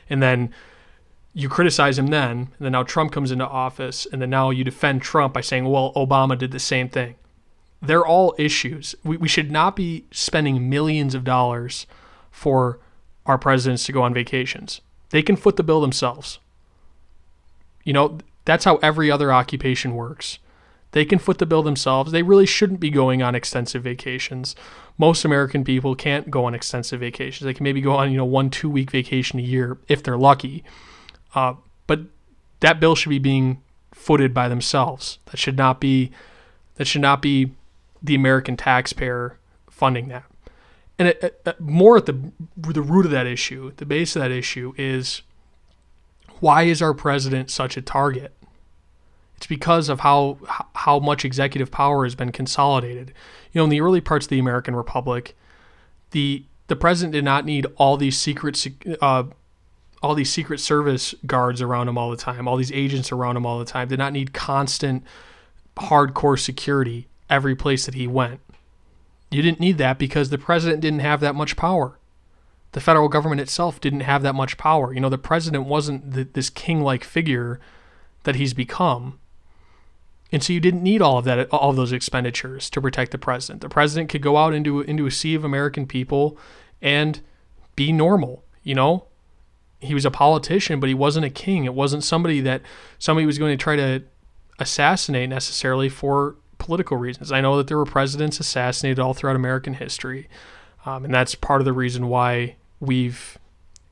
And 0.10 0.24
then 0.24 0.54
you 1.34 1.50
criticize 1.50 2.00
him 2.00 2.08
then, 2.08 2.32
and 2.32 2.50
then 2.62 2.71
now 2.71 2.84
Trump 2.84 3.12
comes 3.12 3.30
into 3.30 3.45
office, 3.45 4.08
and 4.10 4.21
then 4.21 4.30
now 4.30 4.52
you 4.52 4.63
defend 4.63 5.02
Trump 5.02 5.34
by 5.34 5.41
saying, 5.41 5.65
well, 5.65 5.91
Obama 5.95 6.38
did 6.38 6.52
the 6.52 6.60
same 6.60 6.88
thing 6.88 7.15
they're 7.82 8.06
all 8.06 8.34
issues. 8.38 8.95
We, 9.04 9.17
we 9.17 9.28
should 9.28 9.52
not 9.52 9.76
be 9.76 10.06
spending 10.12 10.69
millions 10.69 11.13
of 11.13 11.24
dollars 11.24 11.86
for 12.32 12.80
our 13.26 13.38
presidents 13.38 13.86
to 13.86 13.91
go 13.91 14.02
on 14.02 14.13
vacations. 14.13 14.82
They 15.15 15.23
can 15.23 15.38
foot 15.38 15.56
the 15.56 15.63
bill 15.63 15.80
themselves. 15.80 16.39
You 17.86 17.93
know, 17.93 18.17
that's 18.43 18.65
how 18.65 18.75
every 18.84 19.10
other 19.10 19.32
occupation 19.32 19.95
works. 19.95 20.39
They 20.91 21.06
can 21.06 21.19
foot 21.19 21.38
the 21.38 21.45
bill 21.45 21.63
themselves. 21.63 22.12
They 22.12 22.21
really 22.21 22.45
shouldn't 22.45 22.82
be 22.82 22.89
going 22.89 23.23
on 23.23 23.34
extensive 23.34 23.84
vacations. 23.84 24.58
Most 24.97 25.23
American 25.23 25.63
people 25.63 25.95
can't 25.95 26.30
go 26.30 26.43
on 26.43 26.54
extensive 26.54 26.99
vacations. 26.99 27.45
They 27.45 27.54
can 27.54 27.63
maybe 27.63 27.80
go 27.80 27.93
on, 27.93 28.12
you 28.12 28.17
know, 28.17 28.25
one, 28.25 28.49
two 28.49 28.69
week 28.69 28.91
vacation 28.91 29.39
a 29.39 29.41
year 29.41 29.78
if 29.88 30.04
they're 30.04 30.17
lucky. 30.17 30.65
Uh, 31.34 31.54
but 31.88 32.01
that 32.60 32.82
bill 32.82 32.93
should 32.93 33.08
be 33.08 33.17
being 33.17 33.62
footed 33.93 34.34
by 34.34 34.49
themselves. 34.49 35.19
That 35.28 35.38
should 35.38 35.56
not 35.56 35.80
be 35.80 36.12
that 36.75 36.88
should 36.88 37.01
not 37.01 37.21
be 37.21 37.51
the 38.04 38.15
American 38.15 38.58
taxpayer 38.58 39.38
funding 39.69 40.10
that. 40.10 40.25
And 40.97 41.10
it, 41.10 41.41
it, 41.45 41.60
more 41.60 41.97
at 41.97 42.05
the 42.05 42.31
the 42.55 42.81
root 42.81 43.05
of 43.05 43.12
that 43.12 43.27
issue, 43.27 43.73
the 43.75 43.86
base 43.86 44.15
of 44.15 44.21
that 44.21 44.31
issue 44.31 44.73
is 44.77 45.21
why 46.39 46.63
is 46.63 46.81
our 46.81 46.93
president 46.93 47.51
such 47.51 47.77
a 47.77 47.81
target? 47.81 48.34
It's 49.38 49.47
because 49.47 49.89
of 49.89 50.01
how 50.01 50.38
how 50.73 50.99
much 50.99 51.25
executive 51.25 51.71
power 51.71 52.05
has 52.05 52.15
been 52.15 52.31
consolidated. 52.31 53.13
You 53.51 53.60
know, 53.60 53.65
in 53.65 53.69
the 53.69 53.81
early 53.81 54.01
parts 54.01 54.25
of 54.25 54.29
the 54.29 54.39
American 54.39 54.75
Republic, 54.75 55.36
the 56.12 56.45
the 56.67 56.75
president 56.75 57.13
did 57.13 57.25
not 57.25 57.45
need 57.45 57.67
all 57.77 57.97
these 57.97 58.17
secret 58.17 58.65
uh, 59.01 59.23
all 60.01 60.15
these 60.15 60.29
secret 60.29 60.60
service 60.60 61.13
guards 61.25 61.62
around 61.62 61.89
him 61.89 61.97
all 61.97 62.12
the 62.12 62.17
time, 62.17 62.47
all 62.47 62.58
these 62.58 62.71
agents 62.71 63.12
around 63.12 63.36
him 63.36 63.45
all 63.45 63.60
the 63.60 63.65
time. 63.65 63.88
Did 63.88 63.99
not 63.99 64.13
need 64.13 64.34
constant 64.34 65.03
hardcore 65.75 66.39
security 66.39 67.08
every 67.29 67.55
place 67.55 67.86
that 67.86 67.95
he 67.95 68.08
went. 68.08 68.39
You 69.36 69.41
didn't 69.41 69.60
need 69.60 69.78
that 69.80 70.00
because 70.00 70.30
the 70.30 70.38
president 70.38 70.80
didn't 70.80 71.02
have 71.02 71.19
that 71.19 71.36
much 71.36 71.58
power. 71.58 72.00
The 72.71 72.80
federal 72.80 73.10
government 73.10 73.41
itself 73.41 73.82
didn't 73.82 74.00
have 74.00 74.24
that 74.24 74.34
much 74.34 74.58
power. 74.58 74.93
You 74.93 75.02
know, 75.02 75.10
the 75.10 75.17
president 75.17 75.65
wasn't 75.65 76.12
the, 76.12 76.24
this 76.24 76.50
king 76.50 76.82
like 76.82 77.04
figure 77.04 77.60
that 78.24 78.38
he's 78.38 78.54
become. 78.54 79.19
And 80.32 80.41
so 80.41 80.54
you 80.54 80.62
didn't 80.62 80.84
need 80.84 81.02
all 81.02 81.17
of 81.17 81.26
that, 81.26 81.50
all 81.50 81.71
of 81.71 81.76
those 81.76 81.91
expenditures 81.91 82.69
to 82.69 82.82
protect 82.82 83.12
the 83.12 83.17
president. 83.17 83.60
The 83.60 83.67
president 83.67 84.10
could 84.10 84.21
go 84.21 84.38
out 84.38 84.54
into 84.54 84.80
into 84.82 85.06
a 85.06 85.12
sea 85.12 85.36
of 85.36 85.43
American 85.43 85.86
people 85.86 86.38
and 86.82 87.19
be 87.76 87.91
normal. 87.91 88.45
You 88.63 88.76
know, 88.76 89.08
he 89.80 89.93
was 89.93 90.06
a 90.06 90.12
politician, 90.12 90.80
but 90.80 90.88
he 90.88 90.95
wasn't 90.95 91.26
a 91.26 91.30
king. 91.30 91.65
It 91.65 91.74
wasn't 91.74 92.06
somebody 92.06 92.39
that 92.39 92.62
somebody 93.00 93.26
was 93.26 93.38
going 93.38 93.58
to 93.58 93.62
try 93.62 93.76
to 93.76 94.04
assassinate 94.60 95.28
necessarily 95.28 95.89
for 95.89 96.38
political 96.65 96.97
reasons. 96.97 97.32
I 97.32 97.41
know 97.41 97.58
that 97.58 97.67
there 97.67 97.78
were 97.78 97.86
presidents 97.86 98.39
assassinated 98.39 98.99
all 98.99 99.13
throughout 99.13 99.36
American 99.36 99.75
history, 99.75 100.28
um, 100.86 101.06
and 101.06 101.13
that's 101.13 101.36
part 101.36 101.62
of 101.62 101.65
the 101.65 101.73
reason 101.73 102.08
why 102.10 102.56
we've 102.80 103.38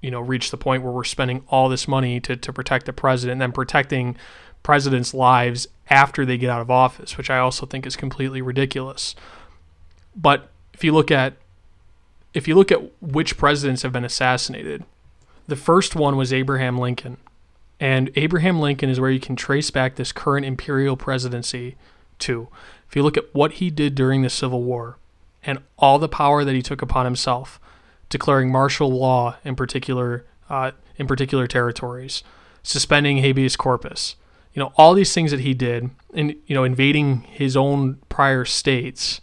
you 0.01 0.11
know 0.11 0.19
reached 0.19 0.51
the 0.51 0.57
point 0.57 0.83
where 0.83 0.91
we're 0.91 1.03
spending 1.03 1.43
all 1.47 1.69
this 1.69 1.87
money 1.87 2.19
to, 2.19 2.35
to 2.35 2.51
protect 2.51 2.85
the 2.85 2.93
president 2.93 3.33
and 3.33 3.41
then 3.41 3.51
protecting 3.51 4.17
presidents' 4.63 5.13
lives 5.13 5.67
after 5.89 6.25
they 6.25 6.37
get 6.37 6.49
out 6.49 6.61
of 6.61 6.71
office, 6.71 7.17
which 7.17 7.29
I 7.29 7.37
also 7.37 7.65
think 7.65 7.85
is 7.85 7.95
completely 7.95 8.41
ridiculous. 8.41 9.15
But 10.15 10.49
if 10.73 10.83
you 10.83 10.93
look 10.93 11.11
at 11.11 11.35
if 12.33 12.47
you 12.47 12.55
look 12.55 12.71
at 12.71 12.81
which 13.01 13.37
presidents 13.37 13.83
have 13.83 13.91
been 13.91 14.05
assassinated, 14.05 14.83
the 15.47 15.55
first 15.55 15.95
one 15.95 16.17
was 16.17 16.33
Abraham 16.33 16.77
Lincoln. 16.77 17.17
And 17.79 18.11
Abraham 18.15 18.59
Lincoln 18.59 18.89
is 18.89 18.99
where 18.99 19.09
you 19.09 19.19
can 19.19 19.35
trace 19.35 19.69
back 19.69 19.95
this 19.95 20.11
current 20.11 20.45
imperial 20.45 20.95
presidency 20.95 21.75
to. 22.23 22.47
If 22.87 22.95
you 22.95 23.03
look 23.03 23.17
at 23.17 23.33
what 23.33 23.53
he 23.53 23.69
did 23.69 23.95
during 23.95 24.21
the 24.21 24.29
Civil 24.29 24.63
War 24.63 24.97
and 25.43 25.59
all 25.77 25.99
the 25.99 26.09
power 26.09 26.43
that 26.43 26.55
he 26.55 26.61
took 26.61 26.81
upon 26.81 27.05
himself, 27.05 27.59
declaring 28.09 28.51
martial 28.51 28.91
law 28.91 29.37
in 29.43 29.55
particular 29.55 30.25
uh, 30.49 30.71
in 30.97 31.07
particular 31.07 31.47
territories, 31.47 32.23
suspending 32.61 33.17
habeas 33.17 33.55
corpus, 33.55 34.15
you 34.53 34.59
know, 34.59 34.71
all 34.77 34.93
these 34.93 35.13
things 35.13 35.31
that 35.31 35.39
he 35.39 35.53
did, 35.53 35.89
and 36.13 36.35
you 36.45 36.53
know, 36.53 36.63
invading 36.63 37.21
his 37.21 37.57
own 37.57 37.95
prior 38.09 38.45
states, 38.45 39.19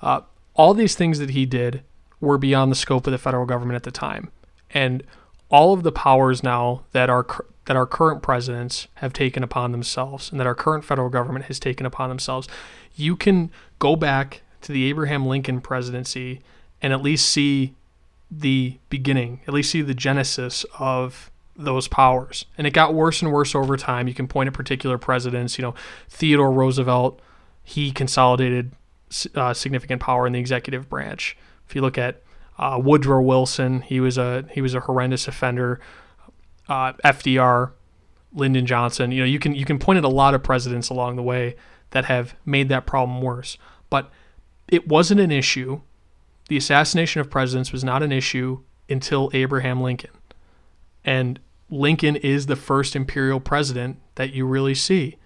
uh, 0.00 0.22
all 0.54 0.72
these 0.72 0.94
things 0.94 1.18
that 1.18 1.30
he 1.30 1.44
did 1.44 1.82
were 2.20 2.38
beyond 2.38 2.72
the 2.72 2.76
scope 2.76 3.06
of 3.06 3.10
the 3.10 3.18
federal 3.18 3.44
government 3.44 3.76
at 3.76 3.82
the 3.82 3.90
time, 3.90 4.30
and 4.70 5.02
all 5.50 5.74
of 5.74 5.82
the 5.82 5.92
powers 5.92 6.42
now 6.42 6.82
that 6.92 7.10
are 7.10 7.26
that 7.66 7.76
our 7.76 7.86
current 7.86 8.22
presidents 8.22 8.88
have 8.94 9.12
taken 9.12 9.42
upon 9.42 9.72
themselves 9.72 10.30
and 10.30 10.40
that 10.40 10.46
our 10.46 10.54
current 10.54 10.84
federal 10.84 11.08
government 11.08 11.44
has 11.46 11.60
taken 11.60 11.86
upon 11.86 12.08
themselves, 12.08 12.48
you 12.94 13.16
can 13.16 13.50
go 13.78 13.96
back 13.96 14.42
to 14.62 14.72
the 14.72 14.84
Abraham 14.84 15.26
Lincoln 15.26 15.60
presidency 15.60 16.40
and 16.82 16.92
at 16.92 17.02
least 17.02 17.28
see 17.28 17.74
the 18.30 18.78
beginning, 18.88 19.40
at 19.46 19.54
least 19.54 19.70
see 19.70 19.82
the 19.82 19.94
genesis 19.94 20.64
of 20.78 21.30
those 21.56 21.88
powers. 21.88 22.46
And 22.56 22.66
it 22.66 22.72
got 22.72 22.94
worse 22.94 23.22
and 23.22 23.32
worse 23.32 23.54
over 23.54 23.76
time. 23.76 24.08
You 24.08 24.14
can 24.14 24.28
point 24.28 24.46
at 24.46 24.54
particular 24.54 24.98
presidents, 24.98 25.58
you 25.58 25.62
know, 25.62 25.74
Theodore 26.08 26.52
Roosevelt, 26.52 27.20
he 27.62 27.90
consolidated 27.90 28.72
uh, 29.34 29.52
significant 29.52 30.00
power 30.00 30.26
in 30.26 30.32
the 30.32 30.38
executive 30.38 30.88
branch. 30.88 31.36
If 31.68 31.74
you 31.74 31.82
look 31.82 31.98
at 31.98 32.22
uh, 32.58 32.80
Woodrow 32.82 33.20
Wilson, 33.20 33.82
he 33.82 34.00
was 34.00 34.18
a 34.18 34.44
he 34.52 34.60
was 34.60 34.74
a 34.74 34.80
horrendous 34.80 35.26
offender 35.28 35.80
uh, 36.70 36.92
FDR, 37.04 37.72
Lyndon 38.32 38.64
Johnson. 38.64 39.10
You 39.10 39.20
know, 39.20 39.26
you 39.26 39.38
can 39.38 39.54
you 39.54 39.66
can 39.66 39.78
point 39.78 39.98
at 39.98 40.04
a 40.04 40.08
lot 40.08 40.34
of 40.34 40.42
presidents 40.42 40.88
along 40.88 41.16
the 41.16 41.22
way 41.22 41.56
that 41.90 42.06
have 42.06 42.34
made 42.46 42.68
that 42.70 42.86
problem 42.86 43.20
worse. 43.20 43.58
But 43.90 44.10
it 44.68 44.88
wasn't 44.88 45.20
an 45.20 45.32
issue. 45.32 45.80
The 46.48 46.56
assassination 46.56 47.20
of 47.20 47.28
presidents 47.28 47.72
was 47.72 47.84
not 47.84 48.02
an 48.02 48.12
issue 48.12 48.60
until 48.88 49.30
Abraham 49.34 49.80
Lincoln. 49.80 50.10
And 51.04 51.40
Lincoln 51.68 52.16
is 52.16 52.46
the 52.46 52.56
first 52.56 52.94
imperial 52.94 53.40
president 53.40 53.98
that 54.14 54.32
you 54.32 54.46
really 54.46 54.74
see. 54.74 55.16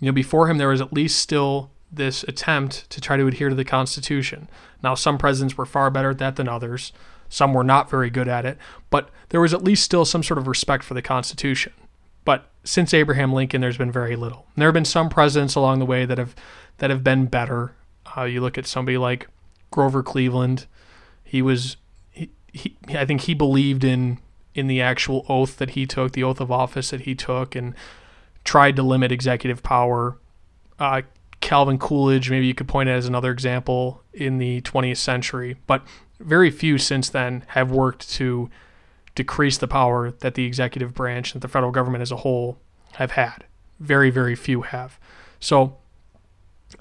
You 0.00 0.06
know, 0.06 0.12
before 0.12 0.50
him 0.50 0.58
there 0.58 0.68
was 0.68 0.80
at 0.80 0.92
least 0.92 1.18
still 1.18 1.70
this 1.90 2.24
attempt 2.24 2.88
to 2.90 3.00
try 3.00 3.16
to 3.16 3.26
adhere 3.26 3.48
to 3.48 3.54
the 3.54 3.64
Constitution. 3.64 4.48
Now, 4.82 4.94
some 4.94 5.16
presidents 5.16 5.56
were 5.56 5.66
far 5.66 5.90
better 5.90 6.10
at 6.10 6.18
that 6.18 6.36
than 6.36 6.48
others. 6.48 6.92
Some 7.34 7.52
were 7.52 7.64
not 7.64 7.90
very 7.90 8.10
good 8.10 8.28
at 8.28 8.46
it, 8.46 8.58
but 8.90 9.10
there 9.30 9.40
was 9.40 9.52
at 9.52 9.64
least 9.64 9.82
still 9.82 10.04
some 10.04 10.22
sort 10.22 10.38
of 10.38 10.46
respect 10.46 10.84
for 10.84 10.94
the 10.94 11.02
Constitution. 11.02 11.72
But 12.24 12.48
since 12.62 12.94
Abraham 12.94 13.32
Lincoln, 13.32 13.60
there's 13.60 13.76
been 13.76 13.90
very 13.90 14.14
little. 14.14 14.46
And 14.54 14.62
there 14.62 14.68
have 14.68 14.74
been 14.74 14.84
some 14.84 15.08
presidents 15.08 15.56
along 15.56 15.80
the 15.80 15.84
way 15.84 16.04
that 16.06 16.16
have 16.16 16.36
that 16.78 16.90
have 16.90 17.02
been 17.02 17.26
better, 17.26 17.74
Uh, 18.16 18.22
you 18.22 18.40
look 18.40 18.56
at 18.56 18.66
somebody 18.66 18.96
like 18.96 19.26
Grover 19.72 20.04
Cleveland. 20.04 20.66
He 21.24 21.42
was, 21.42 21.76
he, 22.12 22.30
he, 22.52 22.76
I 22.90 23.04
think 23.04 23.22
he 23.22 23.34
believed 23.34 23.82
in 23.82 24.18
in 24.54 24.68
the 24.68 24.80
actual 24.80 25.26
oath 25.28 25.56
that 25.56 25.70
he 25.70 25.86
took, 25.86 26.12
the 26.12 26.22
oath 26.22 26.40
of 26.40 26.52
office 26.52 26.90
that 26.90 27.00
he 27.00 27.16
took, 27.16 27.56
and 27.56 27.74
tried 28.44 28.76
to 28.76 28.82
limit 28.84 29.10
executive 29.10 29.60
power. 29.64 30.18
Uh, 30.78 31.02
Calvin 31.40 31.78
Coolidge, 31.78 32.30
maybe 32.30 32.46
you 32.46 32.54
could 32.54 32.68
point 32.68 32.88
at 32.88 32.96
as 32.96 33.06
another 33.06 33.32
example 33.32 34.02
in 34.12 34.38
the 34.38 34.60
20th 34.60 34.98
century, 34.98 35.56
but 35.66 35.82
very 36.24 36.50
few 36.50 36.78
since 36.78 37.08
then 37.08 37.44
have 37.48 37.70
worked 37.70 38.10
to 38.12 38.50
decrease 39.14 39.58
the 39.58 39.68
power 39.68 40.10
that 40.10 40.34
the 40.34 40.44
executive 40.44 40.94
branch 40.94 41.34
and 41.34 41.42
the 41.42 41.48
federal 41.48 41.72
government 41.72 42.02
as 42.02 42.10
a 42.10 42.16
whole 42.16 42.58
have 42.94 43.12
had. 43.12 43.44
Very, 43.78 44.10
very 44.10 44.34
few 44.34 44.62
have. 44.62 44.98
So 45.40 45.76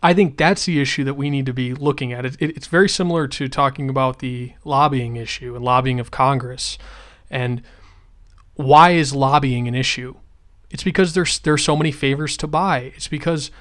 I 0.02 0.14
think 0.14 0.38
that's 0.38 0.66
the 0.66 0.82
issue 0.82 1.04
that 1.04 1.16
we 1.16 1.30
need 1.30 1.46
to 1.46 1.54
be 1.54 1.74
looking 1.74 2.14
at. 2.14 2.26
It, 2.26 2.36
it, 2.40 2.58
it's 2.58 2.68
very 2.68 2.90
similar 2.90 3.28
to 3.28 3.48
talking 3.48 3.90
about 3.90 4.20
the 4.20 4.54
lobbying 4.64 5.16
issue 5.16 5.56
and 5.56 5.64
lobbying 5.64 6.00
of 6.00 6.12
Congress. 6.12 6.78
And 7.30 7.62
why 8.56 8.92
is 8.92 9.14
lobbying 9.14 9.68
an 9.68 9.76
issue? 9.76 10.16
It's 10.70 10.84
because 10.84 11.14
there's 11.14 11.40
there's 11.40 11.64
so 11.64 11.76
many 11.76 11.92
favors 11.92 12.36
to 12.38 12.48
buy. 12.48 12.94
It's 12.96 13.08
because 13.08 13.52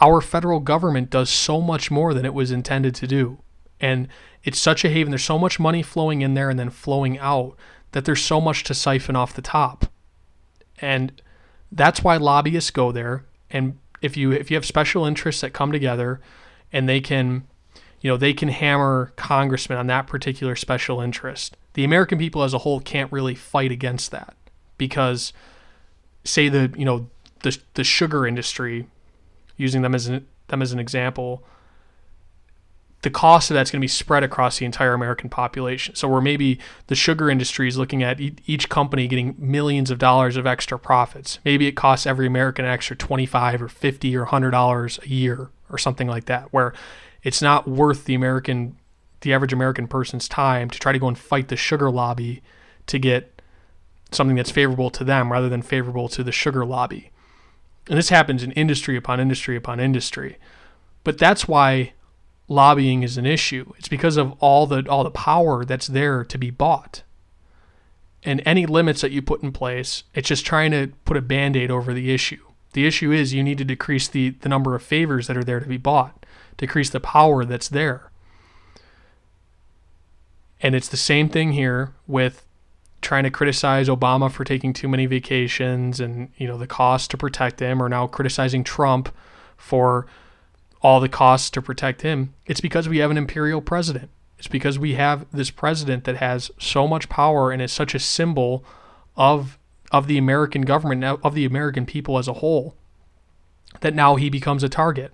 our 0.00 0.20
federal 0.20 0.60
government 0.60 1.10
does 1.10 1.30
so 1.30 1.60
much 1.60 1.90
more 1.90 2.14
than 2.14 2.24
it 2.24 2.34
was 2.34 2.50
intended 2.50 2.94
to 2.96 3.06
do. 3.06 3.38
And 3.80 4.08
it's 4.44 4.58
such 4.58 4.84
a 4.84 4.90
haven. 4.90 5.10
There's 5.10 5.24
so 5.24 5.38
much 5.38 5.60
money 5.60 5.82
flowing 5.82 6.22
in 6.22 6.34
there 6.34 6.50
and 6.50 6.58
then 6.58 6.70
flowing 6.70 7.18
out 7.18 7.56
that 7.92 8.04
there's 8.04 8.22
so 8.22 8.40
much 8.40 8.64
to 8.64 8.74
siphon 8.74 9.16
off 9.16 9.34
the 9.34 9.42
top. 9.42 9.86
And 10.80 11.20
that's 11.70 12.02
why 12.02 12.16
lobbyists 12.16 12.70
go 12.70 12.92
there. 12.92 13.24
And 13.50 13.78
if 14.00 14.16
you 14.16 14.32
if 14.32 14.50
you 14.50 14.56
have 14.56 14.66
special 14.66 15.04
interests 15.04 15.40
that 15.42 15.52
come 15.52 15.72
together 15.72 16.20
and 16.72 16.88
they 16.88 17.00
can 17.00 17.44
you 18.00 18.10
know 18.10 18.16
they 18.16 18.32
can 18.32 18.48
hammer 18.48 19.12
congressmen 19.16 19.78
on 19.78 19.86
that 19.88 20.06
particular 20.06 20.56
special 20.56 21.00
interest 21.00 21.56
the 21.74 21.84
american 21.84 22.18
people 22.18 22.42
as 22.42 22.54
a 22.54 22.58
whole 22.58 22.80
can't 22.80 23.12
really 23.12 23.34
fight 23.34 23.70
against 23.70 24.10
that 24.10 24.34
because 24.78 25.32
say 26.24 26.48
the 26.48 26.72
you 26.76 26.84
know 26.84 27.08
the 27.42 27.58
the 27.74 27.84
sugar 27.84 28.26
industry 28.26 28.86
using 29.56 29.82
them 29.82 29.94
as 29.94 30.06
an 30.06 30.26
them 30.48 30.62
as 30.62 30.72
an 30.72 30.78
example 30.78 31.44
the 33.02 33.10
cost 33.10 33.50
of 33.50 33.54
that's 33.54 33.70
going 33.70 33.80
to 33.80 33.84
be 33.84 33.88
spread 33.88 34.22
across 34.22 34.58
the 34.58 34.66
entire 34.66 34.92
American 34.92 35.30
population. 35.30 35.94
So 35.94 36.06
where 36.08 36.20
maybe 36.20 36.58
the 36.88 36.94
sugar 36.94 37.30
industry 37.30 37.66
is 37.66 37.78
looking 37.78 38.02
at 38.02 38.20
each 38.20 38.68
company 38.68 39.08
getting 39.08 39.34
millions 39.38 39.90
of 39.90 39.98
dollars 39.98 40.36
of 40.36 40.46
extra 40.46 40.78
profits. 40.78 41.38
Maybe 41.44 41.66
it 41.66 41.72
costs 41.72 42.06
every 42.06 42.26
American 42.26 42.64
an 42.64 42.70
extra 42.70 42.96
25 42.96 43.62
or 43.62 43.68
50 43.68 44.16
or 44.16 44.22
100 44.22 44.50
dollars 44.50 44.98
a 45.02 45.08
year 45.08 45.50
or 45.70 45.78
something 45.78 46.08
like 46.08 46.26
that 46.26 46.52
where 46.52 46.74
it's 47.22 47.40
not 47.40 47.68
worth 47.68 48.04
the 48.04 48.14
American 48.14 48.76
the 49.22 49.32
average 49.34 49.52
American 49.52 49.86
person's 49.86 50.28
time 50.28 50.70
to 50.70 50.78
try 50.78 50.92
to 50.92 50.98
go 50.98 51.08
and 51.08 51.18
fight 51.18 51.48
the 51.48 51.56
sugar 51.56 51.90
lobby 51.90 52.42
to 52.86 52.98
get 52.98 53.40
something 54.10 54.36
that's 54.36 54.50
favorable 54.50 54.90
to 54.90 55.04
them 55.04 55.30
rather 55.30 55.48
than 55.48 55.62
favorable 55.62 56.08
to 56.08 56.24
the 56.24 56.32
sugar 56.32 56.64
lobby. 56.64 57.10
And 57.88 57.98
this 57.98 58.08
happens 58.08 58.42
in 58.42 58.52
industry 58.52 58.96
upon 58.96 59.20
industry 59.20 59.56
upon 59.56 59.78
industry. 59.78 60.38
But 61.04 61.18
that's 61.18 61.46
why 61.46 61.92
lobbying 62.50 63.02
is 63.02 63.16
an 63.16 63.24
issue. 63.24 63.72
It's 63.78 63.88
because 63.88 64.18
of 64.18 64.32
all 64.40 64.66
the 64.66 64.86
all 64.90 65.04
the 65.04 65.10
power 65.10 65.64
that's 65.64 65.86
there 65.86 66.24
to 66.24 66.36
be 66.36 66.50
bought. 66.50 67.02
And 68.22 68.42
any 68.44 68.66
limits 68.66 69.00
that 69.00 69.12
you 69.12 69.22
put 69.22 69.42
in 69.42 69.52
place, 69.52 70.02
it's 70.14 70.28
just 70.28 70.44
trying 70.44 70.72
to 70.72 70.88
put 71.06 71.16
a 71.16 71.22
band-aid 71.22 71.70
over 71.70 71.94
the 71.94 72.12
issue. 72.12 72.44
The 72.74 72.86
issue 72.86 73.12
is 73.12 73.32
you 73.32 73.42
need 73.42 73.56
to 73.58 73.64
decrease 73.64 74.08
the, 74.08 74.30
the 74.42 74.48
number 74.50 74.74
of 74.74 74.82
favors 74.82 75.26
that 75.26 75.38
are 75.38 75.44
there 75.44 75.58
to 75.58 75.66
be 75.66 75.78
bought, 75.78 76.26
decrease 76.58 76.90
the 76.90 77.00
power 77.00 77.46
that's 77.46 77.68
there. 77.68 78.10
And 80.60 80.74
it's 80.74 80.88
the 80.88 80.98
same 80.98 81.30
thing 81.30 81.52
here 81.52 81.94
with 82.06 82.44
trying 83.00 83.24
to 83.24 83.30
criticize 83.30 83.88
Obama 83.88 84.30
for 84.30 84.44
taking 84.44 84.74
too 84.74 84.88
many 84.88 85.06
vacations 85.06 85.98
and 86.00 86.30
you 86.36 86.46
know 86.46 86.58
the 86.58 86.66
cost 86.66 87.10
to 87.12 87.16
protect 87.16 87.60
him 87.60 87.82
or 87.82 87.88
now 87.88 88.06
criticizing 88.06 88.62
Trump 88.62 89.08
for 89.56 90.06
all 90.82 91.00
the 91.00 91.08
costs 91.08 91.50
to 91.50 91.62
protect 91.62 92.02
him. 92.02 92.34
It's 92.46 92.60
because 92.60 92.88
we 92.88 92.98
have 92.98 93.10
an 93.10 93.18
imperial 93.18 93.60
president. 93.60 94.10
It's 94.38 94.48
because 94.48 94.78
we 94.78 94.94
have 94.94 95.26
this 95.30 95.50
president 95.50 96.04
that 96.04 96.16
has 96.16 96.50
so 96.58 96.88
much 96.88 97.08
power 97.08 97.50
and 97.50 97.60
is 97.60 97.72
such 97.72 97.94
a 97.94 97.98
symbol 97.98 98.64
of 99.16 99.58
of 99.92 100.06
the 100.06 100.18
American 100.18 100.62
government, 100.62 101.02
of 101.04 101.34
the 101.34 101.44
American 101.44 101.84
people 101.84 102.16
as 102.16 102.28
a 102.28 102.34
whole, 102.34 102.76
that 103.80 103.94
now 103.94 104.14
he 104.14 104.30
becomes 104.30 104.62
a 104.62 104.68
target. 104.68 105.12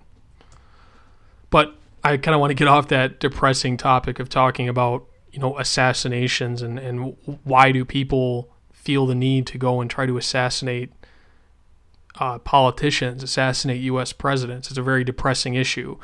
But 1.49 1.75
I 2.05 2.17
kind 2.19 2.35
of 2.35 2.41
want 2.41 2.51
to 2.51 2.55
get 2.55 2.69
off 2.69 2.89
that 2.89 3.19
depressing 3.19 3.79
topic 3.79 4.21
of 4.21 4.29
talking 4.29 4.69
about, 4.69 5.07
you 5.33 5.39
know, 5.39 5.59
assassinations 5.59 6.61
and, 6.61 6.79
and 6.79 7.17
why 7.43 7.73
do 7.73 7.85
people 7.85 8.51
feel 8.71 9.07
the 9.07 9.15
need 9.15 9.47
to 9.49 9.59
go 9.59 9.81
and 9.81 9.91
try 9.91 10.05
to 10.05 10.19
assassinate 10.19 10.93
uh, 12.19 12.39
politicians 12.39 13.23
assassinate 13.23 13.81
U.S. 13.83 14.13
presidents. 14.13 14.69
It's 14.69 14.79
a 14.79 14.83
very 14.83 15.05
depressing 15.05 15.55
issue 15.55 15.99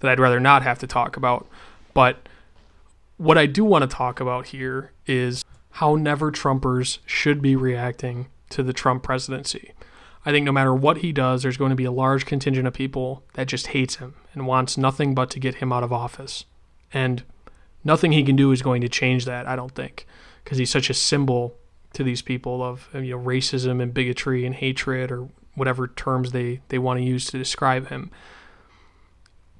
that 0.00 0.10
I'd 0.10 0.20
rather 0.20 0.40
not 0.40 0.62
have 0.62 0.78
to 0.80 0.86
talk 0.86 1.16
about. 1.16 1.46
But 1.94 2.28
what 3.16 3.38
I 3.38 3.46
do 3.46 3.64
want 3.64 3.88
to 3.88 3.94
talk 3.96 4.20
about 4.20 4.48
here 4.48 4.92
is 5.06 5.44
how 5.72 5.94
never 5.94 6.30
Trumpers 6.30 6.98
should 7.06 7.40
be 7.40 7.56
reacting 7.56 8.28
to 8.50 8.62
the 8.62 8.72
Trump 8.72 9.02
presidency. 9.02 9.72
I 10.24 10.32
think 10.32 10.44
no 10.44 10.52
matter 10.52 10.74
what 10.74 10.98
he 10.98 11.12
does, 11.12 11.42
there's 11.42 11.56
going 11.56 11.70
to 11.70 11.76
be 11.76 11.84
a 11.84 11.92
large 11.92 12.26
contingent 12.26 12.66
of 12.66 12.74
people 12.74 13.22
that 13.34 13.46
just 13.46 13.68
hates 13.68 13.96
him 13.96 14.14
and 14.32 14.46
wants 14.46 14.76
nothing 14.76 15.14
but 15.14 15.30
to 15.30 15.40
get 15.40 15.56
him 15.56 15.72
out 15.72 15.84
of 15.84 15.92
office. 15.92 16.44
And 16.92 17.22
nothing 17.84 18.12
he 18.12 18.24
can 18.24 18.36
do 18.36 18.50
is 18.52 18.60
going 18.60 18.80
to 18.80 18.88
change 18.88 19.24
that, 19.24 19.46
I 19.46 19.54
don't 19.54 19.74
think, 19.74 20.06
because 20.42 20.58
he's 20.58 20.70
such 20.70 20.90
a 20.90 20.94
symbol 20.94 21.54
to 21.92 22.04
these 22.04 22.22
people 22.22 22.62
of 22.62 22.88
you 22.92 23.16
know 23.16 23.18
racism 23.18 23.80
and 23.80 23.94
bigotry 23.94 24.44
and 24.44 24.54
hatred 24.54 25.10
or 25.10 25.28
whatever 25.56 25.88
terms 25.88 26.30
they, 26.30 26.60
they 26.68 26.78
want 26.78 26.98
to 27.00 27.04
use 27.04 27.26
to 27.26 27.38
describe 27.38 27.88
him. 27.88 28.10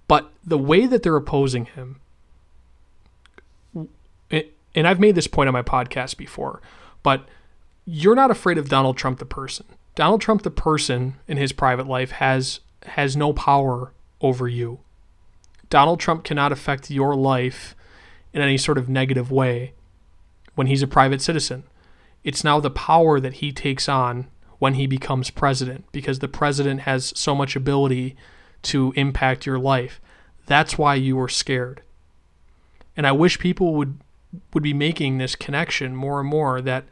But 0.07 0.31
the 0.45 0.59
way 0.59 0.87
that 0.87 1.03
they're 1.03 1.17
opposing 1.17 1.65
him, 1.65 2.01
and 4.31 4.87
I've 4.87 5.01
made 5.01 5.15
this 5.15 5.27
point 5.27 5.49
on 5.49 5.55
my 5.55 5.63
podcast 5.63 6.17
before, 6.17 6.61
but 7.03 7.27
you're 7.85 8.15
not 8.15 8.31
afraid 8.31 8.59
of 8.59 8.69
Donald 8.69 8.97
Trump 8.97 9.19
the 9.19 9.25
person. 9.25 9.67
Donald 9.95 10.21
Trump 10.21 10.43
the 10.43 10.51
person 10.51 11.17
in 11.27 11.39
his 11.39 11.53
private 11.53 11.87
life 11.87 12.13
has 12.13 12.61
has 12.85 13.17
no 13.17 13.33
power 13.33 13.93
over 14.21 14.47
you. 14.47 14.79
Donald 15.71 15.99
Trump 15.99 16.23
cannot 16.23 16.53
affect 16.53 16.91
your 16.91 17.17
life 17.17 17.75
in 18.33 18.41
any 18.43 18.59
sort 18.59 18.79
of 18.79 18.89
negative 18.89 19.33
way 19.33 19.73
when 20.55 20.67
he's 20.67 20.83
a 20.83 20.87
private 20.87 21.21
citizen. 21.21 21.65
It's 22.23 22.45
now 22.45 22.61
the 22.61 22.71
power 22.71 23.19
that 23.19 23.35
he 23.35 23.51
takes 23.51 23.89
on 23.89 24.29
when 24.59 24.75
he 24.75 24.87
becomes 24.87 25.31
president 25.31 25.85
because 25.93 26.19
the 26.19 26.29
president 26.29 26.83
has 26.83 27.13
so 27.17 27.35
much 27.35 27.57
ability 27.57 28.17
to 28.63 28.93
impact 28.97 29.47
your 29.47 29.59
life. 29.59 30.01
That's 30.47 30.79
why 30.79 30.95
you 30.95 31.17
were 31.17 31.29
scared. 31.29 31.83
And 32.97 33.07
I 33.07 33.13
wish 33.13 33.39
people 33.39 33.75
would 33.75 33.99
would 34.53 34.63
be 34.63 34.75
making 34.75 35.17
this 35.17 35.35
connection 35.35 35.97
more 35.97 36.21
and 36.21 36.29
more 36.29 36.61
that 36.61 36.85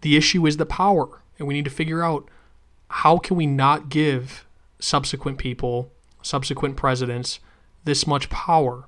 the 0.00 0.16
issue 0.16 0.46
is 0.46 0.56
the 0.56 0.66
power 0.66 1.22
and 1.38 1.46
we 1.46 1.54
need 1.54 1.64
to 1.64 1.70
figure 1.70 2.02
out 2.02 2.28
how 2.88 3.18
can 3.18 3.36
we 3.36 3.46
not 3.46 3.88
give 3.88 4.46
subsequent 4.80 5.38
people, 5.38 5.92
subsequent 6.22 6.76
presidents 6.76 7.38
this 7.84 8.06
much 8.06 8.28
power 8.30 8.86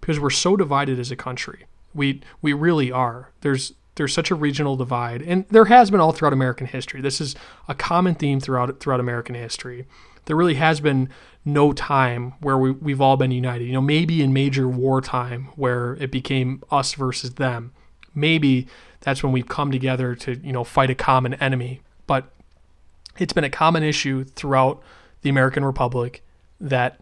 because 0.00 0.18
we're 0.18 0.30
so 0.30 0.56
divided 0.56 0.98
as 0.98 1.10
a 1.10 1.16
country. 1.16 1.64
We 1.94 2.22
we 2.40 2.52
really 2.52 2.90
are. 2.90 3.30
There's 3.40 3.74
there's 3.96 4.12
such 4.14 4.30
a 4.30 4.34
regional 4.34 4.76
divide, 4.76 5.22
and 5.22 5.46
there 5.48 5.66
has 5.66 5.90
been 5.90 6.00
all 6.00 6.12
throughout 6.12 6.32
American 6.32 6.66
history. 6.66 7.00
This 7.00 7.20
is 7.20 7.34
a 7.68 7.74
common 7.74 8.14
theme 8.14 8.40
throughout 8.40 8.80
throughout 8.80 9.00
American 9.00 9.34
history. 9.34 9.86
There 10.24 10.36
really 10.36 10.54
has 10.54 10.80
been 10.80 11.08
no 11.44 11.72
time 11.72 12.34
where 12.40 12.56
we, 12.56 12.70
we've 12.70 13.00
all 13.00 13.16
been 13.16 13.32
united. 13.32 13.64
You 13.64 13.72
know, 13.72 13.80
maybe 13.80 14.22
in 14.22 14.32
major 14.32 14.68
wartime 14.68 15.48
where 15.56 15.94
it 15.94 16.10
became 16.10 16.62
us 16.70 16.94
versus 16.94 17.34
them. 17.34 17.72
Maybe 18.14 18.66
that's 19.00 19.22
when 19.22 19.32
we've 19.32 19.48
come 19.48 19.72
together 19.72 20.14
to 20.14 20.36
you 20.36 20.52
know 20.52 20.64
fight 20.64 20.90
a 20.90 20.94
common 20.94 21.34
enemy. 21.34 21.82
But 22.06 22.30
it's 23.18 23.32
been 23.32 23.44
a 23.44 23.50
common 23.50 23.82
issue 23.82 24.24
throughout 24.24 24.82
the 25.22 25.28
American 25.28 25.64
Republic 25.64 26.22
that 26.60 27.00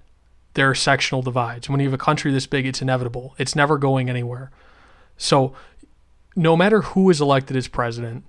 there 0.55 0.68
are 0.68 0.74
sectional 0.74 1.22
divides. 1.22 1.68
When 1.68 1.79
you 1.79 1.87
have 1.87 1.94
a 1.94 1.98
country 1.98 2.33
this 2.33 2.46
big, 2.46 2.66
it's 2.66 2.83
inevitable. 2.83 3.35
It's 3.38 3.55
never 3.55 3.79
going 3.79 4.11
anywhere. 4.11 4.50
So 5.16 5.55
no 6.36 6.56
matter 6.56 6.82
who 6.82 7.10
is 7.10 7.20
elected 7.20 7.56
as 7.56 7.68
president, 7.68 8.24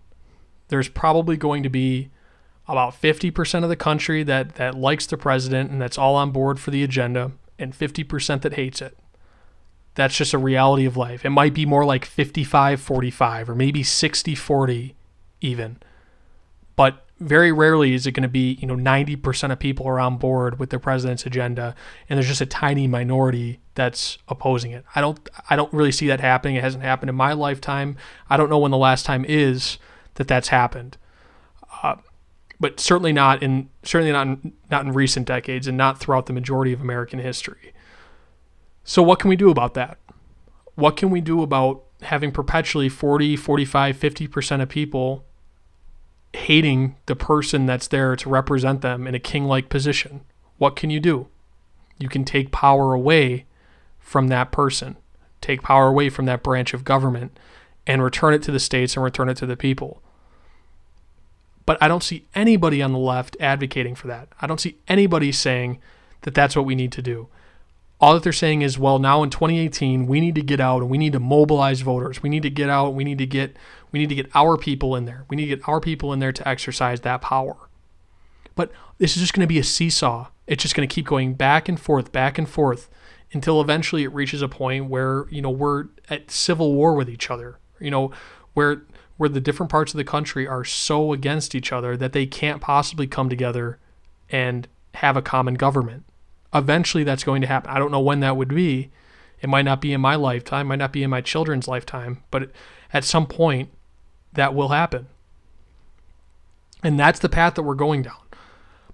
there's 0.67 0.89
probably 0.89 1.37
going 1.37 1.63
to 1.63 1.69
be 1.69 2.09
about 2.67 2.99
50% 2.99 3.63
of 3.63 3.69
the 3.69 3.75
country 3.75 4.23
that, 4.23 4.55
that 4.55 4.75
likes 4.75 5.05
the 5.05 5.17
president 5.17 5.71
and 5.71 5.81
that's 5.81 5.97
all 5.97 6.15
on 6.15 6.31
board 6.31 6.59
for 6.59 6.71
the 6.71 6.83
agenda, 6.83 7.31
and 7.59 7.73
50% 7.73 8.41
that 8.41 8.53
hates 8.53 8.81
it. 8.81 8.97
That's 9.95 10.15
just 10.15 10.33
a 10.33 10.37
reality 10.37 10.85
of 10.85 10.95
life. 10.95 11.25
It 11.25 11.31
might 11.31 11.53
be 11.53 11.65
more 11.65 11.83
like 11.83 12.05
55 12.05 12.79
45 12.79 13.49
or 13.49 13.55
maybe 13.55 13.83
60 13.83 14.35
40 14.35 14.95
even. 15.41 15.77
But 16.77 17.05
very 17.21 17.51
rarely 17.51 17.93
is 17.93 18.07
it 18.07 18.13
going 18.13 18.23
to 18.23 18.29
be, 18.29 18.57
you 18.59 18.67
know, 18.67 18.75
90% 18.75 19.51
of 19.51 19.59
people 19.59 19.87
are 19.87 19.99
on 19.99 20.17
board 20.17 20.59
with 20.59 20.71
the 20.71 20.79
president's 20.79 21.25
agenda 21.25 21.75
and 22.09 22.17
there's 22.17 22.27
just 22.27 22.41
a 22.41 22.47
tiny 22.47 22.87
minority 22.87 23.59
that's 23.75 24.17
opposing 24.27 24.71
it. 24.71 24.83
I 24.95 25.01
don't 25.01 25.29
I 25.49 25.55
don't 25.55 25.71
really 25.71 25.91
see 25.91 26.07
that 26.07 26.19
happening. 26.19 26.55
It 26.55 26.63
hasn't 26.63 26.83
happened 26.83 27.09
in 27.09 27.15
my 27.15 27.33
lifetime. 27.33 27.95
I 28.29 28.37
don't 28.37 28.49
know 28.49 28.57
when 28.57 28.71
the 28.71 28.77
last 28.77 29.05
time 29.05 29.23
is 29.25 29.77
that 30.15 30.27
that's 30.27 30.47
happened. 30.47 30.97
Uh, 31.83 31.97
but 32.59 32.79
certainly 32.79 33.13
not 33.13 33.43
in 33.43 33.69
certainly 33.83 34.11
not 34.11 34.25
in, 34.25 34.53
not 34.71 34.83
in 34.83 34.91
recent 34.91 35.27
decades 35.27 35.67
and 35.67 35.77
not 35.77 35.99
throughout 35.99 36.25
the 36.25 36.33
majority 36.33 36.73
of 36.73 36.81
American 36.81 37.19
history. 37.19 37.71
So 38.83 39.03
what 39.03 39.19
can 39.19 39.29
we 39.29 39.35
do 39.35 39.51
about 39.51 39.75
that? 39.75 39.99
What 40.73 40.97
can 40.97 41.11
we 41.11 41.21
do 41.21 41.43
about 41.43 41.83
having 42.01 42.31
perpetually 42.31 42.89
40, 42.89 43.35
45, 43.35 43.95
50% 43.95 44.61
of 44.61 44.69
people 44.69 45.23
hating 46.33 46.95
the 47.05 47.15
person 47.15 47.65
that's 47.65 47.87
there 47.87 48.15
to 48.15 48.29
represent 48.29 48.81
them 48.81 49.07
in 49.07 49.15
a 49.15 49.19
king 49.19 49.45
like 49.45 49.69
position. 49.69 50.21
What 50.57 50.75
can 50.75 50.89
you 50.89 50.99
do? 50.99 51.27
You 51.97 52.09
can 52.09 52.23
take 52.23 52.51
power 52.51 52.93
away 52.93 53.45
from 53.99 54.27
that 54.29 54.51
person, 54.51 54.97
take 55.39 55.61
power 55.61 55.87
away 55.87 56.09
from 56.09 56.25
that 56.25 56.43
branch 56.43 56.73
of 56.73 56.83
government, 56.83 57.37
and 57.85 58.03
return 58.03 58.33
it 58.33 58.43
to 58.43 58.51
the 58.51 58.59
states 58.59 58.95
and 58.95 59.03
return 59.03 59.29
it 59.29 59.37
to 59.37 59.45
the 59.45 59.57
people. 59.57 60.01
But 61.65 61.77
I 61.81 61.87
don't 61.87 62.03
see 62.03 62.27
anybody 62.33 62.81
on 62.81 62.91
the 62.91 62.99
left 62.99 63.37
advocating 63.39 63.95
for 63.95 64.07
that. 64.07 64.29
I 64.41 64.47
don't 64.47 64.59
see 64.59 64.77
anybody 64.87 65.31
saying 65.31 65.79
that 66.21 66.33
that's 66.33 66.55
what 66.55 66.65
we 66.65 66.75
need 66.75 66.91
to 66.93 67.01
do 67.01 67.27
all 68.01 68.15
that 68.15 68.23
they're 68.23 68.33
saying 68.33 68.63
is, 68.63 68.79
well, 68.79 68.97
now 68.97 69.21
in 69.21 69.29
2018, 69.29 70.07
we 70.07 70.19
need 70.19 70.33
to 70.33 70.41
get 70.41 70.59
out 70.59 70.81
and 70.81 70.89
we 70.89 70.97
need 70.97 71.13
to 71.13 71.19
mobilize 71.19 71.81
voters. 71.81 72.23
We 72.23 72.29
need 72.29 72.41
to 72.43 72.49
get 72.49 72.67
out. 72.67 72.95
We 72.95 73.03
need 73.03 73.19
to 73.19 73.27
get 73.27 73.55
we 73.91 73.99
need 73.99 74.09
to 74.09 74.15
get 74.15 74.29
our 74.33 74.57
people 74.57 74.95
in 74.95 75.05
there. 75.05 75.25
We 75.29 75.35
need 75.35 75.47
to 75.49 75.55
get 75.55 75.67
our 75.67 75.79
people 75.79 76.11
in 76.11 76.19
there 76.19 76.31
to 76.31 76.47
exercise 76.47 77.01
that 77.01 77.21
power. 77.21 77.55
But 78.55 78.71
this 78.97 79.15
is 79.15 79.21
just 79.21 79.33
going 79.33 79.41
to 79.41 79.47
be 79.47 79.59
a 79.59 79.63
seesaw. 79.63 80.27
It's 80.47 80.63
just 80.63 80.75
going 80.75 80.87
to 80.87 80.93
keep 80.93 81.05
going 81.05 81.35
back 81.35 81.69
and 81.69 81.79
forth, 81.79 82.11
back 82.11 82.37
and 82.37 82.49
forth 82.49 82.89
until 83.33 83.61
eventually 83.61 84.03
it 84.03 84.13
reaches 84.13 84.41
a 84.41 84.47
point 84.47 84.89
where, 84.89 85.25
you 85.29 85.41
know, 85.41 85.49
we're 85.49 85.85
at 86.09 86.31
civil 86.31 86.73
war 86.73 86.95
with 86.95 87.09
each 87.09 87.29
other. 87.29 87.59
You 87.79 87.91
know, 87.91 88.11
where 88.55 88.81
where 89.17 89.29
the 89.29 89.39
different 89.39 89.71
parts 89.71 89.93
of 89.93 89.97
the 89.97 90.03
country 90.03 90.47
are 90.47 90.65
so 90.65 91.13
against 91.13 91.53
each 91.53 91.71
other 91.71 91.95
that 91.95 92.13
they 92.13 92.25
can't 92.25 92.61
possibly 92.61 93.05
come 93.05 93.29
together 93.29 93.77
and 94.31 94.67
have 94.95 95.15
a 95.15 95.21
common 95.21 95.53
government 95.53 96.05
eventually 96.53 97.03
that's 97.03 97.23
going 97.23 97.41
to 97.41 97.47
happen. 97.47 97.71
I 97.71 97.79
don't 97.79 97.91
know 97.91 97.99
when 97.99 98.19
that 98.21 98.37
would 98.37 98.49
be. 98.49 98.91
It 99.41 99.49
might 99.49 99.65
not 99.65 99.81
be 99.81 99.93
in 99.93 100.01
my 100.01 100.15
lifetime, 100.15 100.67
might 100.67 100.77
not 100.77 100.93
be 100.93 101.03
in 101.03 101.09
my 101.09 101.21
children's 101.21 101.67
lifetime, 101.67 102.23
but 102.29 102.51
at 102.93 103.03
some 103.03 103.25
point 103.25 103.69
that 104.33 104.53
will 104.53 104.69
happen. 104.69 105.07
And 106.83 106.99
that's 106.99 107.19
the 107.19 107.29
path 107.29 107.55
that 107.55 107.63
we're 107.63 107.75
going 107.75 108.03
down. 108.03 108.15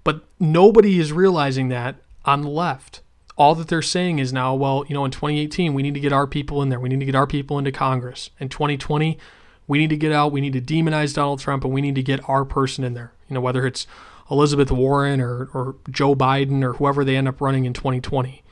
But 0.04 0.24
nobody 0.38 0.98
is 0.98 1.12
realizing 1.12 1.68
that 1.68 1.96
on 2.24 2.42
the 2.42 2.48
left. 2.48 3.02
All 3.36 3.54
that 3.54 3.68
they're 3.68 3.82
saying 3.82 4.18
is 4.18 4.32
now, 4.32 4.54
well, 4.54 4.84
you 4.88 4.94
know, 4.94 5.04
in 5.04 5.10
2018, 5.10 5.74
we 5.74 5.82
need 5.82 5.94
to 5.94 6.00
get 6.00 6.12
our 6.12 6.26
people 6.26 6.62
in 6.62 6.70
there. 6.70 6.80
We 6.80 6.88
need 6.88 7.00
to 7.00 7.06
get 7.06 7.14
our 7.14 7.26
people 7.26 7.58
into 7.58 7.70
Congress. 7.70 8.30
In 8.40 8.48
2020, 8.48 9.18
we 9.66 9.78
need 9.78 9.90
to 9.90 9.96
get 9.96 10.12
out. 10.12 10.32
We 10.32 10.40
need 10.40 10.54
to 10.54 10.60
demonize 10.60 11.14
Donald 11.14 11.40
Trump 11.40 11.64
and 11.64 11.72
we 11.72 11.80
need 11.80 11.94
to 11.94 12.02
get 12.02 12.26
our 12.28 12.44
person 12.44 12.84
in 12.84 12.94
there. 12.94 13.12
You 13.28 13.34
know, 13.34 13.40
whether 13.40 13.66
it's 13.66 13.86
Elizabeth 14.30 14.70
Warren 14.70 15.20
or, 15.20 15.48
or 15.54 15.76
Joe 15.90 16.14
Biden 16.14 16.62
or 16.62 16.74
whoever 16.74 17.04
they 17.04 17.16
end 17.16 17.28
up 17.28 17.40
running 17.40 17.64
in 17.64 17.72
2020. 17.72 18.42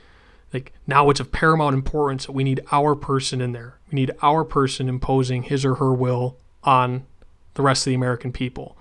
Like 0.53 0.73
now 0.87 1.11
it's 1.11 1.21
of 1.21 1.33
paramount 1.33 1.75
importance 1.75 2.27
that 2.27 2.33
we 2.33 2.45
need 2.45 2.61
our 2.73 2.95
person 2.95 3.41
in 3.41 3.53
there. 3.53 3.79
We 3.91 3.97
need 3.97 4.13
our 4.23 4.45
person 4.45 4.89
imposing 4.89 5.45
his 5.45 5.65
or 5.65 5.77
her 5.77 5.93
will 5.93 6.39
on 6.65 7.07
the 7.55 7.63
rest 7.63 7.87
of 7.87 7.91
the 7.91 7.95
American 7.95 8.33
people. 8.33 8.77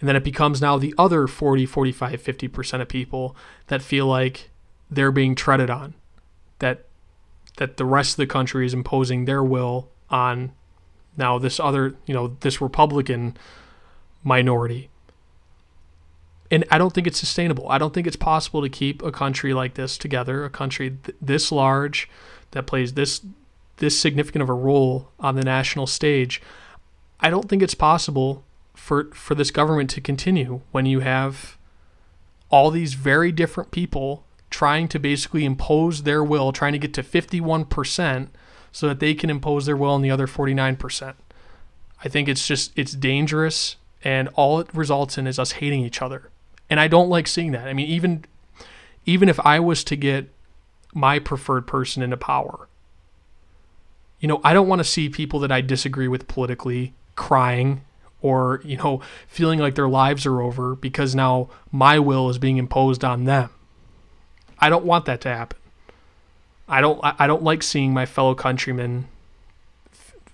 And 0.00 0.08
then 0.08 0.16
it 0.16 0.24
becomes 0.24 0.60
now 0.60 0.78
the 0.78 0.94
other 0.98 1.28
40, 1.28 1.64
45, 1.64 2.22
50% 2.22 2.80
of 2.80 2.88
people 2.88 3.36
that 3.68 3.82
feel 3.82 4.06
like 4.06 4.50
they're 4.90 5.12
being 5.12 5.34
treaded 5.34 5.70
on. 5.70 5.94
That 6.58 6.86
that 7.58 7.76
the 7.76 7.84
rest 7.84 8.14
of 8.14 8.16
the 8.16 8.26
country 8.26 8.64
is 8.64 8.72
imposing 8.72 9.26
their 9.26 9.44
will 9.44 9.90
on 10.10 10.52
now 11.16 11.38
this 11.38 11.60
other, 11.60 11.94
you 12.06 12.14
know, 12.14 12.36
this 12.40 12.60
Republican 12.60 13.36
minority 14.24 14.88
and 16.52 16.66
I 16.70 16.76
don't 16.76 16.92
think 16.92 17.06
it's 17.06 17.18
sustainable. 17.18 17.66
I 17.70 17.78
don't 17.78 17.94
think 17.94 18.06
it's 18.06 18.14
possible 18.14 18.60
to 18.60 18.68
keep 18.68 19.02
a 19.02 19.10
country 19.10 19.54
like 19.54 19.72
this 19.72 19.96
together, 19.96 20.44
a 20.44 20.50
country 20.50 20.98
th- 21.02 21.16
this 21.20 21.50
large 21.50 22.10
that 22.50 22.66
plays 22.66 22.92
this 22.92 23.22
this 23.78 23.98
significant 23.98 24.42
of 24.42 24.50
a 24.50 24.54
role 24.54 25.10
on 25.18 25.34
the 25.34 25.42
national 25.42 25.86
stage. 25.86 26.42
I 27.20 27.30
don't 27.30 27.48
think 27.48 27.62
it's 27.62 27.74
possible 27.74 28.44
for 28.74 29.04
for 29.14 29.34
this 29.34 29.50
government 29.50 29.88
to 29.90 30.02
continue 30.02 30.60
when 30.72 30.84
you 30.84 31.00
have 31.00 31.56
all 32.50 32.70
these 32.70 32.94
very 32.94 33.32
different 33.32 33.70
people 33.70 34.26
trying 34.50 34.86
to 34.88 34.98
basically 34.98 35.46
impose 35.46 36.02
their 36.02 36.22
will, 36.22 36.52
trying 36.52 36.74
to 36.74 36.78
get 36.78 36.92
to 36.92 37.02
51% 37.02 38.28
so 38.70 38.86
that 38.86 39.00
they 39.00 39.14
can 39.14 39.30
impose 39.30 39.64
their 39.64 39.76
will 39.76 39.92
on 39.92 40.02
the 40.02 40.10
other 40.10 40.26
49%. 40.26 41.14
I 42.04 42.08
think 42.08 42.28
it's 42.28 42.46
just 42.46 42.72
it's 42.76 42.92
dangerous 42.92 43.76
and 44.04 44.28
all 44.34 44.60
it 44.60 44.68
results 44.74 45.16
in 45.16 45.26
is 45.26 45.38
us 45.38 45.52
hating 45.52 45.80
each 45.80 46.02
other. 46.02 46.28
And 46.72 46.80
I 46.80 46.88
don't 46.88 47.10
like 47.10 47.26
seeing 47.26 47.52
that. 47.52 47.68
I 47.68 47.74
mean, 47.74 47.86
even 47.86 48.24
even 49.04 49.28
if 49.28 49.38
I 49.40 49.60
was 49.60 49.84
to 49.84 49.94
get 49.94 50.30
my 50.94 51.18
preferred 51.18 51.66
person 51.66 52.02
into 52.02 52.16
power, 52.16 52.66
you 54.20 54.26
know, 54.26 54.40
I 54.42 54.54
don't 54.54 54.68
want 54.68 54.78
to 54.78 54.84
see 54.84 55.10
people 55.10 55.38
that 55.40 55.52
I 55.52 55.60
disagree 55.60 56.08
with 56.08 56.28
politically 56.28 56.94
crying 57.14 57.82
or, 58.22 58.62
you 58.64 58.78
know, 58.78 59.02
feeling 59.26 59.58
like 59.58 59.74
their 59.74 59.86
lives 59.86 60.24
are 60.24 60.40
over 60.40 60.74
because 60.74 61.14
now 61.14 61.50
my 61.70 61.98
will 61.98 62.30
is 62.30 62.38
being 62.38 62.56
imposed 62.56 63.04
on 63.04 63.24
them. 63.24 63.50
I 64.58 64.70
don't 64.70 64.86
want 64.86 65.04
that 65.04 65.20
to 65.20 65.28
happen. 65.28 65.58
I 66.66 66.80
don't 66.80 67.00
I 67.02 67.26
don't 67.26 67.42
like 67.42 67.62
seeing 67.62 67.92
my 67.92 68.06
fellow 68.06 68.34
countrymen 68.34 69.08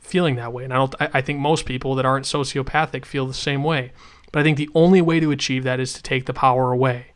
feeling 0.01 0.37
that 0.37 0.53
way. 0.53 0.63
And 0.63 0.73
I 0.73 0.77
don't 0.77 0.95
I 1.01 1.21
think 1.21 1.41
most 1.41 1.67
people 1.67 1.97
that 1.97 2.07
aren't 2.07 2.27
sociopathic 2.27 3.05
feel 3.05 3.27
the 3.27 3.35
same 3.35 3.65
way. 3.65 3.91
But 4.33 4.41
I 4.41 4.43
think 4.43 4.59
the 4.59 4.71
only 4.75 5.01
way 5.01 5.21
to 5.21 5.31
achieve 5.31 5.65
that 5.65 5.81
is 5.81 5.93
to 5.95 6.03
take 6.03 6.27
the 6.27 6.35
power 6.35 6.73
away 6.73 7.13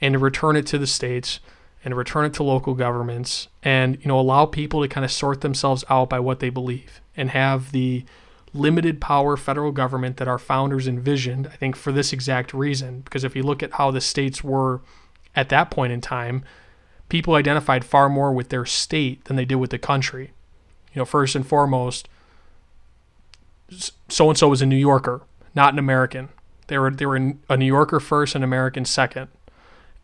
and 0.00 0.12
to 0.12 0.18
return 0.18 0.56
it 0.56 0.66
to 0.66 0.78
the 0.78 0.86
states 0.86 1.40
and 1.84 1.96
return 1.96 2.24
it 2.24 2.34
to 2.34 2.42
local 2.42 2.74
governments 2.74 3.48
and 3.62 3.98
you 4.00 4.08
know 4.08 4.18
allow 4.18 4.46
people 4.46 4.82
to 4.82 4.88
kind 4.88 5.04
of 5.04 5.12
sort 5.12 5.40
themselves 5.40 5.84
out 5.88 6.08
by 6.08 6.20
what 6.20 6.40
they 6.40 6.50
believe 6.50 7.00
and 7.16 7.30
have 7.30 7.72
the 7.72 8.04
limited 8.52 9.00
power 9.00 9.36
federal 9.36 9.72
government 9.72 10.16
that 10.16 10.28
our 10.28 10.38
founders 10.38 10.88
envisioned 10.88 11.46
i 11.48 11.56
think 11.56 11.76
for 11.76 11.92
this 11.92 12.12
exact 12.12 12.54
reason. 12.54 13.00
Because 13.00 13.24
if 13.24 13.36
you 13.36 13.42
look 13.42 13.62
at 13.62 13.74
how 13.74 13.90
the 13.90 14.00
states 14.00 14.42
were 14.42 14.80
at 15.36 15.48
that 15.50 15.70
point 15.70 15.92
in 15.92 16.00
time 16.00 16.44
people 17.08 17.34
identified 17.34 17.84
far 17.84 18.08
more 18.08 18.32
with 18.32 18.50
their 18.50 18.66
state 18.66 19.24
than 19.24 19.36
they 19.36 19.44
did 19.44 19.56
with 19.56 19.70
the 19.70 19.78
country. 19.78 20.32
You 20.92 21.00
know 21.00 21.04
first 21.04 21.34
and 21.34 21.46
foremost 21.46 22.08
so 24.08 24.28
and 24.28 24.38
so 24.38 24.48
was 24.48 24.62
a 24.62 24.66
new 24.66 24.76
yorker 24.76 25.22
not 25.54 25.72
an 25.72 25.78
American. 25.78 26.28
They 26.68 26.78
were 26.78 26.90
they 26.90 27.06
were 27.06 27.34
a 27.48 27.56
New 27.56 27.66
Yorker 27.66 28.00
first 28.00 28.34
and 28.34 28.44
American 28.44 28.84
second, 28.84 29.28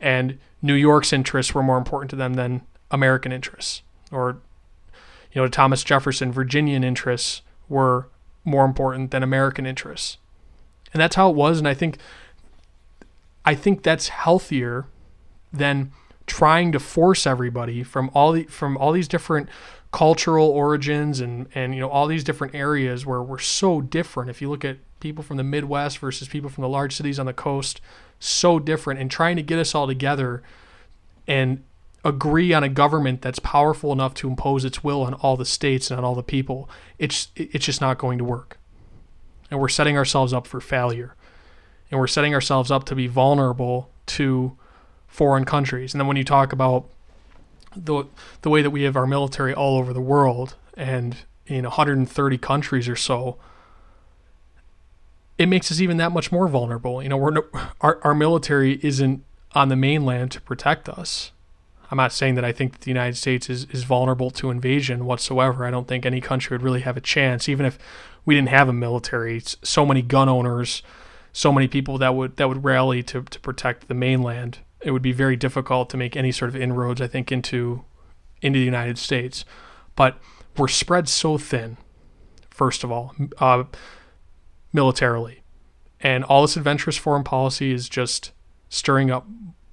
and 0.00 0.38
New 0.62 0.74
York's 0.74 1.12
interests 1.12 1.54
were 1.54 1.62
more 1.62 1.78
important 1.78 2.10
to 2.10 2.16
them 2.16 2.34
than 2.34 2.62
American 2.90 3.32
interests. 3.32 3.82
Or, 4.10 4.38
you 5.32 5.42
know, 5.42 5.48
Thomas 5.48 5.84
Jefferson, 5.84 6.32
Virginian 6.32 6.84
interests 6.84 7.42
were 7.68 8.08
more 8.44 8.64
important 8.64 9.10
than 9.10 9.22
American 9.22 9.66
interests, 9.66 10.18
and 10.92 11.00
that's 11.00 11.16
how 11.16 11.30
it 11.30 11.36
was. 11.36 11.58
And 11.58 11.68
I 11.68 11.74
think, 11.74 11.98
I 13.44 13.54
think 13.54 13.82
that's 13.82 14.08
healthier 14.08 14.86
than 15.52 15.92
trying 16.26 16.72
to 16.72 16.80
force 16.80 17.26
everybody 17.26 17.82
from 17.82 18.10
all 18.14 18.32
the 18.32 18.44
from 18.44 18.76
all 18.78 18.92
these 18.92 19.08
different 19.08 19.48
cultural 19.94 20.48
origins 20.48 21.20
and 21.20 21.46
and 21.54 21.72
you 21.72 21.78
know 21.78 21.88
all 21.88 22.08
these 22.08 22.24
different 22.24 22.52
areas 22.52 23.06
where 23.06 23.22
we're 23.22 23.38
so 23.38 23.80
different. 23.80 24.28
If 24.28 24.42
you 24.42 24.50
look 24.50 24.64
at 24.64 24.78
people 24.98 25.22
from 25.22 25.36
the 25.36 25.44
Midwest 25.44 25.98
versus 25.98 26.26
people 26.26 26.50
from 26.50 26.62
the 26.62 26.68
large 26.68 26.96
cities 26.96 27.20
on 27.20 27.26
the 27.26 27.32
coast, 27.32 27.80
so 28.18 28.58
different, 28.58 28.98
and 28.98 29.08
trying 29.08 29.36
to 29.36 29.42
get 29.42 29.56
us 29.56 29.72
all 29.72 29.86
together 29.86 30.42
and 31.28 31.62
agree 32.04 32.52
on 32.52 32.64
a 32.64 32.68
government 32.68 33.22
that's 33.22 33.38
powerful 33.38 33.92
enough 33.92 34.14
to 34.14 34.28
impose 34.28 34.64
its 34.64 34.82
will 34.82 35.02
on 35.02 35.14
all 35.14 35.36
the 35.36 35.44
states 35.44 35.92
and 35.92 35.98
on 35.98 36.04
all 36.04 36.16
the 36.16 36.24
people, 36.24 36.68
it's 36.98 37.28
it's 37.36 37.64
just 37.64 37.80
not 37.80 37.96
going 37.96 38.18
to 38.18 38.24
work. 38.24 38.58
And 39.48 39.60
we're 39.60 39.68
setting 39.68 39.96
ourselves 39.96 40.32
up 40.32 40.48
for 40.48 40.60
failure. 40.60 41.14
And 41.92 42.00
we're 42.00 42.08
setting 42.08 42.34
ourselves 42.34 42.72
up 42.72 42.82
to 42.86 42.96
be 42.96 43.06
vulnerable 43.06 43.90
to 44.06 44.58
foreign 45.06 45.44
countries. 45.44 45.94
And 45.94 46.00
then 46.00 46.08
when 46.08 46.16
you 46.16 46.24
talk 46.24 46.52
about 46.52 46.88
the 47.76 48.04
the 48.42 48.50
way 48.50 48.62
that 48.62 48.70
we 48.70 48.82
have 48.82 48.96
our 48.96 49.06
military 49.06 49.54
all 49.54 49.78
over 49.78 49.92
the 49.92 50.00
world 50.00 50.54
and 50.76 51.16
in 51.46 51.64
130 51.64 52.38
countries 52.38 52.88
or 52.88 52.96
so, 52.96 53.36
it 55.36 55.46
makes 55.46 55.70
us 55.70 55.80
even 55.80 55.98
that 55.98 56.12
much 56.12 56.32
more 56.32 56.48
vulnerable. 56.48 57.02
You 57.02 57.08
know, 57.08 57.16
we're 57.16 57.30
no, 57.30 57.44
our 57.80 58.00
our 58.02 58.14
military 58.14 58.80
isn't 58.82 59.24
on 59.52 59.68
the 59.68 59.76
mainland 59.76 60.32
to 60.32 60.40
protect 60.40 60.88
us. 60.88 61.32
I'm 61.90 61.98
not 61.98 62.12
saying 62.12 62.34
that 62.36 62.44
I 62.44 62.50
think 62.50 62.72
that 62.72 62.80
the 62.80 62.90
United 62.90 63.16
States 63.16 63.48
is, 63.50 63.66
is 63.66 63.84
vulnerable 63.84 64.30
to 64.32 64.50
invasion 64.50 65.04
whatsoever. 65.04 65.64
I 65.64 65.70
don't 65.70 65.86
think 65.86 66.04
any 66.04 66.20
country 66.20 66.54
would 66.54 66.64
really 66.64 66.80
have 66.80 66.96
a 66.96 67.00
chance, 67.00 67.48
even 67.48 67.66
if 67.66 67.78
we 68.24 68.34
didn't 68.34 68.48
have 68.48 68.68
a 68.68 68.72
military. 68.72 69.40
So 69.62 69.84
many 69.84 70.02
gun 70.02 70.28
owners 70.28 70.82
so 71.34 71.52
many 71.52 71.66
people 71.66 71.98
that 71.98 72.14
would 72.14 72.36
that 72.36 72.48
would 72.48 72.64
rally 72.64 73.02
to 73.02 73.22
to 73.22 73.40
protect 73.40 73.88
the 73.88 73.94
mainland, 73.94 74.58
it 74.84 74.90
would 74.90 75.02
be 75.02 75.12
very 75.12 75.36
difficult 75.36 75.90
to 75.90 75.96
make 75.96 76.16
any 76.16 76.30
sort 76.30 76.48
of 76.48 76.56
inroads. 76.56 77.00
I 77.00 77.06
think 77.06 77.32
into 77.32 77.84
into 78.42 78.58
the 78.58 78.64
United 78.64 78.98
States, 78.98 79.44
but 79.96 80.18
we're 80.56 80.68
spread 80.68 81.08
so 81.08 81.38
thin. 81.38 81.76
First 82.50 82.84
of 82.84 82.92
all, 82.92 83.14
uh, 83.38 83.64
militarily, 84.72 85.42
and 86.00 86.22
all 86.22 86.42
this 86.42 86.56
adventurous 86.56 86.96
foreign 86.96 87.24
policy 87.24 87.72
is 87.72 87.88
just 87.88 88.32
stirring 88.68 89.10
up 89.10 89.26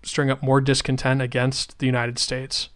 stirring 0.03 0.31
up 0.31 0.41
more 0.41 0.61
discontent 0.61 1.21
against 1.21 1.77
the 1.79 1.85
United 1.85 2.17
States. 2.17 2.69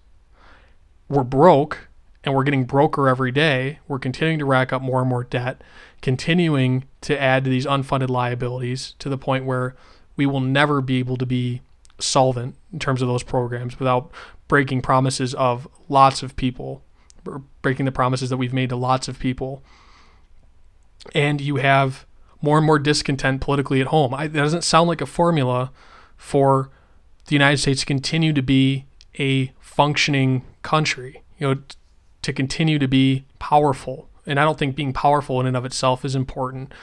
We're 1.09 1.23
broke 1.23 1.87
and 2.23 2.33
we're 2.33 2.43
getting 2.43 2.65
broker 2.65 3.07
every 3.07 3.31
day. 3.31 3.79
We're 3.87 3.99
continuing 3.99 4.39
to 4.39 4.45
rack 4.45 4.73
up 4.73 4.81
more 4.81 4.99
and 5.01 5.09
more 5.09 5.23
debt, 5.23 5.63
continuing 6.01 6.85
to 7.01 7.19
add 7.19 7.43
to 7.43 7.49
these 7.49 7.65
unfunded 7.65 8.09
liabilities 8.09 8.95
to 8.99 9.09
the 9.09 9.17
point 9.17 9.45
where 9.45 9.75
we 10.15 10.25
will 10.25 10.39
never 10.39 10.81
be 10.81 10.97
able 10.97 11.17
to 11.17 11.25
be 11.25 11.61
solvent 11.99 12.55
in 12.73 12.79
terms 12.79 13.01
of 13.01 13.07
those 13.07 13.23
programs 13.23 13.79
without 13.79 14.11
breaking 14.47 14.81
promises 14.81 15.33
of 15.35 15.67
lots 15.89 16.23
of 16.23 16.35
people, 16.35 16.83
breaking 17.61 17.85
the 17.85 17.91
promises 17.91 18.29
that 18.29 18.37
we've 18.37 18.53
made 18.53 18.69
to 18.69 18.75
lots 18.75 19.07
of 19.07 19.19
people. 19.19 19.63
And 21.13 21.39
you 21.39 21.57
have 21.57 22.05
more 22.41 22.57
and 22.57 22.65
more 22.65 22.79
discontent 22.79 23.41
politically 23.41 23.81
at 23.81 23.87
home. 23.87 24.13
I, 24.13 24.27
that 24.27 24.37
doesn't 24.37 24.63
sound 24.63 24.87
like 24.87 25.01
a 25.01 25.05
formula 25.05 25.71
for 26.17 26.69
the 27.27 27.33
United 27.35 27.57
States 27.57 27.81
to 27.81 27.85
continue 27.85 28.33
to 28.33 28.41
be 28.41 28.85
a 29.17 29.51
functioning 29.59 30.45
country. 30.61 31.23
You 31.37 31.47
know, 31.47 31.61
to 32.25 32.33
continue 32.33 32.79
to 32.79 32.87
be 32.87 33.25
powerful. 33.37 34.09
And 34.25 34.39
I 34.39 34.43
don't 34.43 34.57
think 34.57 34.75
being 34.75 34.93
powerful 34.93 35.39
in 35.39 35.45
and 35.45 35.55
of 35.55 35.63
itself 35.63 36.03
is 36.03 36.15
important, 36.15 36.73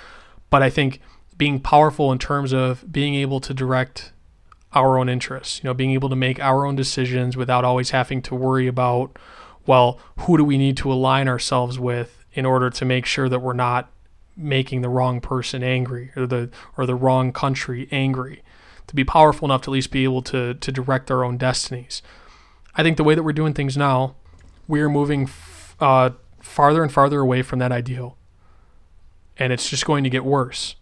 but 0.51 0.63
I 0.63 0.71
think 0.71 1.01
being 1.37 1.59
powerful 1.59 2.13
in 2.13 2.19
terms 2.19 2.53
of 2.53 2.93
being 2.93 3.17
able 3.17 3.41
to 3.41 3.53
direct 3.53 4.13
our 4.75 4.99
own 4.99 5.09
interests, 5.09 5.63
you 5.63 5.69
know, 5.69 5.75
being 5.75 5.93
able 5.93 6.09
to 6.09 6.17
make 6.17 6.41
our 6.41 6.67
own 6.67 6.77
decisions 6.77 7.37
without 7.37 7.65
always 7.65 7.91
having 7.91 8.23
to 8.23 8.35
worry 8.35 8.67
about, 8.67 9.19
well, 9.67 10.01
who 10.21 10.37
do 10.37 10.45
we 10.45 10.59
need 10.59 10.77
to 10.79 10.93
align 10.93 11.29
ourselves 11.29 11.79
with 11.79 12.25
in 12.33 12.47
order 12.47 12.71
to 12.71 12.85
make 12.85 13.07
sure 13.07 13.29
that 13.29 13.41
we're 13.41 13.53
not 13.53 13.91
making 14.37 14.81
the 14.81 14.89
wrong 14.89 15.21
person 15.21 15.63
angry 15.63 16.11
or 16.17 16.27
the 16.27 16.51
or 16.77 16.87
the 16.87 16.95
wrong 16.95 17.33
country 17.33 17.89
angry. 17.91 18.43
To 18.87 18.95
be 18.95 19.05
powerful 19.05 19.47
enough 19.47 19.63
to 19.63 19.71
at 19.71 19.75
least 19.75 19.91
be 19.91 20.05
able 20.05 20.23
to 20.23 20.55
to 20.55 20.73
direct 20.73 21.11
our 21.11 21.25
own 21.25 21.37
destinies. 21.37 22.03
I 22.75 22.83
think 22.83 22.97
the 22.97 23.05
way 23.05 23.15
that 23.15 23.23
we're 23.23 23.33
doing 23.33 23.53
things 23.55 23.77
now 23.77 24.17
we 24.69 24.81
are 24.81 24.89
moving 24.89 25.29
uh, 25.81 26.11
farther 26.41 26.83
and 26.83 26.93
farther 26.93 27.21
away 27.21 27.43
from 27.43 27.59
that 27.59 27.73
ideal. 27.73 28.17
And 29.37 29.53
it's 29.53 29.69
just 29.69 29.85
going 29.85 30.05
to 30.05 30.11
get 30.11 30.25
worse. 30.25 30.77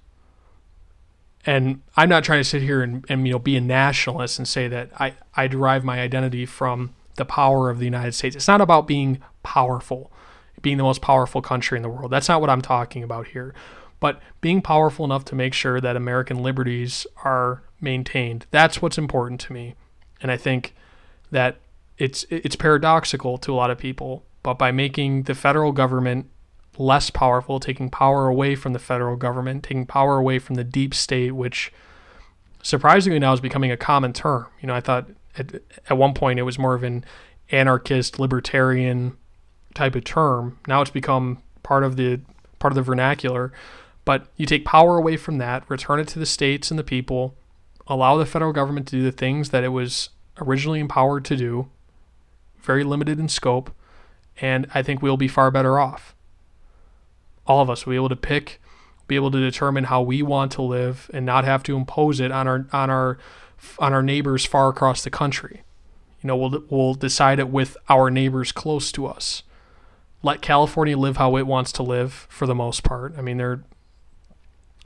And 1.46 1.80
I'm 1.96 2.08
not 2.08 2.24
trying 2.24 2.40
to 2.40 2.44
sit 2.44 2.62
here 2.62 2.82
and, 2.82 3.04
and 3.08 3.26
you 3.26 3.32
know 3.32 3.38
be 3.38 3.56
a 3.56 3.60
nationalist 3.60 4.38
and 4.38 4.46
say 4.46 4.68
that 4.68 4.90
I, 4.98 5.14
I 5.34 5.46
derive 5.46 5.84
my 5.84 6.00
identity 6.00 6.44
from 6.44 6.94
the 7.16 7.24
power 7.24 7.70
of 7.70 7.78
the 7.78 7.84
United 7.84 8.12
States. 8.12 8.36
It's 8.36 8.48
not 8.48 8.60
about 8.60 8.86
being 8.86 9.20
powerful, 9.42 10.12
being 10.60 10.76
the 10.76 10.82
most 10.82 11.00
powerful 11.00 11.40
country 11.40 11.76
in 11.76 11.82
the 11.82 11.88
world. 11.88 12.10
That's 12.10 12.28
not 12.28 12.40
what 12.40 12.50
I'm 12.50 12.62
talking 12.62 13.02
about 13.02 13.28
here. 13.28 13.54
But 14.00 14.20
being 14.40 14.62
powerful 14.62 15.04
enough 15.04 15.24
to 15.26 15.34
make 15.34 15.52
sure 15.52 15.80
that 15.80 15.96
American 15.96 16.42
liberties 16.42 17.06
are 17.24 17.62
maintained. 17.80 18.46
That's 18.50 18.80
what's 18.80 18.98
important 18.98 19.40
to 19.42 19.52
me. 19.52 19.74
And 20.22 20.30
I 20.30 20.36
think 20.36 20.74
that 21.30 21.58
it's 21.98 22.24
it's 22.30 22.56
paradoxical 22.56 23.36
to 23.38 23.52
a 23.52 23.56
lot 23.56 23.70
of 23.70 23.78
people, 23.78 24.24
but 24.42 24.54
by 24.54 24.72
making 24.72 25.24
the 25.24 25.34
federal 25.34 25.72
government 25.72 26.30
less 26.80 27.10
powerful, 27.10 27.60
taking 27.60 27.90
power 27.90 28.26
away 28.26 28.56
from 28.56 28.72
the 28.72 28.78
federal 28.78 29.14
government, 29.14 29.62
taking 29.62 29.86
power 29.86 30.16
away 30.16 30.38
from 30.38 30.56
the 30.56 30.64
deep 30.64 30.94
state, 30.94 31.32
which 31.32 31.72
surprisingly 32.62 33.18
now 33.18 33.32
is 33.32 33.40
becoming 33.40 33.70
a 33.70 33.76
common 33.76 34.12
term. 34.12 34.46
You 34.60 34.66
know, 34.66 34.74
I 34.74 34.80
thought 34.80 35.08
at, 35.36 35.62
at 35.88 35.98
one 35.98 36.14
point 36.14 36.38
it 36.38 36.44
was 36.44 36.58
more 36.58 36.74
of 36.74 36.82
an 36.82 37.04
anarchist, 37.50 38.18
libertarian 38.18 39.16
type 39.74 39.94
of 39.94 40.04
term. 40.04 40.58
Now 40.66 40.80
it's 40.80 40.90
become 40.90 41.42
part 41.62 41.84
of 41.84 41.96
the 41.96 42.20
part 42.58 42.72
of 42.72 42.76
the 42.76 42.82
vernacular. 42.82 43.52
But 44.06 44.26
you 44.36 44.46
take 44.46 44.64
power 44.64 44.96
away 44.96 45.16
from 45.18 45.38
that, 45.38 45.68
return 45.68 46.00
it 46.00 46.08
to 46.08 46.18
the 46.18 46.26
states 46.26 46.70
and 46.70 46.78
the 46.78 46.84
people, 46.84 47.36
allow 47.86 48.16
the 48.16 48.26
federal 48.26 48.52
government 48.52 48.88
to 48.88 48.96
do 48.96 49.02
the 49.02 49.12
things 49.12 49.50
that 49.50 49.62
it 49.62 49.68
was 49.68 50.08
originally 50.40 50.80
empowered 50.80 51.24
to 51.26 51.36
do, 51.36 51.68
very 52.58 52.82
limited 52.82 53.20
in 53.20 53.28
scope, 53.28 53.70
and 54.40 54.66
I 54.74 54.82
think 54.82 55.02
we'll 55.02 55.18
be 55.18 55.28
far 55.28 55.50
better 55.50 55.78
off. 55.78 56.14
All 57.50 57.60
of 57.60 57.68
us 57.68 57.84
will 57.84 57.90
be 57.90 57.96
able 57.96 58.08
to 58.10 58.16
pick, 58.16 58.60
be 59.08 59.16
able 59.16 59.32
to 59.32 59.40
determine 59.40 59.84
how 59.84 60.02
we 60.02 60.22
want 60.22 60.52
to 60.52 60.62
live, 60.62 61.10
and 61.12 61.26
not 61.26 61.44
have 61.44 61.64
to 61.64 61.76
impose 61.76 62.20
it 62.20 62.30
on 62.30 62.46
our 62.46 62.66
on 62.72 62.90
our 62.90 63.18
on 63.80 63.92
our 63.92 64.02
neighbors 64.02 64.46
far 64.46 64.68
across 64.68 65.02
the 65.02 65.10
country. 65.10 65.62
You 66.22 66.28
know, 66.28 66.36
we'll 66.36 66.64
we'll 66.70 66.94
decide 66.94 67.40
it 67.40 67.48
with 67.48 67.76
our 67.88 68.10
neighbors 68.10 68.52
close 68.52 68.92
to 68.92 69.06
us. 69.06 69.42
Let 70.22 70.42
California 70.42 70.96
live 70.96 71.16
how 71.16 71.36
it 71.36 71.46
wants 71.46 71.72
to 71.72 71.82
live 71.82 72.28
for 72.28 72.46
the 72.46 72.54
most 72.54 72.84
part. 72.84 73.14
I 73.18 73.22
mean, 73.22 73.38
there 73.38 73.64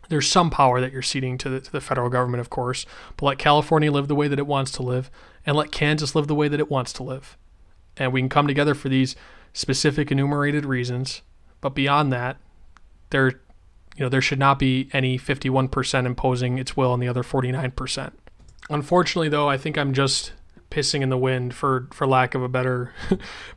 there's 0.08 0.28
some 0.28 0.48
power 0.48 0.80
that 0.80 0.92
you're 0.92 1.02
ceding 1.02 1.36
to 1.38 1.50
the, 1.50 1.60
to 1.60 1.72
the 1.72 1.80
federal 1.80 2.08
government, 2.08 2.40
of 2.40 2.50
course, 2.50 2.86
but 3.16 3.26
let 3.26 3.38
California 3.38 3.92
live 3.92 4.08
the 4.08 4.14
way 4.14 4.28
that 4.28 4.38
it 4.38 4.46
wants 4.46 4.70
to 4.72 4.82
live, 4.82 5.10
and 5.44 5.56
let 5.56 5.72
Kansas 5.72 6.14
live 6.14 6.28
the 6.28 6.34
way 6.34 6.48
that 6.48 6.60
it 6.60 6.70
wants 6.70 6.92
to 6.94 7.02
live 7.02 7.36
and 7.96 8.12
we 8.12 8.20
can 8.20 8.28
come 8.28 8.46
together 8.46 8.74
for 8.74 8.88
these 8.88 9.16
specific 9.52 10.10
enumerated 10.10 10.64
reasons. 10.64 11.22
But 11.60 11.74
beyond 11.74 12.12
that, 12.12 12.36
there, 13.10 13.28
you 13.96 14.00
know, 14.00 14.08
there 14.08 14.20
should 14.20 14.38
not 14.38 14.58
be 14.58 14.88
any 14.92 15.18
51% 15.18 16.06
imposing 16.06 16.58
its 16.58 16.76
will 16.76 16.92
on 16.92 17.00
the 17.00 17.08
other 17.08 17.22
49%. 17.22 18.12
Unfortunately, 18.70 19.28
though, 19.28 19.48
I 19.48 19.58
think 19.58 19.76
I'm 19.76 19.92
just 19.92 20.32
pissing 20.70 21.02
in 21.02 21.08
the 21.08 21.18
wind 21.18 21.54
for 21.54 21.86
for 21.92 22.06
lack 22.06 22.34
of 22.34 22.42
a 22.42 22.48
better, 22.48 22.92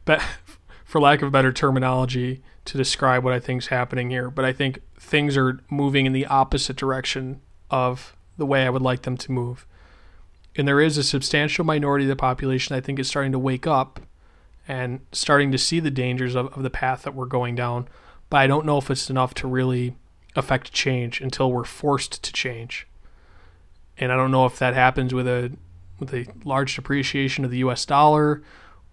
for 0.86 1.02
lack 1.02 1.22
of 1.22 1.32
better 1.32 1.52
terminology 1.52 2.44
to 2.66 2.78
describe 2.78 3.24
what 3.24 3.34
I 3.34 3.40
think 3.40 3.64
is 3.64 3.68
happening 3.68 4.10
here. 4.10 4.30
But 4.30 4.46
I 4.46 4.54
think 4.54 4.82
things 5.00 5.38
are 5.38 5.60
moving 5.70 6.06
in 6.06 6.14
the 6.14 6.26
opposite 6.26 6.76
direction 6.76 7.42
of 7.72 8.16
the 8.38 8.46
way 8.46 8.66
I 8.66 8.70
would 8.70 8.82
like 8.82 9.04
them 9.04 9.18
to 9.18 9.32
move. 9.32 9.66
And 10.56 10.68
there 10.68 10.82
is 10.82 10.98
a 10.98 11.04
substantial 11.04 11.64
minority 11.64 12.06
of 12.06 12.10
the 12.10 12.16
population 12.16 12.76
I 12.76 12.82
think 12.82 13.00
is 13.00 13.08
starting 13.08 13.32
to 13.32 13.40
wake 13.40 13.68
up 13.68 14.02
and 14.68 15.00
starting 15.12 15.52
to 15.52 15.58
see 15.58 15.80
the 15.80 15.92
dangers 15.92 16.36
of, 16.36 16.48
of 16.48 16.64
the 16.64 16.70
path 16.70 17.04
that 17.04 17.16
we're 17.16 17.26
going 17.26 17.56
down. 17.56 17.88
But 18.30 18.38
I 18.38 18.48
don't 18.48 18.66
know 18.66 18.78
if 18.78 18.92
it's 18.92 19.10
enough 19.10 19.34
to 19.36 19.48
really 19.48 19.96
affect 20.36 20.72
change 20.72 21.22
until 21.22 21.52
we're 21.52 21.64
forced 21.64 22.24
to 22.24 22.34
change. 22.34 22.88
And 23.98 24.12
I 24.12 24.16
don't 24.16 24.32
know 24.32 24.46
if 24.46 24.60
that 24.60 24.74
happens 24.74 25.14
with 25.14 25.28
a 25.28 25.52
with 26.00 26.14
a 26.14 26.28
large 26.46 26.76
depreciation 26.76 27.44
of 27.44 27.50
the 27.50 27.58
US 27.60 27.84
dollar 27.86 28.44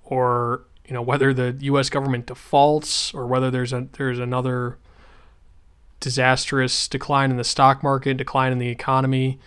or 0.05 0.65
you 0.87 0.95
know 0.95 1.03
whether 1.03 1.35
the 1.35 1.55
US 1.67 1.91
government 1.91 2.27
defaults 2.27 3.13
or 3.13 3.27
whether 3.27 3.51
there's 3.51 3.73
a 3.73 3.89
there's 3.93 4.19
another 4.19 4.79
disastrous 6.01 6.89
decline 6.89 7.31
in 7.31 7.37
the 7.37 7.45
stock 7.45 7.83
market, 7.83 8.17
decline 8.17 8.53
in 8.53 8.59
the 8.59 8.69
economy. 8.69 9.39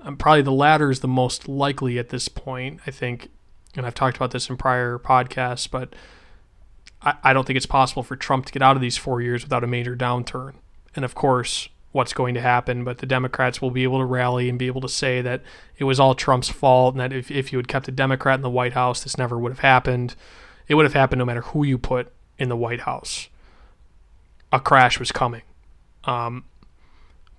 Um, 0.00 0.16
probably 0.16 0.42
the 0.42 0.52
latter 0.52 0.90
is 0.90 1.00
the 1.00 1.08
most 1.08 1.48
likely 1.48 1.98
at 1.98 2.10
this 2.10 2.28
point. 2.28 2.80
I 2.86 2.90
think 2.90 3.30
and 3.76 3.86
I've 3.86 3.94
talked 3.94 4.16
about 4.16 4.30
this 4.30 4.48
in 4.48 4.56
prior 4.56 4.98
podcasts, 4.98 5.70
but 5.70 5.94
I, 7.02 7.32
don't 7.32 7.46
think 7.46 7.56
it's 7.56 7.66
possible 7.66 8.02
for 8.02 8.16
Trump 8.16 8.46
to 8.46 8.52
get 8.52 8.62
out 8.62 8.74
of 8.74 8.82
these 8.82 8.96
four 8.96 9.20
years 9.20 9.44
without 9.44 9.62
a 9.62 9.66
major 9.68 9.94
downturn. 9.94 10.54
And 10.94 11.04
of 11.04 11.14
course, 11.14 11.68
what's 11.92 12.12
going 12.12 12.34
to 12.34 12.40
happen, 12.40 12.84
but 12.84 12.98
the 12.98 13.06
Democrats 13.06 13.62
will 13.62 13.70
be 13.70 13.84
able 13.84 13.98
to 13.98 14.04
rally 14.04 14.48
and 14.48 14.58
be 14.58 14.66
able 14.66 14.80
to 14.80 14.88
say 14.88 15.22
that 15.22 15.42
it 15.78 15.84
was 15.84 16.00
all 16.00 16.14
Trump's 16.14 16.48
fault 16.48 16.94
and 16.94 17.00
that 17.00 17.12
if, 17.12 17.30
if 17.30 17.52
you 17.52 17.58
had 17.58 17.68
kept 17.68 17.88
a 17.88 17.92
Democrat 17.92 18.36
in 18.38 18.42
the 18.42 18.50
White 18.50 18.72
House, 18.72 19.02
this 19.02 19.16
never 19.16 19.38
would 19.38 19.52
have 19.52 19.60
happened. 19.60 20.14
It 20.68 20.74
would 20.74 20.84
have 20.84 20.94
happened 20.94 21.18
no 21.18 21.24
matter 21.24 21.42
who 21.42 21.64
you 21.64 21.78
put 21.78 22.12
in 22.38 22.48
the 22.48 22.56
White 22.56 22.80
House. 22.80 23.28
A 24.52 24.60
crash 24.60 24.98
was 24.98 25.12
coming. 25.12 25.42
Um, 26.04 26.44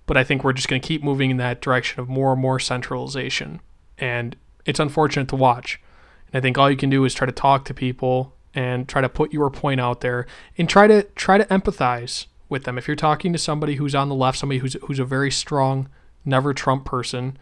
but 0.05 0.17
I 0.17 0.23
think 0.23 0.43
we're 0.43 0.53
just 0.53 0.69
going 0.69 0.81
to 0.81 0.87
keep 0.87 1.03
moving 1.03 1.29
in 1.29 1.37
that 1.37 1.61
direction 1.61 1.99
of 1.99 2.07
more 2.07 2.31
and 2.31 2.41
more 2.41 2.59
centralization. 2.59 3.59
And 3.97 4.35
it's 4.65 4.79
unfortunate 4.79 5.27
to 5.29 5.35
watch. 5.35 5.79
And 6.27 6.39
I 6.39 6.41
think 6.41 6.57
all 6.57 6.71
you 6.71 6.77
can 6.77 6.89
do 6.89 7.05
is 7.05 7.13
try 7.13 7.25
to 7.25 7.31
talk 7.31 7.65
to 7.65 7.73
people 7.73 8.33
and 8.57 8.89
try 8.89 9.01
to 9.01 9.07
put 9.07 9.31
your 9.31 9.51
point 9.51 9.79
out 9.79 10.01
there 10.01 10.25
and 10.57 10.67
try 10.67 10.87
to 10.87 11.03
try 11.15 11.37
to 11.37 11.45
empathize 11.45 12.25
with 12.49 12.63
them. 12.63 12.75
If 12.75 12.87
you're 12.87 12.95
talking 12.95 13.31
to 13.31 13.37
somebody 13.37 13.75
who's 13.75 13.93
on 13.93 14.09
the 14.09 14.15
left, 14.15 14.39
somebody 14.39 14.57
who's 14.57 14.73
who's 14.85 14.97
a 14.97 15.05
very 15.05 15.29
strong 15.29 15.89
never 16.25 16.55
Trump 16.55 16.83
person, 16.83 17.37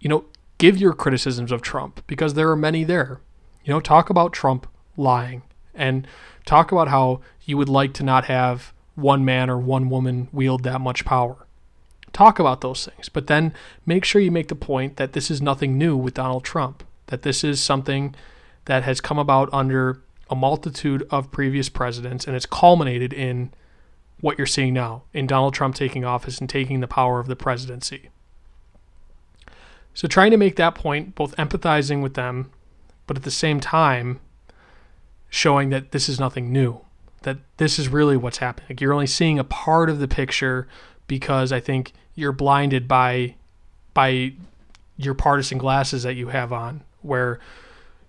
you 0.00 0.08
know, 0.08 0.24
give 0.56 0.78
your 0.78 0.94
criticisms 0.94 1.52
of 1.52 1.60
Trump 1.60 2.02
because 2.06 2.32
there 2.32 2.50
are 2.50 2.56
many 2.56 2.82
there. 2.82 3.20
You 3.62 3.74
know, 3.74 3.80
talk 3.80 4.08
about 4.08 4.32
Trump 4.32 4.66
lying 4.96 5.42
and 5.74 6.06
talk 6.46 6.72
about 6.72 6.88
how 6.88 7.20
you 7.44 7.58
would 7.58 7.68
like 7.68 7.92
to 7.94 8.02
not 8.02 8.24
have 8.24 8.72
one 8.94 9.22
man 9.22 9.50
or 9.50 9.58
one 9.58 9.90
woman 9.90 10.28
wield 10.32 10.62
that 10.62 10.80
much 10.80 11.04
power. 11.04 11.46
Talk 12.14 12.38
about 12.38 12.62
those 12.62 12.86
things, 12.86 13.10
but 13.10 13.26
then 13.26 13.52
make 13.84 14.02
sure 14.06 14.22
you 14.22 14.30
make 14.30 14.48
the 14.48 14.54
point 14.54 14.96
that 14.96 15.12
this 15.12 15.30
is 15.30 15.42
nothing 15.42 15.76
new 15.76 15.94
with 15.94 16.14
Donald 16.14 16.44
Trump 16.44 16.82
that 17.08 17.22
this 17.22 17.44
is 17.44 17.62
something 17.62 18.14
that 18.64 18.82
has 18.82 19.00
come 19.00 19.18
about 19.18 19.48
under 19.52 20.00
a 20.28 20.36
multitude 20.36 21.06
of 21.10 21.30
previous 21.30 21.68
presidents 21.68 22.26
and 22.26 22.34
it's 22.34 22.46
culminated 22.46 23.12
in 23.12 23.52
what 24.20 24.38
you're 24.38 24.46
seeing 24.46 24.74
now 24.74 25.02
in 25.12 25.26
Donald 25.26 25.54
Trump 25.54 25.74
taking 25.74 26.04
office 26.04 26.38
and 26.38 26.48
taking 26.48 26.80
the 26.80 26.88
power 26.88 27.20
of 27.20 27.26
the 27.26 27.36
presidency. 27.36 28.10
So, 29.94 30.08
trying 30.08 30.30
to 30.30 30.36
make 30.36 30.56
that 30.56 30.74
point, 30.74 31.14
both 31.14 31.34
empathizing 31.36 32.02
with 32.02 32.14
them, 32.14 32.50
but 33.06 33.16
at 33.16 33.22
the 33.22 33.30
same 33.30 33.60
time, 33.60 34.20
showing 35.30 35.70
that 35.70 35.92
this 35.92 36.08
is 36.08 36.20
nothing 36.20 36.52
new, 36.52 36.80
that 37.22 37.38
this 37.56 37.78
is 37.78 37.88
really 37.88 38.16
what's 38.16 38.38
happening. 38.38 38.66
Like 38.70 38.80
you're 38.80 38.92
only 38.92 39.06
seeing 39.06 39.38
a 39.38 39.44
part 39.44 39.88
of 39.88 39.98
the 39.98 40.08
picture 40.08 40.68
because 41.06 41.52
I 41.52 41.60
think 41.60 41.92
you're 42.14 42.32
blinded 42.32 42.88
by 42.88 43.36
by 43.94 44.34
your 44.98 45.14
partisan 45.14 45.58
glasses 45.58 46.02
that 46.02 46.14
you 46.14 46.28
have 46.28 46.52
on, 46.52 46.82
where 47.02 47.40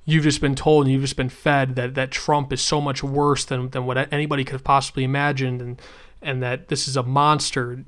you've 0.08 0.24
just 0.24 0.40
been 0.40 0.56
told 0.56 0.86
and 0.86 0.94
you've 0.94 1.02
just 1.02 1.18
been 1.18 1.30
fed 1.30 1.76
that 1.76 1.94
that 1.94 2.10
Trump 2.10 2.52
is 2.52 2.62
so 2.62 2.82
much 2.82 3.04
worse 3.04 3.46
than 3.46 3.70
than 3.70 3.86
what 3.86 4.12
anybody 4.12 4.44
could 4.44 4.54
have 4.54 4.64
possibly 4.64 5.04
imagined, 5.04 5.62
and 5.62 5.80
and 6.22 6.42
that 6.42 6.70
this 6.70 6.88
is 6.88 6.98
a 6.98 7.04
monster, 7.04 7.84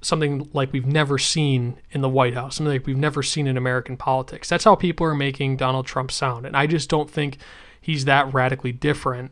something 0.00 0.48
like 0.52 0.72
we've 0.72 0.86
never 0.86 1.18
seen 1.18 1.76
in 1.92 2.00
the 2.00 2.08
White 2.08 2.34
House, 2.34 2.56
something 2.56 2.72
like 2.72 2.86
we've 2.86 2.96
never 2.96 3.22
seen 3.22 3.46
in 3.46 3.56
American 3.56 3.96
politics. 3.96 4.48
That's 4.48 4.64
how 4.64 4.74
people 4.74 5.06
are 5.06 5.14
making 5.14 5.58
Donald 5.58 5.86
Trump 5.86 6.10
sound, 6.10 6.46
and 6.46 6.56
I 6.56 6.66
just 6.66 6.88
don't 6.88 7.10
think 7.10 7.36
he's 7.78 8.06
that 8.06 8.32
radically 8.32 8.72
different 8.72 9.30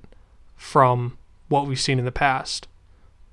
from 0.54 1.16
what 1.48 1.66
we've 1.66 1.80
seen 1.80 1.98
in 1.98 2.04
the 2.04 2.12
past. 2.12 2.68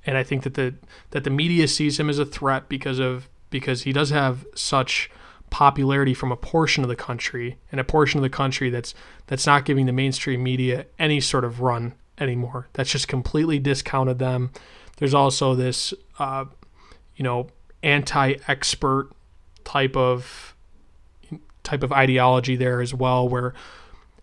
And 0.06 0.18
I 0.18 0.24
think 0.24 0.44
that 0.44 0.54
the 0.54 0.74
that 1.12 1.26
the 1.26 1.30
media 1.30 1.68
sees 1.68 2.00
him 2.00 2.10
as 2.10 2.18
a 2.18 2.26
threat 2.26 2.70
because 2.70 3.00
of 3.00 3.28
because 3.50 3.84
he 3.84 3.92
does 3.92 4.10
have 4.12 4.46
such 4.56 5.12
popularity 5.50 6.14
from 6.14 6.32
a 6.32 6.38
portion 6.38 6.84
of 6.84 6.90
the 6.90 6.96
country 6.96 7.58
and 7.72 7.80
a 7.80 7.84
portion 7.84 8.18
of 8.18 8.24
the 8.24 8.30
country 8.30 8.70
that's 8.70 8.94
that's 9.28 9.46
not 9.46 9.66
giving 9.66 9.86
the 9.86 9.94
mainstream 9.94 10.44
media 10.44 10.86
any 11.00 11.20
sort 11.22 11.46
of 11.46 11.62
run 11.62 11.94
anymore. 12.18 12.68
That's 12.74 12.92
just 12.92 13.08
completely 13.08 13.60
discounted 13.60 14.20
them. 14.20 14.52
There's 14.98 15.14
also 15.14 15.56
this, 15.56 15.94
uh, 16.20 16.46
you 17.16 17.24
know, 17.24 17.48
anti-expert 17.84 19.12
type 19.64 19.96
of 19.96 20.56
type 21.64 21.84
of 21.84 21.92
ideology 21.92 22.56
there 22.56 22.82
as 22.82 22.94
well, 22.94 23.28
where 23.28 23.54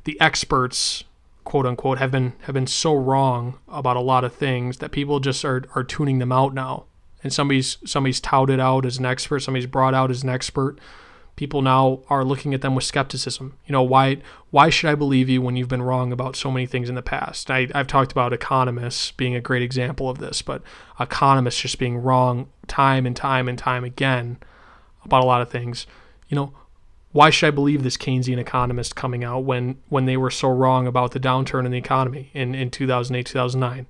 the 0.05 0.21
experts, 0.21 1.05
quote 1.45 1.67
unquote, 1.67 1.99
have 1.99 2.11
been 2.11 2.35
have 2.43 2.55
been 2.55 2.67
so 2.67 2.95
wrong 2.95 3.59
about 3.69 3.97
a 3.97 4.01
lot 4.01 4.25
of 4.25 4.35
things 4.35 4.79
that 4.79 4.93
people 4.93 5.21
just 5.21 5.45
are 5.45 5.65
are 5.75 5.85
tuning 5.85 6.19
them 6.19 6.33
out 6.33 6.55
now. 6.55 6.85
And 7.25 7.33
somebody's 7.33 7.79
somebody's 7.85 8.21
touted 8.21 8.61
out 8.61 8.85
as 8.85 8.99
an 8.99 9.07
expert, 9.07 9.41
somebody's 9.41 9.67
brought 9.67 9.95
out 9.95 10.11
as 10.11 10.23
an 10.23 10.29
expert 10.29 10.79
people 11.43 11.61
now 11.61 11.99
are 12.09 12.25
looking 12.25 12.55
at 12.55 12.61
them 12.61 12.77
with 12.77 12.85
skepticism. 12.85 13.59
You 13.67 13.73
know, 13.73 13.83
why 13.83 14.19
why 14.53 14.71
should 14.71 14.89
I 14.89 14.95
believe 14.95 15.29
you 15.29 15.43
when 15.43 15.57
you've 15.57 15.67
been 15.67 15.83
wrong 15.83 16.13
about 16.13 16.37
so 16.37 16.53
many 16.53 16.67
things 16.67 16.89
in 16.89 16.95
the 16.95 17.03
past? 17.03 17.51
I, 17.51 17.67
I've 17.75 17.89
talked 17.89 18.13
about 18.13 18.33
economists 18.33 19.11
being 19.11 19.35
a 19.35 19.41
great 19.41 19.61
example 19.63 20.09
of 20.09 20.19
this, 20.19 20.41
but 20.41 20.63
economists 21.01 21.61
just 21.61 21.81
being 21.81 21.99
wrong 21.99 22.49
time 22.69 23.07
and 23.07 23.17
time 23.17 23.49
and 23.49 23.59
time 23.59 23.83
again 23.83 24.37
about 25.05 25.25
a 25.25 25.27
lot 25.27 25.43
of 25.43 25.51
things. 25.51 25.85
You 26.29 26.37
know, 26.37 26.53
why 27.11 27.31
should 27.31 27.49
I 27.49 27.51
believe 27.51 27.83
this 27.83 27.97
Keynesian 27.97 28.39
economist 28.39 28.95
coming 28.95 29.25
out 29.25 29.41
when 29.41 29.79
when 29.89 30.05
they 30.05 30.17
were 30.17 30.31
so 30.31 30.49
wrong 30.49 30.87
about 30.87 31.11
the 31.11 31.19
downturn 31.19 31.67
in 31.67 31.73
the 31.73 31.79
economy 31.79 32.31
in, 32.35 32.55
in 32.55 32.71
2008, 32.71 33.27
2009? 33.27 33.89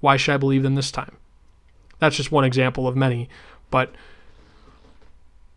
Why 0.00 0.18
should 0.18 0.34
I 0.34 0.36
believe 0.36 0.62
them 0.62 0.74
this 0.74 0.90
time? 0.90 1.16
That's 2.00 2.16
just 2.16 2.30
one 2.30 2.44
example 2.44 2.86
of 2.86 2.96
many, 2.96 3.30
but 3.70 3.94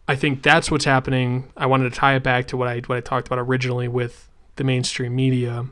I 0.08 0.16
think 0.16 0.44
that's 0.44 0.70
what's 0.70 0.86
happening. 0.86 1.52
I 1.56 1.66
wanted 1.66 1.92
to 1.92 1.98
tie 1.98 2.16
it 2.16 2.24
back 2.24 2.48
to 2.48 2.58
what 2.58 2.68
I 2.68 2.82
what 2.88 2.98
I 2.98 3.02
talked 3.02 3.28
about 3.28 3.40
originally 3.40 3.88
with 3.88 4.30
the 4.56 4.64
mainstream 4.64 5.16
media 5.16 5.68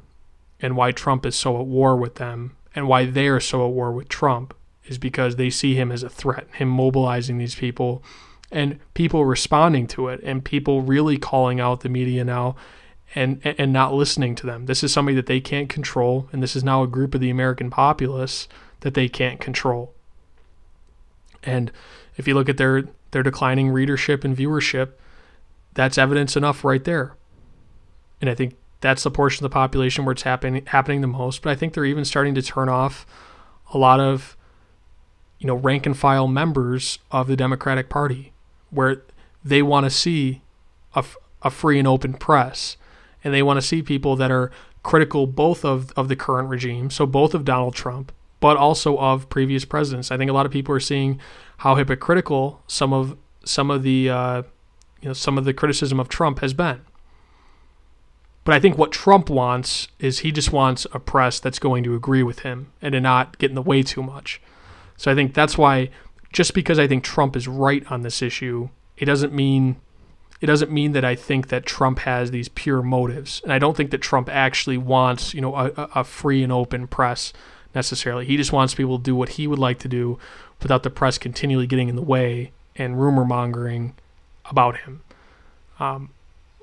and 0.61 0.75
why 0.75 0.91
Trump 0.91 1.25
is 1.25 1.35
so 1.35 1.59
at 1.59 1.67
war 1.67 1.95
with 1.95 2.15
them 2.15 2.55
and 2.73 2.87
why 2.87 3.05
they 3.05 3.27
are 3.27 3.39
so 3.39 3.65
at 3.65 3.73
war 3.73 3.91
with 3.91 4.07
Trump 4.07 4.53
is 4.85 4.97
because 4.97 5.35
they 5.35 5.49
see 5.49 5.75
him 5.75 5.91
as 5.91 6.03
a 6.03 6.09
threat, 6.09 6.47
him 6.53 6.69
mobilizing 6.69 7.37
these 7.37 7.55
people 7.55 8.03
and 8.51 8.79
people 8.93 9.25
responding 9.25 9.87
to 9.87 10.07
it 10.07 10.19
and 10.23 10.43
people 10.43 10.81
really 10.81 11.17
calling 11.17 11.59
out 11.59 11.81
the 11.81 11.89
media 11.89 12.23
now 12.23 12.55
and 13.13 13.41
and 13.43 13.73
not 13.73 13.93
listening 13.93 14.35
to 14.35 14.45
them. 14.45 14.65
This 14.65 14.83
is 14.83 14.93
somebody 14.93 15.15
that 15.15 15.25
they 15.25 15.41
can't 15.41 15.67
control 15.67 16.29
and 16.31 16.41
this 16.41 16.55
is 16.55 16.63
now 16.63 16.83
a 16.83 16.87
group 16.87 17.13
of 17.13 17.21
the 17.21 17.29
American 17.29 17.69
populace 17.69 18.47
that 18.79 18.93
they 18.93 19.09
can't 19.09 19.41
control. 19.41 19.93
And 21.43 21.71
if 22.15 22.27
you 22.27 22.33
look 22.33 22.47
at 22.47 22.57
their 22.57 22.85
their 23.11 23.23
declining 23.23 23.69
readership 23.69 24.23
and 24.23 24.35
viewership, 24.35 24.93
that's 25.73 25.97
evidence 25.97 26.35
enough 26.35 26.63
right 26.63 26.83
there. 26.83 27.15
And 28.19 28.29
I 28.29 28.35
think 28.35 28.55
that's 28.81 29.03
the 29.03 29.11
portion 29.11 29.45
of 29.45 29.51
the 29.51 29.53
population 29.53 30.05
where 30.05 30.13
it's 30.13 30.23
happening 30.23 30.65
happening 30.65 31.01
the 31.01 31.07
most. 31.07 31.41
But 31.41 31.51
I 31.51 31.55
think 31.55 31.73
they're 31.73 31.85
even 31.85 32.05
starting 32.05 32.35
to 32.35 32.41
turn 32.41 32.69
off 32.69 33.05
a 33.73 33.77
lot 33.77 33.99
of 33.99 34.35
you 35.39 35.47
know 35.47 35.55
rank 35.55 35.85
and 35.85 35.97
file 35.97 36.27
members 36.27 36.99
of 37.11 37.27
the 37.27 37.35
Democratic 37.35 37.89
Party, 37.89 38.33
where 38.69 39.03
they 39.43 39.61
want 39.61 39.85
to 39.85 39.89
see 39.89 40.41
a, 40.95 41.03
a 41.41 41.49
free 41.49 41.79
and 41.79 41.87
open 41.87 42.13
press, 42.13 42.77
and 43.23 43.33
they 43.33 43.43
want 43.43 43.57
to 43.57 43.65
see 43.65 43.81
people 43.81 44.15
that 44.15 44.31
are 44.31 44.51
critical 44.83 45.27
both 45.27 45.63
of, 45.63 45.91
of 45.91 46.07
the 46.07 46.15
current 46.15 46.49
regime, 46.49 46.89
so 46.89 47.05
both 47.05 47.33
of 47.33 47.45
Donald 47.45 47.75
Trump, 47.75 48.11
but 48.41 48.57
also 48.57 48.97
of 48.97 49.29
previous 49.29 49.63
presidents. 49.63 50.11
I 50.11 50.17
think 50.17 50.29
a 50.29 50.33
lot 50.33 50.45
of 50.45 50.51
people 50.51 50.75
are 50.75 50.81
seeing 50.81 51.21
how 51.59 51.75
hypocritical 51.75 52.61
some 52.67 52.91
of 52.91 53.17
some 53.45 53.71
of 53.71 53.83
the 53.83 54.09
uh, 54.09 54.41
you 55.01 55.07
know 55.07 55.13
some 55.13 55.37
of 55.37 55.45
the 55.45 55.53
criticism 55.53 55.97
of 56.01 56.09
Trump 56.09 56.39
has 56.39 56.53
been. 56.53 56.81
But 58.43 58.55
I 58.55 58.59
think 58.59 58.77
what 58.77 58.91
Trump 58.91 59.29
wants 59.29 59.87
is 59.99 60.19
he 60.19 60.31
just 60.31 60.51
wants 60.51 60.87
a 60.93 60.99
press 60.99 61.39
that's 61.39 61.59
going 61.59 61.83
to 61.83 61.95
agree 61.95 62.23
with 62.23 62.39
him 62.39 62.73
and 62.81 62.91
to 62.93 62.99
not 62.99 63.37
get 63.37 63.51
in 63.51 63.55
the 63.55 63.61
way 63.61 63.83
too 63.83 64.01
much. 64.01 64.41
So 64.97 65.11
I 65.11 65.15
think 65.15 65.35
that's 65.35 65.59
why 65.59 65.91
just 66.33 66.55
because 66.55 66.79
I 66.79 66.87
think 66.87 67.03
Trump 67.03 67.35
is 67.35 67.47
right 67.47 67.89
on 67.91 68.01
this 68.01 68.21
issue, 68.23 68.69
it 68.97 69.05
doesn't 69.05 69.33
mean 69.33 69.79
it 70.39 70.47
doesn't 70.47 70.71
mean 70.71 70.93
that 70.93 71.05
I 71.05 71.13
think 71.13 71.49
that 71.49 71.67
Trump 71.67 71.99
has 71.99 72.31
these 72.31 72.49
pure 72.49 72.81
motives. 72.81 73.41
And 73.43 73.53
I 73.53 73.59
don't 73.59 73.77
think 73.77 73.91
that 73.91 73.99
Trump 73.99 74.27
actually 74.27 74.77
wants, 74.77 75.35
you 75.35 75.41
know, 75.41 75.55
a, 75.55 75.67
a 75.93 76.03
free 76.03 76.41
and 76.41 76.51
open 76.51 76.87
press 76.87 77.31
necessarily. 77.73 78.25
He 78.25 78.37
just 78.37 78.51
wants 78.51 78.73
people 78.73 78.97
to 78.97 79.03
do 79.03 79.15
what 79.15 79.29
he 79.29 79.47
would 79.47 79.59
like 79.59 79.79
to 79.79 79.87
do 79.87 80.19
without 80.61 80.83
the 80.83 80.89
press 80.89 81.17
continually 81.17 81.67
getting 81.67 81.89
in 81.89 81.95
the 81.95 82.01
way 82.01 82.51
and 82.75 83.01
rumor 83.01 83.25
mongering 83.25 83.93
about 84.45 84.77
him. 84.77 85.01
Um, 85.79 86.09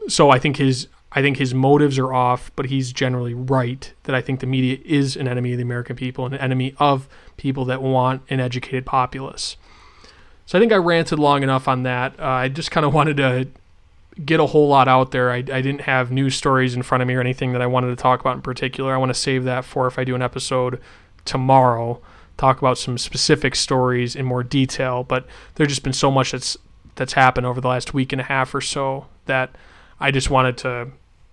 so 0.08 0.30
I 0.30 0.38
think 0.38 0.56
his 0.56 0.88
I 1.10 1.22
think 1.22 1.38
his 1.38 1.54
motives 1.54 1.98
are 1.98 2.12
off, 2.12 2.52
but 2.54 2.66
he's 2.66 2.92
generally 2.92 3.32
right 3.32 3.92
that 4.02 4.14
I 4.14 4.20
think 4.20 4.40
the 4.40 4.46
media 4.46 4.78
is 4.84 5.16
an 5.16 5.26
enemy 5.26 5.52
of 5.52 5.56
the 5.56 5.62
American 5.62 5.96
people 5.96 6.26
and 6.26 6.34
an 6.34 6.40
enemy 6.40 6.74
of 6.78 7.08
people 7.38 7.64
that 7.64 7.80
want 7.80 8.22
an 8.28 8.40
educated 8.40 8.84
populace. 8.84 9.56
So 10.44 10.58
I 10.58 10.60
think 10.60 10.72
I 10.72 10.76
ranted 10.76 11.18
long 11.18 11.42
enough 11.42 11.66
on 11.66 11.82
that. 11.84 12.18
Uh, 12.20 12.24
I 12.24 12.48
just 12.48 12.70
kind 12.70 12.84
of 12.84 12.92
wanted 12.98 13.16
to 13.16 13.48
get 14.24 14.40
a 14.40 14.46
whole 14.46 14.68
lot 14.68 14.88
out 14.88 15.10
there. 15.10 15.30
I, 15.30 15.36
I 15.36 15.42
didn't 15.42 15.82
have 15.82 16.10
news 16.10 16.34
stories 16.34 16.74
in 16.74 16.82
front 16.82 17.02
of 17.02 17.08
me 17.08 17.14
or 17.14 17.20
anything 17.20 17.52
that 17.52 17.62
I 17.62 17.66
wanted 17.66 17.88
to 17.88 17.96
talk 17.96 18.20
about 18.20 18.36
in 18.36 18.42
particular. 18.42 18.94
I 18.94 18.96
want 18.96 19.10
to 19.10 19.14
save 19.14 19.44
that 19.44 19.64
for 19.64 19.86
if 19.86 19.98
I 19.98 20.04
do 20.04 20.14
an 20.14 20.22
episode 20.22 20.80
tomorrow 21.24 22.00
talk 22.38 22.58
about 22.58 22.78
some 22.78 22.96
specific 22.96 23.54
stories 23.54 24.16
in 24.16 24.24
more 24.24 24.42
detail, 24.42 25.04
but 25.04 25.26
there's 25.56 25.68
just 25.68 25.82
been 25.82 25.92
so 25.92 26.10
much 26.10 26.32
that's 26.32 26.56
that's 26.94 27.12
happened 27.12 27.46
over 27.46 27.60
the 27.60 27.68
last 27.68 27.92
week 27.92 28.12
and 28.12 28.20
a 28.20 28.24
half 28.24 28.54
or 28.54 28.60
so 28.60 29.06
that 29.26 29.50
I 30.00 30.10
just 30.10 30.30
wanted 30.30 30.56
to 30.58 30.88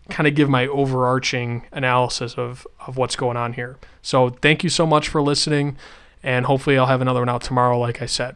kind 0.09 0.27
of 0.27 0.35
give 0.35 0.49
my 0.49 0.67
overarching 0.67 1.65
analysis 1.71 2.33
of 2.37 2.67
of 2.85 2.97
what's 2.97 3.15
going 3.15 3.37
on 3.37 3.53
here. 3.53 3.77
So 4.01 4.29
thank 4.29 4.63
you 4.63 4.69
so 4.69 4.85
much 4.85 5.07
for 5.07 5.21
listening, 5.21 5.77
and 6.21 6.47
hopefully 6.47 6.77
I'll 6.77 6.87
have 6.87 7.01
another 7.01 7.21
one 7.21 7.29
out 7.29 7.41
tomorrow. 7.41 7.79
Like 7.79 8.01
I 8.01 8.07
said, 8.07 8.35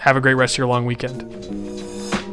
have 0.00 0.16
a 0.16 0.20
great 0.20 0.34
rest 0.34 0.54
of 0.54 0.58
your 0.58 0.66
long 0.66 0.84
weekend. 0.84 2.25